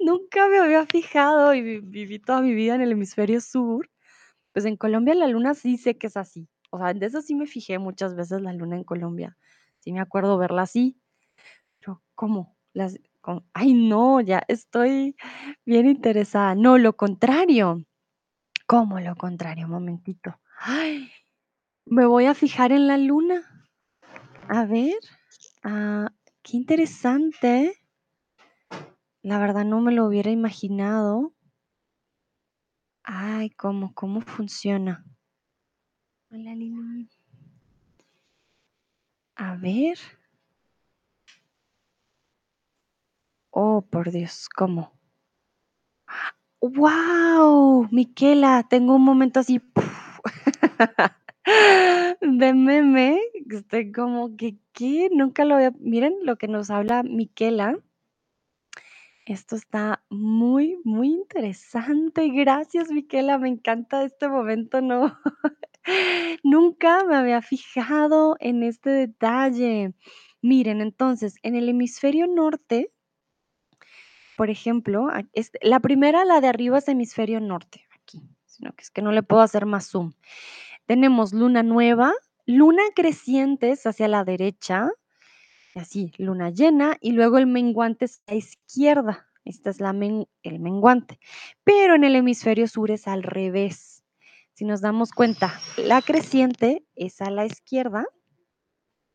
Nunca 0.00 0.48
me 0.48 0.58
había 0.58 0.86
fijado 0.86 1.54
y 1.54 1.62
vi- 1.62 1.80
viví 1.80 2.18
toda 2.18 2.42
mi 2.42 2.54
vida 2.54 2.74
en 2.74 2.82
el 2.82 2.92
hemisferio 2.92 3.40
sur. 3.40 3.90
Pues 4.52 4.66
en 4.66 4.76
Colombia 4.76 5.14
la 5.14 5.28
luna 5.28 5.54
sí 5.54 5.78
sé 5.78 5.98
que 5.98 6.08
es 6.08 6.16
así. 6.16 6.48
O 6.70 6.78
sea, 6.78 6.94
de 6.94 7.06
eso 7.06 7.22
sí 7.22 7.34
me 7.34 7.46
fijé 7.46 7.78
muchas 7.78 8.16
veces 8.16 8.42
la 8.42 8.52
luna 8.52 8.76
en 8.76 8.84
Colombia. 8.84 9.36
Sí 9.80 9.92
me 9.92 10.00
acuerdo 10.00 10.38
verla 10.38 10.62
así. 10.62 10.98
Pero, 11.80 12.02
¿cómo? 12.14 12.56
Las, 12.74 12.98
cómo? 13.22 13.44
Ay, 13.54 13.74
no, 13.74 14.20
ya 14.20 14.42
estoy 14.48 15.16
bien 15.66 15.86
interesada. 15.88 16.54
No, 16.56 16.78
lo 16.78 16.94
contrario. 16.96 17.84
¿Cómo 18.66 19.00
lo 19.00 19.16
contrario? 19.16 19.66
Un 19.66 19.72
momentito. 19.72 20.40
¡Ay! 20.64 21.10
Me 21.86 22.06
voy 22.06 22.26
a 22.26 22.34
fijar 22.34 22.70
en 22.70 22.86
la 22.86 22.96
luna. 22.96 23.66
A 24.48 24.64
ver, 24.64 24.94
ah, 25.64 26.08
qué 26.40 26.56
interesante. 26.56 27.74
La 29.22 29.40
verdad 29.40 29.64
no 29.64 29.80
me 29.80 29.90
lo 29.90 30.06
hubiera 30.06 30.30
imaginado. 30.30 31.34
Ay, 33.02 33.50
¿cómo? 33.50 33.92
¿Cómo 33.94 34.20
funciona? 34.20 35.04
Hola, 36.30 36.54
Lili. 36.54 37.10
A 39.34 39.56
ver. 39.56 39.98
Oh, 43.50 43.82
por 43.82 44.12
Dios, 44.12 44.48
¿cómo? 44.48 44.92
¡Wow! 46.60 47.88
Miquela, 47.90 48.62
tengo 48.68 48.94
un 48.94 49.02
momento 49.02 49.40
así 49.40 49.60
de 52.20 52.54
meme. 52.54 53.20
Estoy 53.50 53.92
como 53.92 54.36
que, 54.36 54.56
¿qué? 54.72 55.08
Nunca 55.12 55.44
lo 55.44 55.56
había 55.56 55.72
miren 55.78 56.14
lo 56.22 56.36
que 56.36 56.48
nos 56.48 56.70
habla 56.70 57.02
Miquela. 57.02 57.78
Esto 59.26 59.56
está 59.56 60.02
muy, 60.10 60.78
muy 60.84 61.08
interesante. 61.08 62.28
Gracias, 62.28 62.90
Miquela, 62.90 63.38
me 63.38 63.48
encanta 63.48 64.04
este 64.04 64.28
momento, 64.28 64.80
no. 64.80 65.16
Nunca 66.42 67.04
me 67.04 67.16
había 67.16 67.40
fijado 67.42 68.36
en 68.40 68.62
este 68.62 68.90
detalle. 68.90 69.94
Miren, 70.40 70.80
entonces, 70.80 71.36
en 71.42 71.54
el 71.54 71.68
hemisferio 71.68 72.26
norte 72.26 72.90
por 74.36 74.50
ejemplo, 74.50 75.08
este 75.34 75.58
la 75.62 75.80
primera, 75.80 76.24
la 76.24 76.40
de 76.40 76.48
arriba 76.48 76.78
es 76.78 76.88
hemisferio 76.88 77.40
norte, 77.40 77.86
aquí, 77.94 78.20
que 78.70 78.82
es 78.82 78.90
que 78.90 79.02
no 79.02 79.10
le 79.10 79.24
puedo 79.24 79.42
hacer 79.42 79.66
más 79.66 79.88
zoom. 79.88 80.12
Tenemos 80.86 81.32
luna 81.32 81.64
nueva, 81.64 82.12
luna 82.46 82.82
creciente 82.94 83.72
es 83.72 83.84
hacia 83.86 84.06
la 84.06 84.24
derecha, 84.24 84.90
así, 85.74 86.12
luna 86.18 86.50
llena, 86.50 86.96
y 87.00 87.12
luego 87.12 87.38
el 87.38 87.46
menguante 87.46 88.04
es 88.04 88.22
a 88.26 88.32
la 88.32 88.36
izquierda. 88.36 89.26
Esta 89.44 89.70
es 89.70 89.80
la 89.80 89.90
el 89.90 90.60
menguante. 90.60 91.18
Pero 91.64 91.96
en 91.96 92.04
el 92.04 92.14
hemisferio 92.14 92.68
sur 92.68 92.92
es 92.92 93.08
al 93.08 93.24
revés. 93.24 94.04
Si 94.52 94.64
nos 94.64 94.80
damos 94.80 95.10
cuenta, 95.10 95.58
la 95.76 96.00
creciente 96.02 96.84
es 96.94 97.20
a 97.20 97.30
la 97.30 97.46
izquierda, 97.46 98.04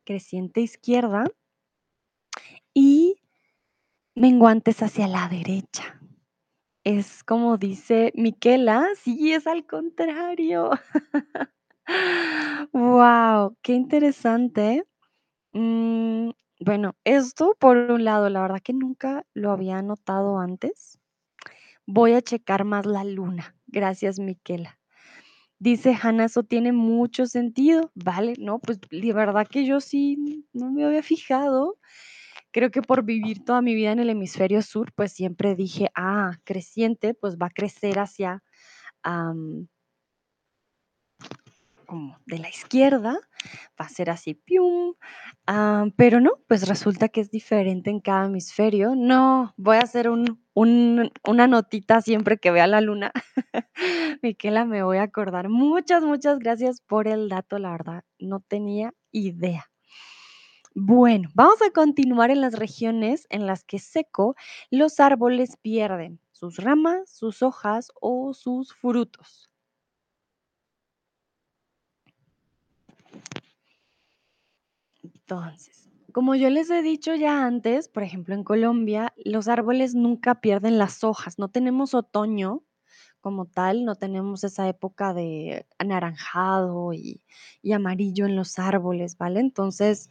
creciente 0.04 0.60
izquierda, 0.60 1.24
y 2.74 3.16
menguantes 4.14 4.82
hacia 4.82 5.08
la 5.08 5.28
derecha. 5.28 5.97
Es 6.84 7.22
como 7.24 7.56
dice 7.58 8.12
Miquela, 8.14 8.88
sí, 8.96 9.32
es 9.32 9.46
al 9.46 9.66
contrario. 9.66 10.70
Wow, 12.72 13.56
qué 13.62 13.72
interesante. 13.74 14.84
Mm, 15.52 16.30
bueno, 16.60 16.94
esto 17.04 17.56
por 17.60 17.76
un 17.78 18.04
lado, 18.04 18.28
la 18.30 18.42
verdad 18.42 18.60
que 18.62 18.72
nunca 18.74 19.24
lo 19.34 19.52
había 19.52 19.82
notado 19.82 20.38
antes. 20.40 20.98
Voy 21.86 22.14
a 22.14 22.22
checar 22.22 22.64
más 22.64 22.86
la 22.86 23.04
luna. 23.04 23.56
Gracias, 23.66 24.18
Miquela. 24.20 24.78
Dice 25.58 25.96
Hanna, 26.00 26.26
eso 26.26 26.42
tiene 26.44 26.72
mucho 26.72 27.26
sentido. 27.26 27.90
Vale, 27.94 28.34
no, 28.38 28.58
pues 28.60 28.80
de 28.90 29.12
verdad 29.12 29.46
que 29.48 29.66
yo 29.66 29.80
sí 29.80 30.46
no 30.52 30.70
me 30.72 30.84
había 30.84 31.02
fijado. 31.02 31.78
Creo 32.50 32.70
que 32.70 32.82
por 32.82 33.04
vivir 33.04 33.44
toda 33.44 33.60
mi 33.62 33.74
vida 33.74 33.92
en 33.92 33.98
el 34.00 34.10
hemisferio 34.10 34.62
sur, 34.62 34.92
pues 34.94 35.12
siempre 35.12 35.54
dije, 35.54 35.90
ah, 35.94 36.32
creciente, 36.44 37.14
pues 37.14 37.36
va 37.36 37.46
a 37.46 37.50
crecer 37.50 37.98
hacia, 37.98 38.42
como 41.86 42.18
de 42.26 42.38
la 42.38 42.50
izquierda, 42.50 43.18
va 43.80 43.86
a 43.86 43.88
ser 43.88 44.10
así, 44.10 44.34
pium, 44.34 44.94
am, 45.46 45.90
pero 45.92 46.20
no, 46.20 46.32
pues 46.46 46.68
resulta 46.68 47.08
que 47.08 47.22
es 47.22 47.30
diferente 47.30 47.88
en 47.90 48.00
cada 48.00 48.26
hemisferio. 48.26 48.94
No, 48.94 49.54
voy 49.56 49.78
a 49.78 49.80
hacer 49.80 50.10
un, 50.10 50.44
un- 50.52 51.10
una 51.26 51.46
notita 51.46 52.02
siempre 52.02 52.36
que 52.38 52.50
vea 52.50 52.66
la 52.66 52.82
luna. 52.82 53.10
Miquela, 54.22 54.66
me 54.66 54.82
voy 54.82 54.98
a 54.98 55.04
acordar. 55.04 55.48
Muchas, 55.48 56.02
muchas 56.04 56.38
gracias 56.38 56.82
por 56.82 57.08
el 57.08 57.30
dato, 57.30 57.58
la 57.58 57.70
verdad, 57.70 58.04
no 58.18 58.40
tenía 58.40 58.92
idea. 59.10 59.70
Bueno, 60.80 61.28
vamos 61.34 61.60
a 61.60 61.72
continuar 61.72 62.30
en 62.30 62.40
las 62.40 62.54
regiones 62.54 63.26
en 63.30 63.46
las 63.46 63.64
que 63.64 63.80
seco, 63.80 64.36
los 64.70 65.00
árboles 65.00 65.56
pierden 65.56 66.20
sus 66.30 66.58
ramas, 66.58 67.10
sus 67.10 67.42
hojas 67.42 67.90
o 68.00 68.32
sus 68.32 68.72
frutos. 68.74 69.50
Entonces, 75.02 75.90
como 76.12 76.34
yo 76.34 76.50
les 76.50 76.70
he 76.70 76.82
dicho 76.82 77.14
ya 77.14 77.44
antes, 77.44 77.88
por 77.88 78.02
ejemplo, 78.02 78.34
en 78.34 78.44
Colombia, 78.44 79.12
los 79.24 79.48
árboles 79.48 79.94
nunca 79.94 80.40
pierden 80.40 80.78
las 80.78 81.04
hojas. 81.04 81.38
No 81.38 81.48
tenemos 81.48 81.94
otoño 81.94 82.62
como 83.20 83.46
tal, 83.46 83.84
no 83.84 83.96
tenemos 83.96 84.44
esa 84.44 84.68
época 84.68 85.14
de 85.14 85.66
anaranjado 85.78 86.92
y, 86.92 87.22
amarillo 87.72 88.26
en 88.26 88.36
los 88.36 88.58
árboles, 88.58 89.18
¿vale? 89.18 89.40
Entonces, 89.40 90.10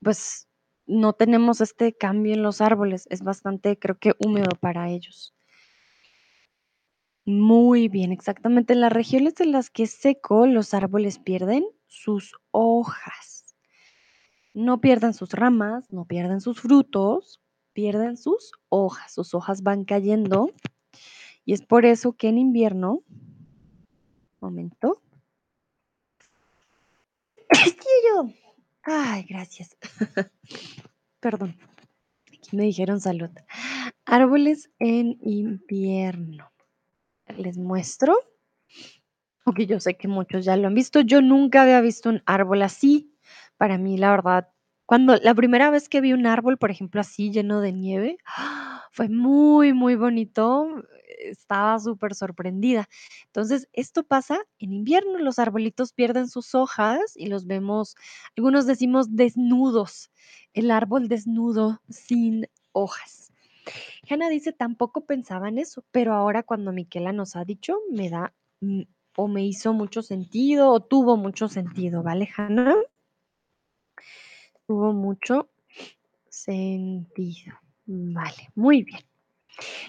pues 0.00 0.48
no 0.86 1.12
tenemos 1.12 1.60
este 1.60 1.94
cambio 1.96 2.34
en 2.34 2.42
los 2.42 2.60
árboles. 2.60 3.06
Es 3.10 3.22
bastante, 3.22 3.78
creo 3.78 3.98
que 3.98 4.14
húmedo 4.18 4.50
para 4.60 4.88
ellos. 4.90 5.34
Muy 7.24 7.88
bien, 7.88 8.10
exactamente. 8.10 8.72
En 8.72 8.80
las 8.80 8.92
regiones 8.92 9.38
en 9.40 9.52
las 9.52 9.70
que 9.70 9.82
es 9.82 9.90
seco, 9.90 10.46
los 10.46 10.72
árboles 10.72 11.18
pierden 11.18 11.66
sus 11.86 12.34
hojas. 12.52 13.44
No 14.54 14.80
pierden 14.80 15.12
sus 15.12 15.32
ramas, 15.32 15.92
no 15.92 16.06
pierden 16.06 16.40
sus 16.40 16.60
frutos, 16.60 17.40
pierden 17.78 18.16
sus 18.16 18.50
hojas. 18.70 19.12
Sus 19.12 19.34
hojas 19.34 19.62
van 19.62 19.84
cayendo 19.84 20.50
y 21.44 21.52
es 21.52 21.62
por 21.62 21.86
eso 21.86 22.12
que 22.12 22.26
en 22.26 22.36
invierno, 22.36 23.04
momento. 24.40 25.00
¡Tío! 27.48 28.34
Ay, 28.82 29.22
gracias. 29.28 29.76
Perdón. 31.20 31.56
Aquí 32.26 32.56
me 32.56 32.64
dijeron 32.64 33.00
salud. 33.00 33.30
Árboles 34.04 34.72
en 34.80 35.16
invierno. 35.20 36.50
Les 37.36 37.58
muestro. 37.58 38.18
Aunque 39.44 39.66
yo 39.66 39.78
sé 39.78 39.96
que 39.96 40.08
muchos 40.08 40.44
ya 40.44 40.56
lo 40.56 40.66
han 40.66 40.74
visto. 40.74 41.00
Yo 41.02 41.22
nunca 41.22 41.62
había 41.62 41.80
visto 41.80 42.08
un 42.08 42.24
árbol 42.26 42.62
así. 42.62 43.14
Para 43.56 43.78
mí, 43.78 43.96
la 43.98 44.10
verdad, 44.10 44.48
cuando 44.88 45.16
la 45.16 45.34
primera 45.34 45.70
vez 45.70 45.86
que 45.90 46.00
vi 46.00 46.14
un 46.14 46.26
árbol, 46.26 46.56
por 46.56 46.70
ejemplo, 46.70 47.02
así 47.02 47.30
lleno 47.30 47.60
de 47.60 47.74
nieve, 47.74 48.16
fue 48.90 49.10
muy, 49.10 49.74
muy 49.74 49.96
bonito. 49.96 50.82
Estaba 51.18 51.78
súper 51.78 52.14
sorprendida. 52.14 52.88
Entonces, 53.26 53.68
esto 53.74 54.02
pasa 54.02 54.40
en 54.58 54.72
invierno. 54.72 55.18
Los 55.18 55.38
arbolitos 55.38 55.92
pierden 55.92 56.26
sus 56.26 56.54
hojas 56.54 57.00
y 57.16 57.26
los 57.26 57.46
vemos, 57.46 57.96
algunos 58.34 58.66
decimos 58.66 59.14
desnudos. 59.14 60.10
El 60.54 60.70
árbol 60.70 61.08
desnudo 61.08 61.82
sin 61.90 62.46
hojas. 62.72 63.30
Hanna 64.08 64.30
dice, 64.30 64.54
tampoco 64.54 65.04
pensaba 65.04 65.50
en 65.50 65.58
eso, 65.58 65.84
pero 65.90 66.14
ahora 66.14 66.44
cuando 66.44 66.72
Miquela 66.72 67.12
nos 67.12 67.36
ha 67.36 67.44
dicho, 67.44 67.76
me 67.90 68.08
da 68.08 68.32
mm, 68.62 68.84
o 69.18 69.28
me 69.28 69.44
hizo 69.44 69.74
mucho 69.74 70.00
sentido 70.00 70.70
o 70.70 70.80
tuvo 70.80 71.18
mucho 71.18 71.46
sentido, 71.48 72.02
¿vale, 72.02 72.26
Hanna? 72.34 72.74
Tuvo 74.68 74.92
mucho 74.92 75.48
sentido. 76.28 77.54
Vale, 77.86 78.50
muy 78.54 78.82
bien. 78.82 79.00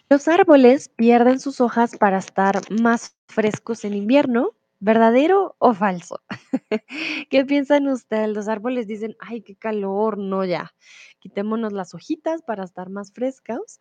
Los 0.09 0.27
árboles 0.27 0.89
pierden 0.89 1.39
sus 1.39 1.61
hojas 1.61 1.97
para 1.97 2.19
estar 2.19 2.61
más 2.81 3.17
frescos 3.27 3.85
en 3.85 3.93
invierno. 3.95 4.51
¿Verdadero 4.79 5.55
o 5.59 5.73
falso? 5.73 6.21
¿Qué 7.29 7.45
piensan 7.45 7.87
ustedes? 7.89 8.29
Los 8.29 8.47
árboles 8.47 8.87
dicen, 8.87 9.15
ay, 9.19 9.41
qué 9.41 9.55
calor, 9.55 10.17
no 10.17 10.45
ya. 10.45 10.73
Quitémonos 11.19 11.73
las 11.73 11.93
hojitas 11.95 12.41
para 12.43 12.63
estar 12.65 12.89
más 12.89 13.11
frescos. 13.13 13.79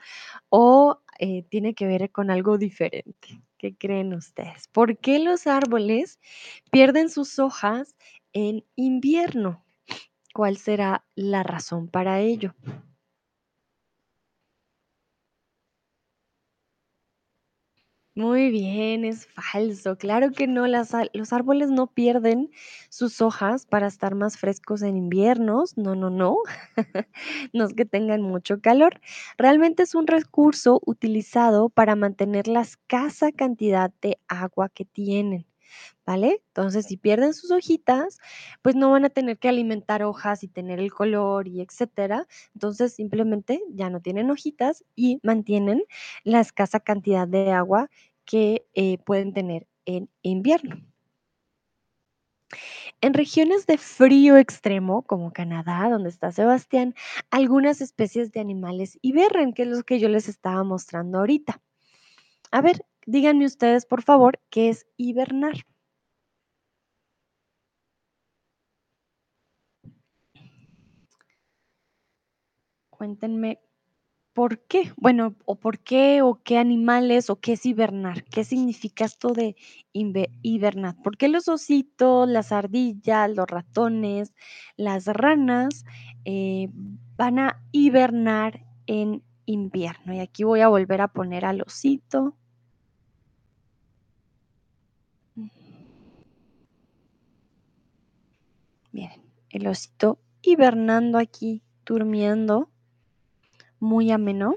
¿O 0.51 1.01
eh, 1.21 1.45
tiene 1.51 1.75
que 1.75 1.87
ver 1.87 2.11
con 2.13 2.31
algo 2.31 2.59
diferente? 2.59 3.43
¿Qué 3.59 3.77
creen 3.77 4.15
ustedes? 4.15 4.69
¿Por 4.69 4.99
qué 4.99 5.21
los 5.21 5.47
árboles 5.47 6.21
pierden 6.71 7.11
sus 7.11 7.39
hojas 7.39 7.97
en 8.33 8.65
invierno? 8.77 9.65
¿Cuál 10.39 10.57
será 10.57 11.05
la 11.17 11.43
razón 11.43 11.89
para 11.89 12.21
ello? 12.21 12.55
Muy 18.15 18.51
bien, 18.51 19.05
es 19.05 19.29
falso. 19.35 19.97
Claro 19.97 20.33
que 20.33 20.49
no, 20.49 20.67
los 20.67 21.33
árboles 21.33 21.71
no 21.71 21.87
pierden 21.87 22.51
sus 22.91 23.21
hojas 23.21 23.65
para 23.65 23.87
estar 23.87 24.17
más 24.17 24.37
frescos 24.39 24.83
en 24.83 24.97
inviernos. 24.97 25.77
No, 25.79 25.95
no, 25.95 26.11
no. 26.11 26.39
No 27.53 27.65
es 27.65 27.75
que 27.75 27.85
tengan 27.85 28.23
mucho 28.23 28.61
calor. 28.61 29.01
Realmente 29.37 29.85
es 29.85 29.95
un 29.95 30.07
recurso 30.09 30.81
utilizado 30.85 31.69
para 31.69 31.95
mantener 31.97 32.49
la 32.49 32.61
escasa 32.63 33.31
cantidad 33.33 33.93
de 34.03 34.19
agua 34.29 34.69
que 34.69 34.85
tienen, 34.85 35.47
¿vale? 36.07 36.43
Entonces, 36.49 36.87
si 36.87 36.97
pierden 36.97 37.35
sus 37.35 37.51
hojitas, 37.51 38.19
pues 38.63 38.77
no 38.77 38.91
van 38.91 39.05
a 39.05 39.11
tener 39.11 39.39
que 39.39 39.49
alimentar 39.49 40.03
hojas 40.03 40.43
y 40.43 40.49
tener 40.49 40.81
el 40.81 40.93
color 40.93 41.49
y 41.49 41.61
etcétera. 41.61 42.27
Entonces, 42.55 42.95
simplemente 42.95 43.63
ya 43.71 43.91
no 43.91 44.01
tienen 44.01 44.31
hojitas 44.31 44.85
y 44.97 45.21
mantienen 45.23 45.83
la 46.25 46.41
escasa 46.41 46.81
cantidad 46.81 47.29
de 47.29 47.53
agua 47.53 47.91
que 48.25 48.67
eh, 48.75 48.99
pueden 48.99 49.33
tener 49.33 49.67
en 49.87 50.11
invierno. 50.23 50.83
En 53.01 53.15
regiones 53.15 53.67
de 53.67 53.79
frío 53.79 54.37
extremo, 54.37 55.03
como 55.03 55.33
Canadá, 55.33 55.89
donde 55.91 56.09
está 56.09 56.33
Sebastián, 56.33 56.95
algunas 57.31 57.81
especies 57.81 58.33
de 58.33 58.41
animales 58.41 58.99
hibernan, 59.03 59.53
que 59.53 59.63
es 59.63 59.69
lo 59.69 59.83
que 59.83 59.99
yo 59.99 60.09
les 60.09 60.29
estaba 60.29 60.65
mostrando 60.65 61.19
ahorita. 61.19 61.61
A 62.51 62.63
ver, 62.63 62.85
díganme 63.09 63.47
ustedes, 63.47 63.87
por 63.87 64.03
favor, 64.03 64.39
¿qué 64.51 64.69
es 64.69 64.87
hibernar? 64.99 65.55
Cuéntenme 72.91 73.61
por 74.35 74.61
qué. 74.67 74.93
Bueno, 74.99 75.37
o 75.47 75.57
por 75.57 75.79
qué, 75.79 76.21
o 76.23 76.43
qué 76.45 76.59
animales, 76.59 77.31
o 77.31 77.41
qué 77.41 77.55
es 77.55 77.65
hibernar. 77.65 78.25
¿Qué 78.25 78.45
significa 78.45 79.07
esto 79.07 79.33
de 79.33 79.57
hibernar? 79.93 80.97
¿Por 81.03 81.17
qué 81.17 81.29
los 81.29 81.49
ositos, 81.49 82.29
las 82.29 82.53
ardillas, 82.53 83.31
los 83.35 83.47
ratones, 83.49 84.35
las 84.77 85.07
ranas 85.07 85.85
eh, 86.27 86.69
van 87.17 87.39
a 87.39 87.65
hibernar 87.73 88.67
en 88.87 89.23
invierno? 89.47 90.13
Y 90.15 90.21
aquí 90.21 90.45
voy 90.45 90.61
a 90.61 90.69
volver 90.69 91.01
a 91.01 91.09
poner 91.09 91.47
al 91.47 91.63
osito. 91.63 92.37
Miren, 98.93 99.23
el 99.51 99.67
osito 99.67 100.19
hibernando 100.43 101.19
aquí, 101.19 101.63
durmiendo, 101.85 102.71
muy 103.81 104.11
ameno. 104.11 104.57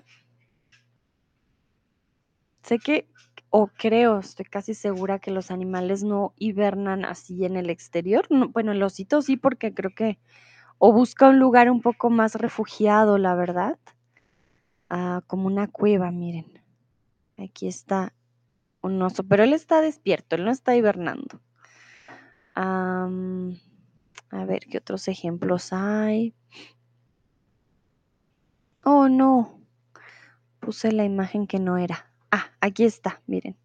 Sé 2.64 2.80
que, 2.80 3.08
o 3.50 3.68
creo, 3.68 4.20
estoy 4.20 4.46
casi 4.46 4.74
segura 4.74 5.20
que 5.20 5.32
los 5.32 5.52
animales 5.52 6.04
no 6.04 6.34
hibernan 6.38 7.06
así 7.06 7.46
en 7.46 7.58
el 7.58 7.70
exterior. 7.70 8.26
No, 8.30 8.50
bueno, 8.50 8.72
el 8.72 8.84
osito 8.84 9.22
sí, 9.22 9.38
porque 9.38 9.74
creo 9.74 9.94
que 9.96 10.20
o 10.78 10.92
busca 10.94 11.30
un 11.30 11.40
lugar 11.40 11.70
un 11.70 11.82
poco 11.82 12.10
más 12.10 12.36
refugiado, 12.36 13.18
la 13.18 13.36
verdad. 13.36 13.78
Ah, 14.90 15.22
como 15.28 15.48
una 15.48 15.68
cueva, 15.68 16.12
miren. 16.12 16.62
Aquí 17.38 17.68
está 17.68 18.14
un 18.82 19.02
oso, 19.02 19.24
pero 19.24 19.44
él 19.44 19.54
está 19.54 19.82
despierto, 19.82 20.36
él 20.36 20.44
no 20.46 20.52
está 20.52 20.76
hibernando. 20.76 21.40
A 24.32 24.46
ver, 24.46 24.66
¿qué 24.68 24.78
otros 24.78 25.08
ejemplos 25.08 25.74
hay? 25.74 26.34
Oh, 28.84 29.10
no. 29.10 29.60
Puse 30.60 30.92
la 30.92 31.04
imagen 31.04 31.48
que 31.48 31.60
no 31.60 31.78
era. 31.78 32.12
Ah, 32.32 32.52
aquí 32.62 32.86
está, 32.86 33.22
miren. 33.28 33.58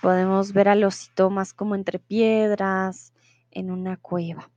Podemos 0.00 0.52
ver 0.52 0.68
al 0.68 0.84
osito 0.84 1.28
más 1.28 1.52
como 1.52 1.74
entre 1.74 1.98
piedras, 1.98 3.12
en 3.50 3.70
una 3.70 3.96
cueva. 3.96 4.50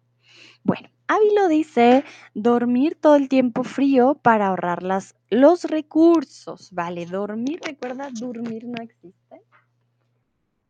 Bueno, 0.64 0.90
Ávilo 1.08 1.48
dice 1.48 2.06
dormir 2.36 2.96
todo 2.96 3.16
el 3.16 3.28
tiempo 3.28 3.64
frío 3.64 4.14
para 4.14 4.48
ahorrar 4.48 4.84
las, 4.84 5.16
los 5.30 5.64
recursos. 5.66 6.72
Vale, 6.72 7.06
dormir, 7.08 7.60
recuerda, 7.66 8.10
dormir 8.14 8.66
no 8.66 8.82
existe. 8.84 9.42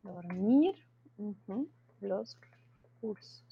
Dormir, 0.02 0.76
los 2.00 2.38
recursos. 2.82 3.51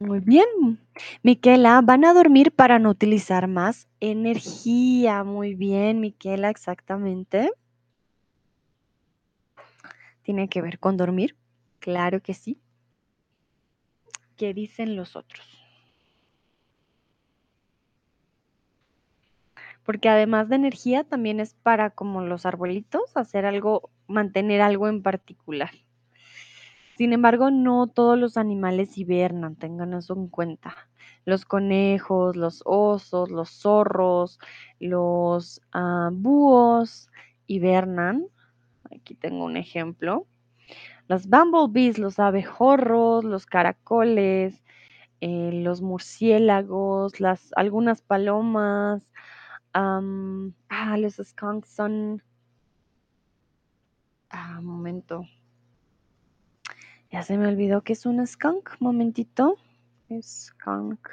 Muy 0.00 0.20
bien. 0.20 0.46
Miquela, 1.22 1.80
van 1.82 2.04
a 2.04 2.12
dormir 2.14 2.52
para 2.52 2.78
no 2.78 2.90
utilizar 2.90 3.48
más 3.48 3.88
energía. 4.00 5.24
Muy 5.24 5.54
bien, 5.54 6.00
Miquela, 6.00 6.50
exactamente. 6.50 7.50
¿Tiene 10.22 10.48
que 10.48 10.62
ver 10.62 10.78
con 10.78 10.96
dormir? 10.96 11.36
Claro 11.80 12.22
que 12.22 12.34
sí. 12.34 12.60
¿Qué 14.36 14.54
dicen 14.54 14.96
los 14.96 15.16
otros? 15.16 15.46
Porque 19.84 20.08
además 20.08 20.48
de 20.48 20.54
energía, 20.56 21.02
también 21.02 21.40
es 21.40 21.54
para, 21.54 21.90
como 21.90 22.22
los 22.22 22.46
arbolitos, 22.46 23.16
hacer 23.16 23.44
algo, 23.44 23.90
mantener 24.06 24.60
algo 24.60 24.86
en 24.88 25.02
particular. 25.02 25.70
Sin 26.98 27.12
embargo, 27.12 27.52
no 27.52 27.86
todos 27.86 28.18
los 28.18 28.36
animales 28.36 28.98
hibernan, 28.98 29.54
tengan 29.54 29.94
eso 29.94 30.14
en 30.14 30.26
cuenta. 30.26 30.74
Los 31.24 31.44
conejos, 31.44 32.34
los 32.34 32.60
osos, 32.64 33.30
los 33.30 33.50
zorros, 33.50 34.40
los 34.80 35.62
ah, 35.70 36.10
búhos 36.12 37.08
hibernan. 37.46 38.26
Aquí 38.90 39.14
tengo 39.14 39.44
un 39.44 39.56
ejemplo. 39.56 40.26
Los 41.06 41.28
bumblebees, 41.28 42.00
los 42.00 42.18
abejorros, 42.18 43.22
los 43.22 43.46
caracoles, 43.46 44.64
eh, 45.20 45.52
los 45.52 45.80
murciélagos, 45.82 47.20
las, 47.20 47.52
algunas 47.54 48.02
palomas, 48.02 49.02
ah, 49.72 50.96
los 50.98 51.14
skunks 51.22 51.68
son, 51.68 52.24
ah, 54.30 54.60
momento, 54.60 55.24
ya 57.10 57.22
se 57.22 57.38
me 57.38 57.48
olvidó 57.48 57.82
que 57.82 57.94
es 57.94 58.06
un 58.06 58.26
skunk, 58.26 58.70
momentito, 58.80 59.56
skunk, 60.20 61.08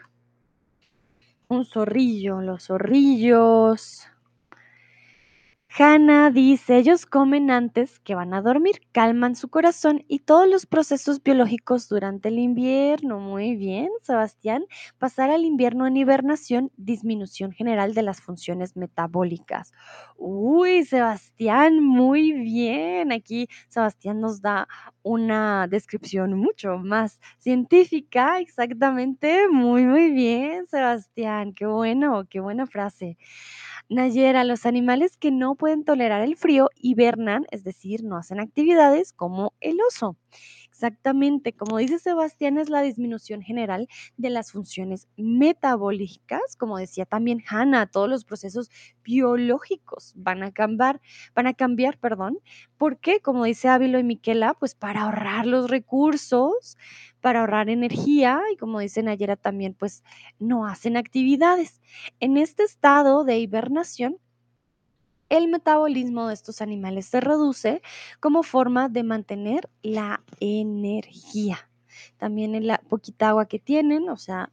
un 1.47 1.65
zorrillo, 1.65 2.41
los 2.41 2.67
zorrillos, 2.67 4.07
Hannah 5.77 6.31
dice, 6.31 6.77
ellos 6.77 7.05
comen 7.05 7.51
antes 7.51 7.99
que 7.99 8.15
van 8.15 8.33
a 8.33 8.41
dormir, 8.41 8.75
calman 8.93 9.35
su 9.35 9.49
corazón 9.49 10.05
y 10.07 10.19
todos 10.19 10.47
los 10.47 10.65
procesos 10.65 11.21
biológicos 11.21 11.89
durante 11.89 12.29
el 12.29 12.39
invierno. 12.39 13.19
Muy 13.19 13.57
bien, 13.57 13.89
Sebastián. 14.01 14.63
Pasar 14.97 15.31
al 15.31 15.43
invierno 15.43 15.85
en 15.85 15.97
hibernación, 15.97 16.71
disminución 16.77 17.51
general 17.51 17.93
de 17.93 18.03
las 18.03 18.21
funciones 18.21 18.77
metabólicas. 18.77 19.73
Uy, 20.15 20.85
Sebastián, 20.85 21.83
muy 21.83 22.31
bien. 22.31 23.11
Aquí 23.11 23.49
Sebastián 23.67 24.21
nos 24.21 24.41
da 24.41 24.67
una 25.03 25.67
descripción 25.67 26.35
mucho 26.35 26.77
más 26.77 27.19
científica, 27.37 28.39
exactamente. 28.39 29.49
Muy, 29.49 29.83
muy 29.83 30.11
bien, 30.11 30.67
Sebastián. 30.67 31.53
Qué 31.53 31.65
bueno, 31.65 32.25
qué 32.29 32.39
buena 32.39 32.65
frase. 32.65 33.17
Nayera, 33.89 34.43
los 34.43 34.65
animales 34.65 35.15
que 35.17 35.29
no 35.31 35.55
pueden 35.55 35.83
tolerar 35.85 36.21
el 36.23 36.35
frío 36.35 36.69
hibernan, 36.75 37.45
es 37.51 37.63
decir, 37.63 38.03
no 38.03 38.17
hacen 38.17 38.39
actividades 38.39 39.13
como 39.13 39.53
el 39.59 39.77
oso. 39.87 40.17
Exactamente, 40.77 41.53
como 41.53 41.77
dice 41.77 41.99
Sebastián, 41.99 42.57
es 42.57 42.67
la 42.69 42.81
disminución 42.81 43.41
general 43.41 43.87
de 44.17 44.29
las 44.29 44.51
funciones 44.51 45.07
metabólicas, 45.15 46.57
como 46.57 46.77
decía 46.77 47.05
también 47.05 47.41
Hannah, 47.47 47.85
todos 47.87 48.09
los 48.09 48.25
procesos 48.25 48.69
biológicos 49.01 50.11
van 50.17 50.43
a 50.43 50.51
cambiar, 50.51 50.99
van 51.33 51.47
a 51.47 51.53
cambiar, 51.53 51.97
perdón. 51.97 52.39
¿Por 52.77 52.99
qué? 52.99 53.21
Como 53.21 53.45
dice 53.45 53.69
Ávilo 53.69 53.99
y 53.99 54.03
Miquela, 54.03 54.53
pues 54.53 54.75
para 54.75 55.03
ahorrar 55.03 55.45
los 55.47 55.69
recursos, 55.69 56.77
para 57.21 57.39
ahorrar 57.39 57.69
energía 57.69 58.41
y 58.51 58.57
como 58.57 58.79
dice 58.81 59.01
Nayera 59.01 59.37
también, 59.37 59.75
pues 59.75 60.03
no 60.39 60.67
hacen 60.67 60.97
actividades. 60.97 61.81
En 62.19 62.35
este 62.35 62.63
estado 62.63 63.23
de 63.23 63.39
hibernación, 63.39 64.17
el 65.37 65.47
metabolismo 65.47 66.27
de 66.27 66.33
estos 66.33 66.61
animales 66.61 67.05
se 67.07 67.19
reduce 67.19 67.81
como 68.19 68.43
forma 68.43 68.89
de 68.89 69.03
mantener 69.03 69.69
la 69.81 70.23
energía. 70.39 71.69
También 72.17 72.55
en 72.55 72.67
la 72.67 72.77
poquita 72.77 73.29
agua 73.29 73.47
que 73.47 73.59
tienen, 73.59 74.09
o 74.09 74.17
sea, 74.17 74.51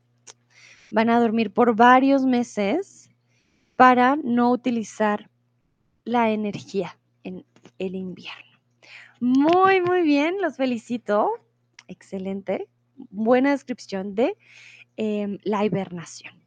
van 0.90 1.10
a 1.10 1.20
dormir 1.20 1.52
por 1.52 1.74
varios 1.74 2.24
meses 2.24 3.10
para 3.76 4.16
no 4.16 4.50
utilizar 4.50 5.30
la 6.04 6.30
energía 6.30 6.98
en 7.24 7.44
el 7.78 7.94
invierno. 7.94 8.58
Muy, 9.20 9.80
muy 9.80 10.02
bien, 10.02 10.40
los 10.40 10.56
felicito. 10.56 11.30
Excelente. 11.86 12.68
Buena 13.10 13.50
descripción 13.50 14.14
de 14.14 14.36
eh, 14.96 15.38
la 15.44 15.64
hibernación. 15.64 16.41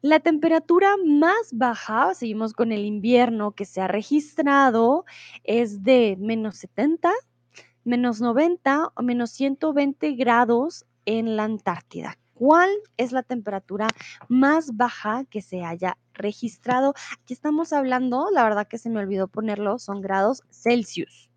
La 0.00 0.20
temperatura 0.20 0.94
más 1.04 1.50
baja, 1.52 2.14
seguimos 2.14 2.52
con 2.52 2.70
el 2.70 2.84
invierno 2.84 3.52
que 3.52 3.64
se 3.64 3.80
ha 3.80 3.88
registrado, 3.88 5.04
es 5.42 5.82
de 5.82 6.16
-70, 6.16 7.12
-90 7.84 8.92
o 8.94 9.02
-120 9.02 10.16
grados 10.16 10.86
en 11.04 11.36
la 11.36 11.44
Antártida. 11.44 12.16
¿Cuál 12.34 12.70
es 12.96 13.10
la 13.10 13.24
temperatura 13.24 13.88
más 14.28 14.76
baja 14.76 15.24
que 15.24 15.42
se 15.42 15.64
haya 15.64 15.98
registrado? 16.14 16.94
Aquí 17.20 17.34
estamos 17.34 17.72
hablando, 17.72 18.28
la 18.32 18.44
verdad 18.44 18.68
que 18.68 18.78
se 18.78 18.90
me 18.90 19.00
olvidó 19.00 19.26
ponerlo, 19.26 19.80
son 19.80 20.00
grados 20.00 20.44
Celsius. 20.50 21.28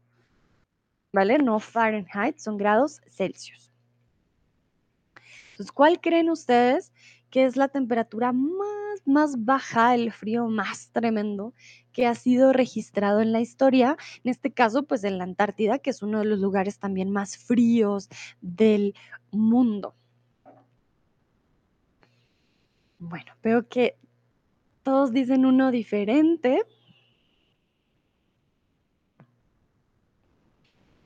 ¿Vale? 1.12 1.39
No 1.39 1.59
Fahrenheit, 1.59 2.38
son 2.38 2.57
grados 2.57 3.01
Celsius. 3.09 3.72
Entonces, 5.51 5.72
¿cuál 5.72 5.99
creen 5.99 6.30
ustedes 6.30 6.93
que 7.32 7.46
es 7.46 7.56
la 7.56 7.70
temperatura 7.70 8.34
más, 8.34 9.02
más 9.06 9.46
baja, 9.46 9.96
el 9.96 10.12
frío 10.12 10.48
más 10.48 10.92
tremendo 10.92 11.54
que 11.94 12.06
ha 12.06 12.14
sido 12.14 12.54
registrado 12.54 13.22
en 13.22 13.32
la 13.32 13.42
historia? 13.42 13.98
En 14.24 14.30
este 14.30 14.52
caso, 14.52 14.84
pues 14.84 15.04
en 15.04 15.18
la 15.18 15.24
Antártida, 15.24 15.80
que 15.80 15.90
es 15.90 16.04
uno 16.04 16.20
de 16.20 16.26
los 16.26 16.40
lugares 16.40 16.78
también 16.78 17.10
más 17.10 17.38
fríos 17.38 18.10
del 18.42 18.94
mundo. 19.32 19.96
Bueno, 23.00 23.34
veo 23.42 23.68
que 23.68 23.98
todos 24.84 25.12
dicen 25.12 25.46
uno 25.46 25.72
diferente. 25.72 26.64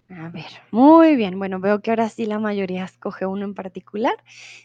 A 0.09 0.29
ver, 0.29 0.45
muy 0.71 1.15
bien. 1.15 1.39
Bueno, 1.39 1.59
veo 1.59 1.81
que 1.81 1.89
ahora 1.89 2.09
sí 2.09 2.25
la 2.27 2.37
mayoría 2.37 2.83
escoge 2.85 3.25
uno 3.25 3.43
en 3.43 3.55
particular. 3.55 4.13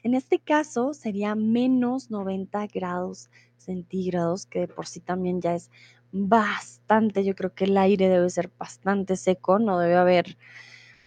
En 0.02 0.14
este 0.14 0.38
caso 0.38 0.92
sería 0.92 1.34
menos 1.34 2.10
90 2.10 2.66
grados 2.66 3.30
centígrados, 3.56 4.44
que 4.46 4.60
de 4.60 4.68
por 4.68 4.86
sí 4.86 5.00
también 5.00 5.40
ya 5.40 5.54
es 5.54 5.70
bastante. 6.12 7.24
Yo 7.24 7.34
creo 7.34 7.54
que 7.54 7.64
el 7.64 7.78
aire 7.78 8.08
debe 8.08 8.28
ser 8.28 8.50
bastante 8.58 9.16
seco, 9.16 9.58
no 9.58 9.78
debe 9.78 9.96
haber 9.96 10.36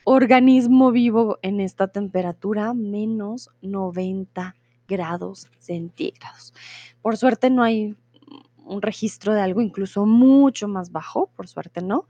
organismo 0.05 0.91
vivo 0.91 1.39
en 1.43 1.59
esta 1.61 1.87
temperatura, 1.89 2.73
menos 2.73 3.49
90 3.61 4.55
grados 4.87 5.47
centígrados. 5.59 6.53
Por 7.01 7.17
suerte 7.17 7.49
no 7.49 7.63
hay 7.63 7.95
un 8.65 8.81
registro 8.81 9.33
de 9.33 9.41
algo 9.41 9.61
incluso 9.61 10.05
mucho 10.05 10.67
más 10.67 10.91
bajo, 10.91 11.27
por 11.35 11.47
suerte 11.47 11.81
no, 11.81 12.07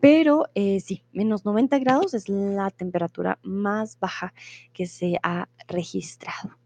pero 0.00 0.46
eh, 0.54 0.80
sí, 0.80 1.04
menos 1.12 1.44
90 1.44 1.78
grados 1.78 2.14
es 2.14 2.28
la 2.28 2.70
temperatura 2.70 3.38
más 3.42 3.98
baja 3.98 4.34
que 4.72 4.86
se 4.86 5.18
ha 5.22 5.48
registrado. 5.68 6.58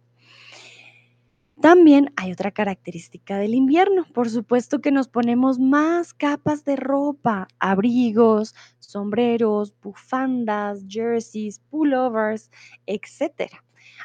También 1.60 2.12
hay 2.14 2.30
otra 2.30 2.52
característica 2.52 3.36
del 3.36 3.52
invierno, 3.52 4.04
por 4.14 4.30
supuesto 4.30 4.80
que 4.80 4.92
nos 4.92 5.08
ponemos 5.08 5.58
más 5.58 6.14
capas 6.14 6.64
de 6.64 6.76
ropa, 6.76 7.48
abrigos, 7.58 8.54
sombreros, 8.78 9.74
bufandas, 9.82 10.84
jerseys, 10.88 11.58
pullovers, 11.68 12.52
etc. 12.86 13.50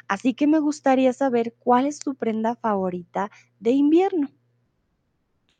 Así 0.08 0.34
que 0.34 0.48
me 0.48 0.58
gustaría 0.58 1.12
saber 1.12 1.54
cuál 1.60 1.86
es 1.86 2.00
tu 2.00 2.16
prenda 2.16 2.56
favorita 2.56 3.30
de 3.60 3.70
invierno. 3.70 4.30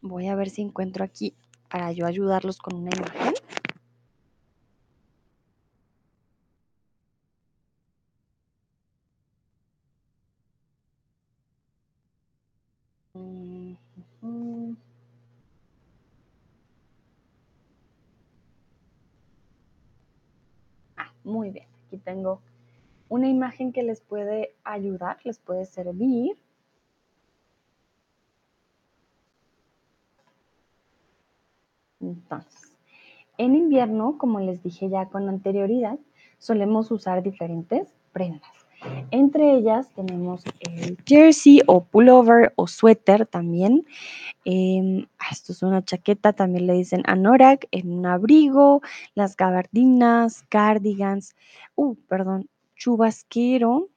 Voy 0.07 0.29
a 0.29 0.35
ver 0.35 0.51
si 0.51 0.61
encuentro 0.61 1.03
aquí 1.03 1.35
para 1.71 1.91
yo 1.93 2.05
ayudarlos 2.05 2.59
con 2.59 2.77
una 2.77 2.91
imagen. 2.95 3.33
Mm. 13.15 14.75
Ah, 20.99 21.13
muy 21.25 21.51
bien. 21.51 21.67
Aquí 21.87 21.97
tengo 21.97 22.43
una 23.09 23.29
imagen 23.29 23.73
que 23.73 23.83
les 23.83 24.03
puede 24.03 24.55
ayudar, 24.65 25.17
les 25.25 25.39
puede 25.39 25.65
servir. 25.65 26.37
Entonces, 32.09 32.73
en 33.39 33.55
invierno, 33.55 34.17
como 34.19 34.41
les 34.41 34.63
dije 34.63 34.89
ya 34.89 35.07
con 35.07 35.29
anterioridad, 35.29 35.99
solemos 36.39 36.91
usar 36.91 37.23
diferentes 37.23 37.95
prendas. 38.13 38.53
Entre 39.11 39.57
ellas 39.57 39.89
tenemos 39.95 40.45
el 40.61 40.99
jersey 41.07 41.63
o 41.67 41.85
pullover 41.85 42.53
o 42.57 42.67
suéter 42.67 43.27
también. 43.27 43.87
Em, 44.45 45.07
ah, 45.19 45.29
esto 45.33 45.53
es 45.53 45.63
una 45.63 45.83
chaqueta, 45.83 46.35
también 46.35 46.67
le 46.67 46.75
dicen 46.75 47.03
anorak, 47.07 47.67
en 47.71 47.91
un 47.91 48.05
abrigo, 48.05 48.83
las 49.15 49.37
gabardinas, 49.37 50.45
cardigans, 50.51 51.35
uh, 51.77 51.95
perdón, 52.09 52.49
chubasquero 52.77 53.89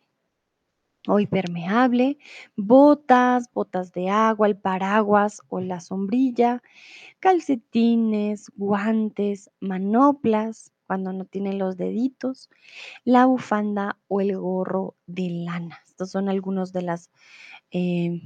o 1.08 1.20
impermeable, 1.20 2.18
botas, 2.56 3.52
botas 3.54 3.92
de 3.92 4.10
agua, 4.10 4.48
el 4.48 4.58
paraguas 4.58 5.42
o 5.50 5.60
la 5.60 5.80
sombrilla, 5.80 6.62
calcetines, 7.20 8.52
guantes, 8.56 9.50
manoplas, 9.60 10.72
cuando 10.88 11.12
no 11.12 11.26
tienen 11.26 11.60
los 11.60 11.76
deditos, 11.78 12.50
la 13.04 13.26
bufanda 13.26 13.98
o 14.08 14.22
el 14.22 14.38
gorro 14.38 14.96
de 15.06 15.30
lana. 15.30 15.80
Estos 15.86 16.12
son 16.12 16.30
algunos 16.30 16.72
de 16.72 16.82
las 16.82 17.12
eh, 17.72 18.22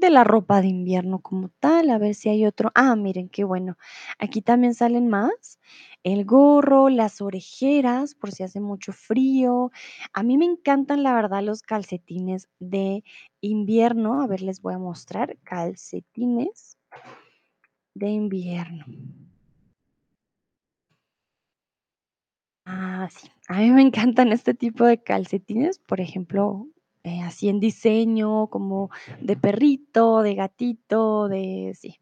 de 0.00 0.10
la 0.10 0.24
ropa 0.24 0.60
de 0.60 0.68
invierno 0.68 1.20
como 1.20 1.48
tal. 1.60 1.90
A 1.90 1.98
ver 1.98 2.14
si 2.14 2.28
hay 2.28 2.46
otro. 2.46 2.70
Ah, 2.74 2.96
miren 2.96 3.28
qué 3.28 3.44
bueno. 3.44 3.76
Aquí 4.18 4.42
también 4.42 4.74
salen 4.74 5.08
más. 5.08 5.58
El 6.04 6.24
gorro, 6.24 6.88
las 6.88 7.20
orejeras, 7.20 8.14
por 8.14 8.32
si 8.32 8.42
hace 8.44 8.60
mucho 8.60 8.92
frío. 8.92 9.70
A 10.12 10.22
mí 10.22 10.38
me 10.38 10.44
encantan, 10.46 11.02
la 11.02 11.14
verdad, 11.14 11.42
los 11.42 11.62
calcetines 11.62 12.48
de 12.60 13.04
invierno. 13.40 14.22
A 14.22 14.26
ver, 14.26 14.42
les 14.42 14.60
voy 14.62 14.74
a 14.74 14.78
mostrar 14.78 15.36
calcetines 15.44 16.76
de 17.94 18.08
invierno. 18.08 18.84
Ah, 22.66 23.08
sí. 23.10 23.28
A 23.48 23.58
mí 23.60 23.70
me 23.70 23.82
encantan 23.82 24.30
este 24.32 24.54
tipo 24.54 24.84
de 24.84 25.02
calcetines, 25.02 25.78
por 25.78 26.00
ejemplo, 26.00 26.66
eh, 27.04 27.20
así 27.22 27.48
en 27.48 27.60
diseño, 27.60 28.48
como 28.48 28.90
de 29.20 29.36
perrito, 29.36 30.22
de 30.22 30.34
gatito, 30.34 31.28
de 31.28 31.72
sí, 31.78 31.96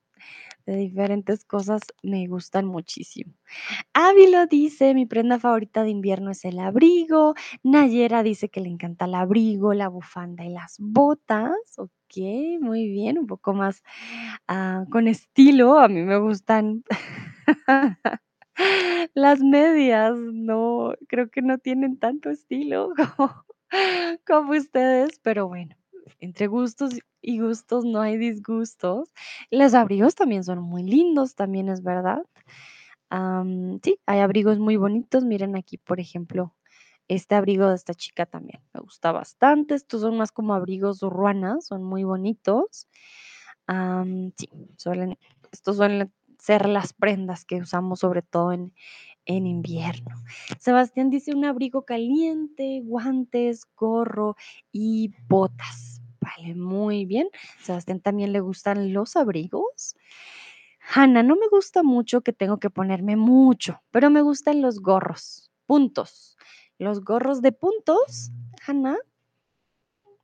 de 0.67 0.77
diferentes 0.77 1.45
cosas, 1.45 1.83
me 2.03 2.27
gustan 2.29 2.67
muchísimo. 2.67 3.35
Ávilo 3.95 4.47
dice: 4.47 4.95
"Mi 4.95 5.07
prenda 5.07 5.39
favorita 5.41 5.85
de 5.85 5.91
invierno 5.91 6.31
es 6.33 6.45
el 6.47 6.59
abrigo". 6.61 7.35
Nayera 7.65 8.23
dice 8.25 8.49
que 8.51 8.61
le 8.61 8.69
encanta 8.71 9.07
el 9.07 9.15
abrigo, 9.17 9.75
la 9.75 9.89
bufanda 9.89 10.45
y 10.47 10.51
las 10.51 10.77
botas. 10.81 11.53
Okey, 11.79 12.59
muy 12.61 12.89
bien, 12.89 13.19
un 13.19 13.27
poco 13.29 13.55
más, 13.55 13.83
ah, 14.49 14.85
con 14.91 15.09
estilo. 15.09 15.79
A 15.79 15.89
mí 15.89 16.03
me 16.03 16.19
gustan 16.19 16.85
las 19.15 19.41
medias, 19.41 20.17
no, 20.19 20.95
creo 21.09 21.31
que 21.31 21.43
no 21.43 21.59
tienen 21.59 21.99
tanto 21.99 22.31
estilo 22.31 22.91
como 23.19 23.46
como 24.27 24.53
ustedes, 24.53 25.19
pero 25.23 25.49
bueno, 25.49 25.77
entre 26.21 26.47
gustos 26.47 26.93
y 27.21 27.41
gustos 27.41 27.85
no 27.85 28.01
hay 28.01 28.17
disgustos. 28.17 29.13
Los 29.51 29.75
abrigos 29.75 30.15
también 30.15 30.45
son 30.45 30.61
muy 30.61 30.83
lindos, 30.83 31.35
también 31.35 31.69
es 31.69 31.83
verdad. 31.83 32.23
Sí, 33.83 34.01
hay 34.07 34.21
abrigos 34.21 34.59
muy 34.59 34.77
bonitos. 34.77 35.25
Miren 35.25 35.57
aquí, 35.57 35.79
por 35.79 36.01
ejemplo, 36.01 36.55
este 37.09 37.35
abrigo 37.35 37.69
de 37.69 37.77
esta 37.77 37.95
chica 37.95 38.27
también 38.27 38.61
me 38.75 38.81
gusta 38.81 39.13
bastante. 39.13 39.75
Estos 39.75 40.01
son 40.03 40.17
más 40.17 40.33
como 40.33 40.55
abrigos 40.55 41.01
ruanas, 41.01 41.67
son 41.67 41.85
muy 41.85 42.05
bonitos. 42.05 42.89
Sí, 44.37 44.51
suelen, 44.77 45.19
estos 45.53 45.77
suelen 45.77 46.13
ser 46.39 46.69
las 46.69 46.93
prendas 46.93 47.45
que 47.45 47.57
usamos 47.57 48.01
sobre 48.01 48.23
todo 48.23 48.53
en, 48.53 48.73
en 49.27 49.47
invierno. 49.47 50.17
Sebastián 50.59 51.11
dice 51.11 51.35
un 51.35 51.45
abrigo 51.45 51.85
caliente, 51.85 52.81
guantes, 52.85 53.67
gorro 53.77 54.37
y 54.73 55.13
botas. 55.29 56.01
Vale, 56.21 56.55
muy 56.55 57.05
bien. 57.05 57.29
Sebastián 57.61 58.01
también 58.01 58.33
le 58.33 58.41
gustan 58.41 58.93
los 58.93 59.17
abrigos. 59.17 59.97
Hanna, 60.95 61.23
no 61.23 61.37
me 61.37 61.49
gusta 61.49 61.83
mucho 61.83 62.21
que 62.21 62.33
tengo 62.33 62.59
que 62.59 62.71
ponerme 62.71 63.17
mucho, 63.17 63.83
pero 63.91 64.09
me 64.09 64.23
gustan 64.23 64.63
los 64.63 64.81
gorros, 64.81 65.51
puntos. 65.67 66.37
Los 66.79 67.03
gorros 67.05 67.43
de 67.43 67.53
puntos, 67.53 68.31
Hanna, 68.67 68.97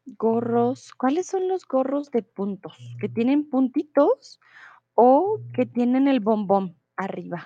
gorros, 0.06 0.92
¿cuáles 0.92 1.26
son 1.26 1.48
los 1.48 1.66
gorros 1.66 2.10
de 2.10 2.22
puntos? 2.22 2.76
¿Que 3.00 3.08
tienen 3.08 3.48
puntitos 3.48 4.40
o 4.94 5.40
que 5.52 5.66
tienen 5.66 6.08
el 6.08 6.20
bombón 6.20 6.76
arriba? 6.96 7.44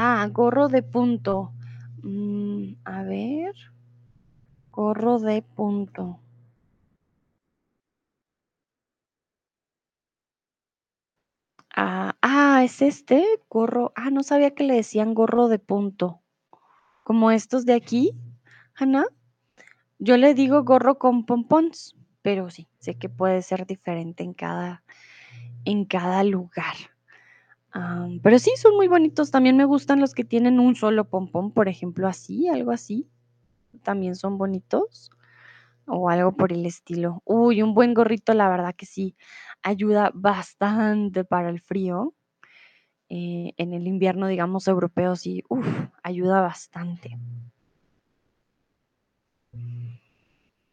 Ah, 0.00 0.28
gorro 0.30 0.68
de 0.68 0.84
punto. 0.84 1.52
Mm, 2.04 2.74
a 2.84 3.02
ver. 3.02 3.52
Gorro 4.70 5.18
de 5.18 5.42
punto. 5.42 6.20
Ah, 11.74 12.14
ah, 12.22 12.62
es 12.62 12.80
este 12.80 13.24
gorro. 13.50 13.92
Ah, 13.96 14.10
no 14.10 14.22
sabía 14.22 14.54
que 14.54 14.62
le 14.62 14.74
decían 14.74 15.14
gorro 15.14 15.48
de 15.48 15.58
punto. 15.58 16.22
Como 17.02 17.32
estos 17.32 17.66
de 17.66 17.74
aquí, 17.74 18.12
ah, 18.76 18.84
Ana. 18.84 19.04
Yo 19.98 20.16
le 20.16 20.34
digo 20.34 20.62
gorro 20.62 20.98
con 20.98 21.26
pompons, 21.26 21.96
pero 22.22 22.50
sí, 22.50 22.68
sé 22.78 22.94
que 22.94 23.08
puede 23.08 23.42
ser 23.42 23.66
diferente 23.66 24.22
en 24.22 24.32
cada, 24.32 24.84
en 25.64 25.86
cada 25.86 26.22
lugar. 26.22 26.76
Pero 28.22 28.38
sí, 28.38 28.52
son 28.56 28.76
muy 28.76 28.88
bonitos. 28.88 29.30
También 29.30 29.56
me 29.56 29.64
gustan 29.64 30.00
los 30.00 30.14
que 30.14 30.24
tienen 30.24 30.58
un 30.60 30.74
solo 30.74 31.04
pompón, 31.08 31.52
por 31.52 31.68
ejemplo, 31.68 32.08
así, 32.08 32.48
algo 32.48 32.70
así. 32.72 33.08
También 33.82 34.16
son 34.16 34.38
bonitos, 34.38 35.10
o 35.86 36.10
algo 36.10 36.32
por 36.32 36.52
el 36.52 36.66
estilo. 36.66 37.22
Uy, 37.24 37.62
un 37.62 37.74
buen 37.74 37.94
gorrito, 37.94 38.34
la 38.34 38.48
verdad 38.48 38.74
que 38.74 38.86
sí, 38.86 39.16
ayuda 39.62 40.10
bastante 40.14 41.24
para 41.24 41.50
el 41.50 41.60
frío. 41.60 42.14
Eh, 43.10 43.54
en 43.56 43.72
el 43.72 43.86
invierno, 43.86 44.26
digamos, 44.26 44.68
europeo, 44.68 45.16
sí, 45.16 45.42
uf, 45.48 45.66
ayuda 46.02 46.42
bastante. 46.42 47.18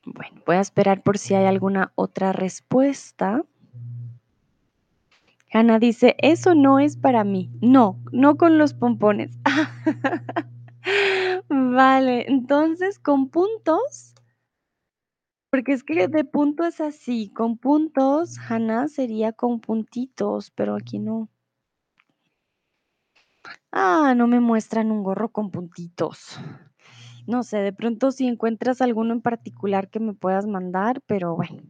Bueno, 0.05 0.41
voy 0.45 0.57
a 0.57 0.61
esperar 0.61 1.01
por 1.01 1.17
si 1.17 1.33
hay 1.33 1.45
alguna 1.45 1.91
otra 1.95 2.31
respuesta. 2.31 3.43
Hannah 5.55 5.79
dice, 5.79 6.17
eso 6.17 6.53
no 6.53 6.79
es 6.79 6.97
para 6.97 7.23
mí. 7.23 7.49
No, 7.61 8.03
no 8.11 8.35
con 8.35 8.57
los 8.57 8.73
pompones. 8.73 9.39
Vale, 11.49 12.29
entonces, 12.29 12.99
¿con 12.99 13.29
puntos? 13.29 14.15
Porque 15.49 15.71
es 15.71 15.85
que 15.85 16.09
de 16.09 16.25
punto 16.25 16.65
es 16.65 16.81
así, 16.81 17.29
con 17.29 17.57
puntos, 17.57 18.37
Hannah, 18.49 18.89
sería 18.89 19.31
con 19.31 19.61
puntitos, 19.61 20.51
pero 20.51 20.75
aquí 20.75 20.99
no. 20.99 21.29
Ah, 23.71 24.13
no 24.13 24.27
me 24.27 24.41
muestran 24.41 24.91
un 24.91 25.03
gorro 25.03 25.31
con 25.31 25.51
puntitos. 25.51 26.37
No 27.27 27.43
sé, 27.43 27.59
de 27.59 27.71
pronto 27.71 28.11
si 28.11 28.27
encuentras 28.27 28.81
alguno 28.81 29.13
en 29.13 29.21
particular 29.21 29.89
que 29.89 30.01
me 30.01 30.13
puedas 30.13 30.47
mandar, 30.47 31.01
pero 31.07 31.33
bueno, 31.37 31.63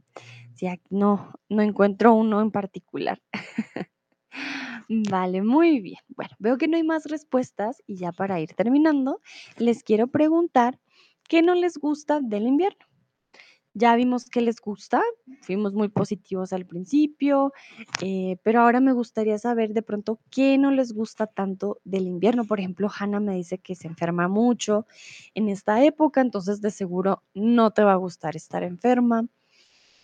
no, 0.89 1.33
no 1.49 1.61
encuentro 1.61 2.13
uno 2.13 2.41
en 2.41 2.51
particular. 2.51 3.21
Vale, 4.89 5.41
muy 5.41 5.79
bien. 5.79 5.99
Bueno, 6.09 6.31
veo 6.39 6.57
que 6.57 6.67
no 6.67 6.77
hay 6.77 6.83
más 6.83 7.05
respuestas 7.05 7.81
y 7.87 7.97
ya 7.97 8.11
para 8.11 8.39
ir 8.39 8.53
terminando, 8.53 9.21
les 9.57 9.83
quiero 9.83 10.07
preguntar, 10.07 10.79
¿qué 11.27 11.41
no 11.41 11.55
les 11.55 11.77
gusta 11.77 12.19
del 12.21 12.47
invierno? 12.47 12.85
Ya 13.77 13.93
vimos 13.97 14.29
qué 14.29 14.39
les 14.39 14.61
gusta, 14.61 15.01
fuimos 15.41 15.73
muy 15.73 15.89
positivos 15.89 16.53
al 16.53 16.65
principio, 16.65 17.51
eh, 18.01 18.37
pero 18.41 18.61
ahora 18.61 18.79
me 18.79 18.93
gustaría 18.93 19.37
saber 19.37 19.73
de 19.73 19.81
pronto 19.81 20.21
qué 20.31 20.57
no 20.57 20.71
les 20.71 20.93
gusta 20.93 21.27
tanto 21.27 21.81
del 21.83 22.07
invierno. 22.07 22.45
Por 22.45 22.61
ejemplo, 22.61 22.89
Hannah 22.97 23.19
me 23.19 23.35
dice 23.35 23.57
que 23.57 23.75
se 23.75 23.87
enferma 23.89 24.29
mucho 24.29 24.87
en 25.33 25.49
esta 25.49 25.83
época, 25.83 26.21
entonces 26.21 26.61
de 26.61 26.71
seguro 26.71 27.21
no 27.33 27.71
te 27.71 27.83
va 27.83 27.91
a 27.91 27.97
gustar 27.97 28.37
estar 28.37 28.63
enferma. 28.63 29.27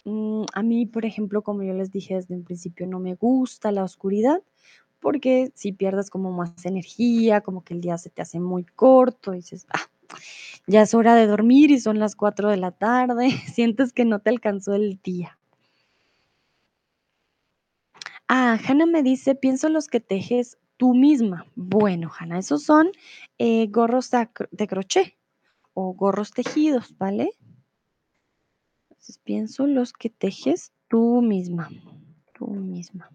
Mm, 0.06 0.46
a 0.54 0.64
mí, 0.64 0.86
por 0.86 1.06
ejemplo, 1.06 1.44
como 1.44 1.64
yo 1.64 1.74
les 1.74 1.92
dije 1.92 2.16
desde 2.16 2.36
un 2.36 2.44
principio, 2.44 2.88
no 2.88 3.00
me 3.00 3.16
gusta 3.16 3.72
la 3.72 3.84
oscuridad 3.84 4.42
porque 5.02 5.52
si 5.56 5.74
pierdes 5.74 6.10
como 6.10 6.32
más 6.32 6.66
energía, 6.66 7.42
como 7.42 7.64
que 7.64 7.74
el 7.74 7.82
día 7.82 7.98
se 7.98 8.10
te 8.10 8.22
hace 8.22 8.40
muy 8.40 8.64
corto, 8.64 9.34
y 9.34 9.38
dices, 9.38 9.66
ah, 9.74 9.90
ya 10.68 10.84
es 10.84 10.94
hora 10.94 11.16
de 11.16 11.28
dormir 11.28 11.72
y 11.72 11.80
son 11.80 12.00
las 12.00 12.16
4 12.16 12.50
de 12.50 12.58
la 12.58 12.72
tarde, 12.72 13.32
sientes 13.54 13.92
que 13.94 14.06
no 14.06 14.20
te 14.20 14.30
alcanzó 14.30 14.76
el 14.76 15.00
día. 15.04 15.38
Ah, 18.28 18.58
Hannah 18.66 18.86
me 18.86 19.04
dice, 19.04 19.36
pienso 19.36 19.68
los 19.68 19.88
que 19.88 20.00
tejes 20.00 20.58
tú 20.78 20.94
misma. 20.94 21.46
Bueno, 21.56 22.10
Hannah, 22.18 22.40
esos 22.40 22.64
son 22.64 22.92
eh, 23.40 23.68
gorros 23.68 24.10
de 24.52 24.68
crochet 24.68 25.18
o 25.74 25.94
gorros 25.94 26.32
tejidos, 26.32 26.98
¿vale? 26.98 27.32
Pienso 29.18 29.68
los 29.68 29.94
que 29.94 30.10
tejes 30.10 30.74
tú 30.88 31.22
misma, 31.22 31.70
tú 32.34 32.48
misma. 32.48 33.10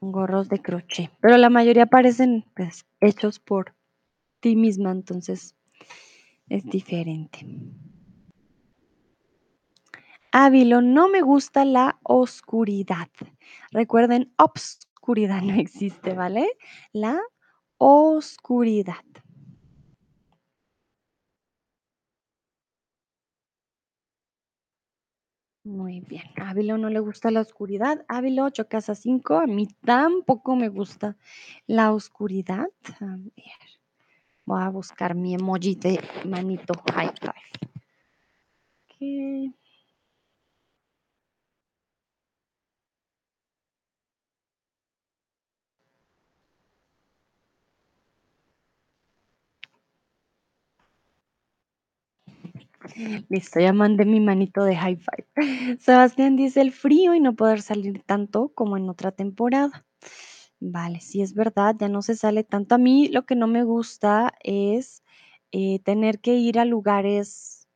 Gorros 0.00 0.48
de 0.48 0.60
crochet, 0.60 1.10
pero 1.20 1.36
la 1.36 1.50
mayoría 1.50 1.86
parecen 1.86 2.44
pues, 2.54 2.86
hechos 3.00 3.40
por 3.40 3.74
ti 4.40 4.54
misma, 4.56 4.92
entonces 4.92 5.56
es 6.48 6.64
diferente. 6.64 7.46
Ávilo, 10.30 10.82
no 10.82 11.08
me 11.08 11.22
gusta 11.22 11.64
la 11.64 11.98
oscuridad. 12.02 13.08
Recuerden, 13.72 14.32
obscuridad 14.36 15.42
no 15.42 15.54
existe, 15.54 16.12
¿vale? 16.12 16.48
La 16.92 17.18
oscuridad. 17.78 19.04
Muy 25.68 26.00
bien. 26.00 26.24
A 26.40 26.48
Ávilo 26.48 26.78
no 26.78 26.88
le 26.88 26.98
gusta 26.98 27.30
la 27.30 27.42
oscuridad. 27.42 28.02
Ávilo, 28.08 28.44
8 28.44 28.68
casa 28.68 28.94
5. 28.94 29.34
A 29.34 29.46
mí 29.46 29.68
tampoco 29.84 30.56
me 30.56 30.70
gusta 30.70 31.18
la 31.66 31.92
oscuridad. 31.92 32.70
A 33.00 33.16
ver. 33.16 33.68
Voy 34.46 34.62
a 34.62 34.70
buscar 34.70 35.14
mi 35.14 35.34
emoji 35.34 35.74
de 35.74 36.00
manito 36.24 36.72
high 36.94 37.12
five. 37.20 37.50
Ok. 38.86 39.54
Listo, 53.28 53.60
ya 53.60 53.72
mandé 53.72 54.04
mi 54.04 54.20
manito 54.20 54.64
de 54.64 54.76
high 54.76 54.96
five. 54.96 55.26
Sebastián 55.80 56.36
dice 56.36 56.60
el 56.60 56.72
frío 56.72 57.14
y 57.14 57.20
no 57.20 57.34
poder 57.34 57.62
salir 57.62 58.02
tanto 58.04 58.50
como 58.54 58.76
en 58.76 58.88
otra 58.88 59.12
temporada. 59.12 59.86
Vale, 60.60 61.00
sí 61.00 61.22
es 61.22 61.34
verdad, 61.34 61.76
ya 61.78 61.88
no 61.88 62.02
se 62.02 62.16
sale 62.16 62.44
tanto. 62.44 62.74
A 62.74 62.78
mí 62.78 63.08
lo 63.08 63.24
que 63.26 63.36
no 63.36 63.46
me 63.46 63.62
gusta 63.64 64.34
es 64.42 65.02
eh, 65.52 65.80
tener 65.80 66.20
que 66.20 66.34
ir 66.34 66.58
a 66.58 66.64
lugares 66.64 67.68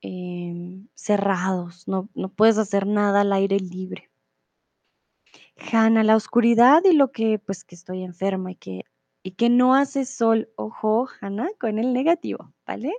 em, 0.00 0.88
cerrados, 0.94 1.86
no, 1.88 2.08
no 2.14 2.28
puedes 2.30 2.58
hacer 2.58 2.86
nada 2.86 3.22
al 3.22 3.32
aire 3.32 3.58
libre. 3.60 4.10
Hanna, 5.72 6.04
la 6.04 6.16
oscuridad 6.16 6.82
y 6.84 6.92
lo 6.92 7.10
que, 7.12 7.38
pues 7.38 7.64
que 7.64 7.74
estoy 7.74 8.02
enferma 8.02 8.52
y 8.52 8.56
que, 8.56 8.80
y 9.22 9.32
que 9.32 9.50
no 9.50 9.74
hace 9.74 10.04
sol. 10.04 10.48
Ojo, 10.56 11.08
Hanna, 11.20 11.48
con 11.58 11.78
el 11.78 11.92
negativo, 11.92 12.52
¿vale? 12.66 12.92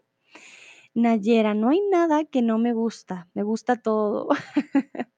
Nayera, 0.96 1.54
no 1.54 1.70
hay 1.70 1.82
nada 1.91 2.24
que 2.24 2.41
no 2.41 2.58
me 2.58 2.72
gusta, 2.74 3.28
me 3.34 3.43
gusta 3.43 3.76
todo. 3.76 4.30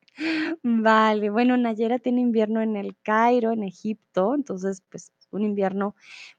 Vale, 0.64 1.30
bueno, 1.30 1.56
Nayera 1.58 2.00
tiene 2.00 2.22
invierno 2.22 2.62
en 2.62 2.76
el 2.76 2.98
Cairo, 3.04 3.52
en 3.52 3.64
Egipto, 3.64 4.34
entonces, 4.36 4.82
pues, 4.90 5.12
un 5.32 5.44
invierno 5.44 5.96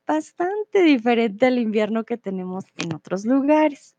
bastante 0.07 0.82
diferente 0.82 1.47
al 1.47 1.59
invierno 1.59 2.05
que 2.05 2.18
tenemos 2.18 2.64
en 2.78 2.95
otros 2.95 3.24
lugares. 3.26 3.95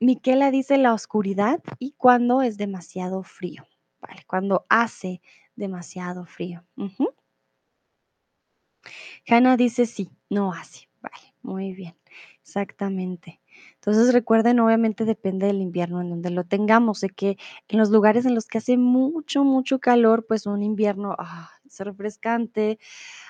Miquela 0.00 0.50
dice 0.50 0.78
la 0.78 0.94
oscuridad 0.94 1.60
y 1.78 1.92
cuando 1.96 2.42
es 2.42 2.56
demasiado 2.56 3.22
frío, 3.22 3.64
vale, 4.00 4.22
cuando 4.26 4.66
hace 4.68 5.20
demasiado 5.54 6.24
frío. 6.26 6.64
Ujú. 6.76 7.14
Hannah 9.28 9.56
dice 9.56 9.86
sí, 9.86 10.10
no 10.30 10.52
hace, 10.52 10.88
vale, 11.00 11.34
muy 11.42 11.74
bien, 11.74 11.96
exactamente. 12.42 13.38
Entonces 13.84 14.12
recuerden, 14.12 14.60
obviamente 14.60 15.04
depende 15.04 15.48
del 15.48 15.60
invierno 15.60 16.00
en 16.00 16.10
donde 16.10 16.30
lo 16.30 16.44
tengamos, 16.44 17.00
de 17.00 17.10
que 17.10 17.36
en 17.66 17.80
los 17.80 17.90
lugares 17.90 18.24
en 18.24 18.36
los 18.36 18.46
que 18.46 18.58
hace 18.58 18.76
mucho, 18.76 19.42
mucho 19.42 19.80
calor, 19.80 20.24
pues 20.24 20.46
un 20.46 20.62
invierno 20.62 21.16
ah, 21.18 21.50
es 21.66 21.80
refrescante, 21.80 22.78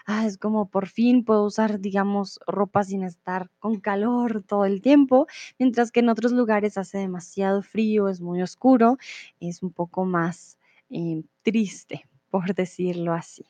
ah, 0.05 0.27
es 0.27 0.37
como 0.37 0.69
por 0.69 0.89
fin 0.89 1.25
puedo 1.25 1.45
usar, 1.45 1.81
digamos, 1.81 2.39
ropa 2.47 2.85
sin 2.85 3.03
estar 3.03 3.49
con 3.61 3.81
calor 3.81 4.43
todo 4.43 4.67
el 4.67 4.83
tiempo, 4.83 5.27
mientras 5.59 5.91
que 5.91 6.01
en 6.01 6.11
otros 6.11 6.33
lugares 6.33 6.77
hace 6.77 6.99
demasiado 6.99 7.63
frío, 7.63 8.11
es 8.11 8.21
muy 8.21 8.43
oscuro, 8.43 8.99
es 9.41 9.63
un 9.63 9.73
poco 9.73 10.05
más 10.05 10.59
eh, 10.91 11.23
triste, 11.41 12.07
por 12.31 12.55
decirlo 12.55 13.15
así. 13.15 13.47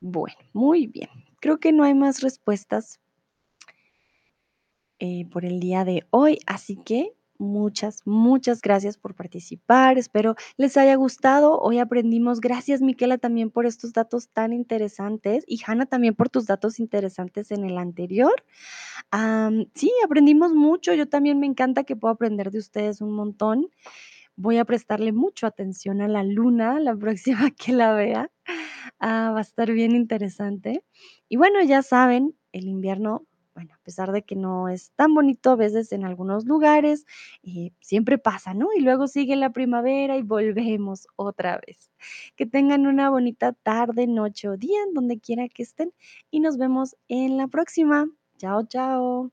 Bueno, 0.00 0.36
muy 0.52 0.86
bien. 0.86 1.08
Creo 1.40 1.58
que 1.58 1.72
no 1.72 1.82
hay 1.82 1.94
más 1.94 2.20
respuestas 2.20 3.00
eh, 5.00 5.26
por 5.30 5.44
el 5.44 5.60
día 5.60 5.84
de 5.84 6.06
hoy. 6.10 6.38
Así 6.46 6.76
que 6.76 7.12
muchas, 7.38 8.02
muchas 8.04 8.60
gracias 8.60 8.96
por 8.98 9.14
participar. 9.14 9.96
Espero 9.96 10.34
les 10.56 10.76
haya 10.76 10.96
gustado. 10.96 11.58
Hoy 11.60 11.78
aprendimos, 11.78 12.40
gracias 12.40 12.80
Miquela 12.80 13.18
también 13.18 13.50
por 13.50 13.66
estos 13.66 13.92
datos 13.92 14.28
tan 14.30 14.52
interesantes 14.52 15.44
y 15.46 15.60
Hanna 15.64 15.86
también 15.86 16.14
por 16.14 16.28
tus 16.30 16.46
datos 16.46 16.80
interesantes 16.80 17.50
en 17.52 17.64
el 17.64 17.78
anterior. 17.78 18.34
Sí, 19.74 19.92
aprendimos 20.04 20.52
mucho. 20.52 20.94
Yo 20.94 21.08
también 21.08 21.38
me 21.38 21.46
encanta 21.46 21.84
que 21.84 21.96
puedo 21.96 22.12
aprender 22.12 22.50
de 22.50 22.58
ustedes 22.58 23.00
un 23.00 23.12
montón. 23.12 23.68
voy 24.36 24.58
a 24.58 24.64
prestarle 24.64 25.12
mucho 25.12 25.46
atención 25.46 26.00
a 26.00 26.08
la 26.08 26.22
luna 26.24 26.80
la 26.80 26.96
próxima 26.96 27.50
que 27.52 27.72
la 27.72 27.92
vea. 27.94 28.30
Ah, 29.00 29.30
va 29.32 29.38
a 29.38 29.42
estar 29.42 29.70
bien 29.72 29.94
interesante. 29.94 30.82
Y 31.28 31.36
bueno, 31.36 31.62
ya 31.62 31.82
saben, 31.82 32.34
el 32.52 32.66
invierno, 32.66 33.27
bueno, 33.58 33.74
a 33.74 33.82
pesar 33.82 34.12
de 34.12 34.22
que 34.22 34.36
no 34.36 34.68
es 34.68 34.92
tan 34.92 35.14
bonito 35.14 35.50
a 35.50 35.56
veces 35.56 35.90
en 35.90 36.04
algunos 36.04 36.44
lugares, 36.44 37.04
eh, 37.42 37.72
siempre 37.80 38.16
pasa, 38.16 38.54
¿no? 38.54 38.68
Y 38.72 38.82
luego 38.82 39.08
sigue 39.08 39.34
la 39.34 39.50
primavera 39.50 40.16
y 40.16 40.22
volvemos 40.22 41.08
otra 41.16 41.60
vez. 41.66 41.90
Que 42.36 42.46
tengan 42.46 42.86
una 42.86 43.10
bonita 43.10 43.54
tarde, 43.54 44.06
noche 44.06 44.48
o 44.48 44.56
día 44.56 44.78
en 44.86 44.94
donde 44.94 45.18
quiera 45.18 45.48
que 45.48 45.64
estén 45.64 45.92
y 46.30 46.38
nos 46.38 46.56
vemos 46.56 46.96
en 47.08 47.36
la 47.36 47.48
próxima. 47.48 48.06
Chao, 48.38 48.64
chao. 48.68 49.32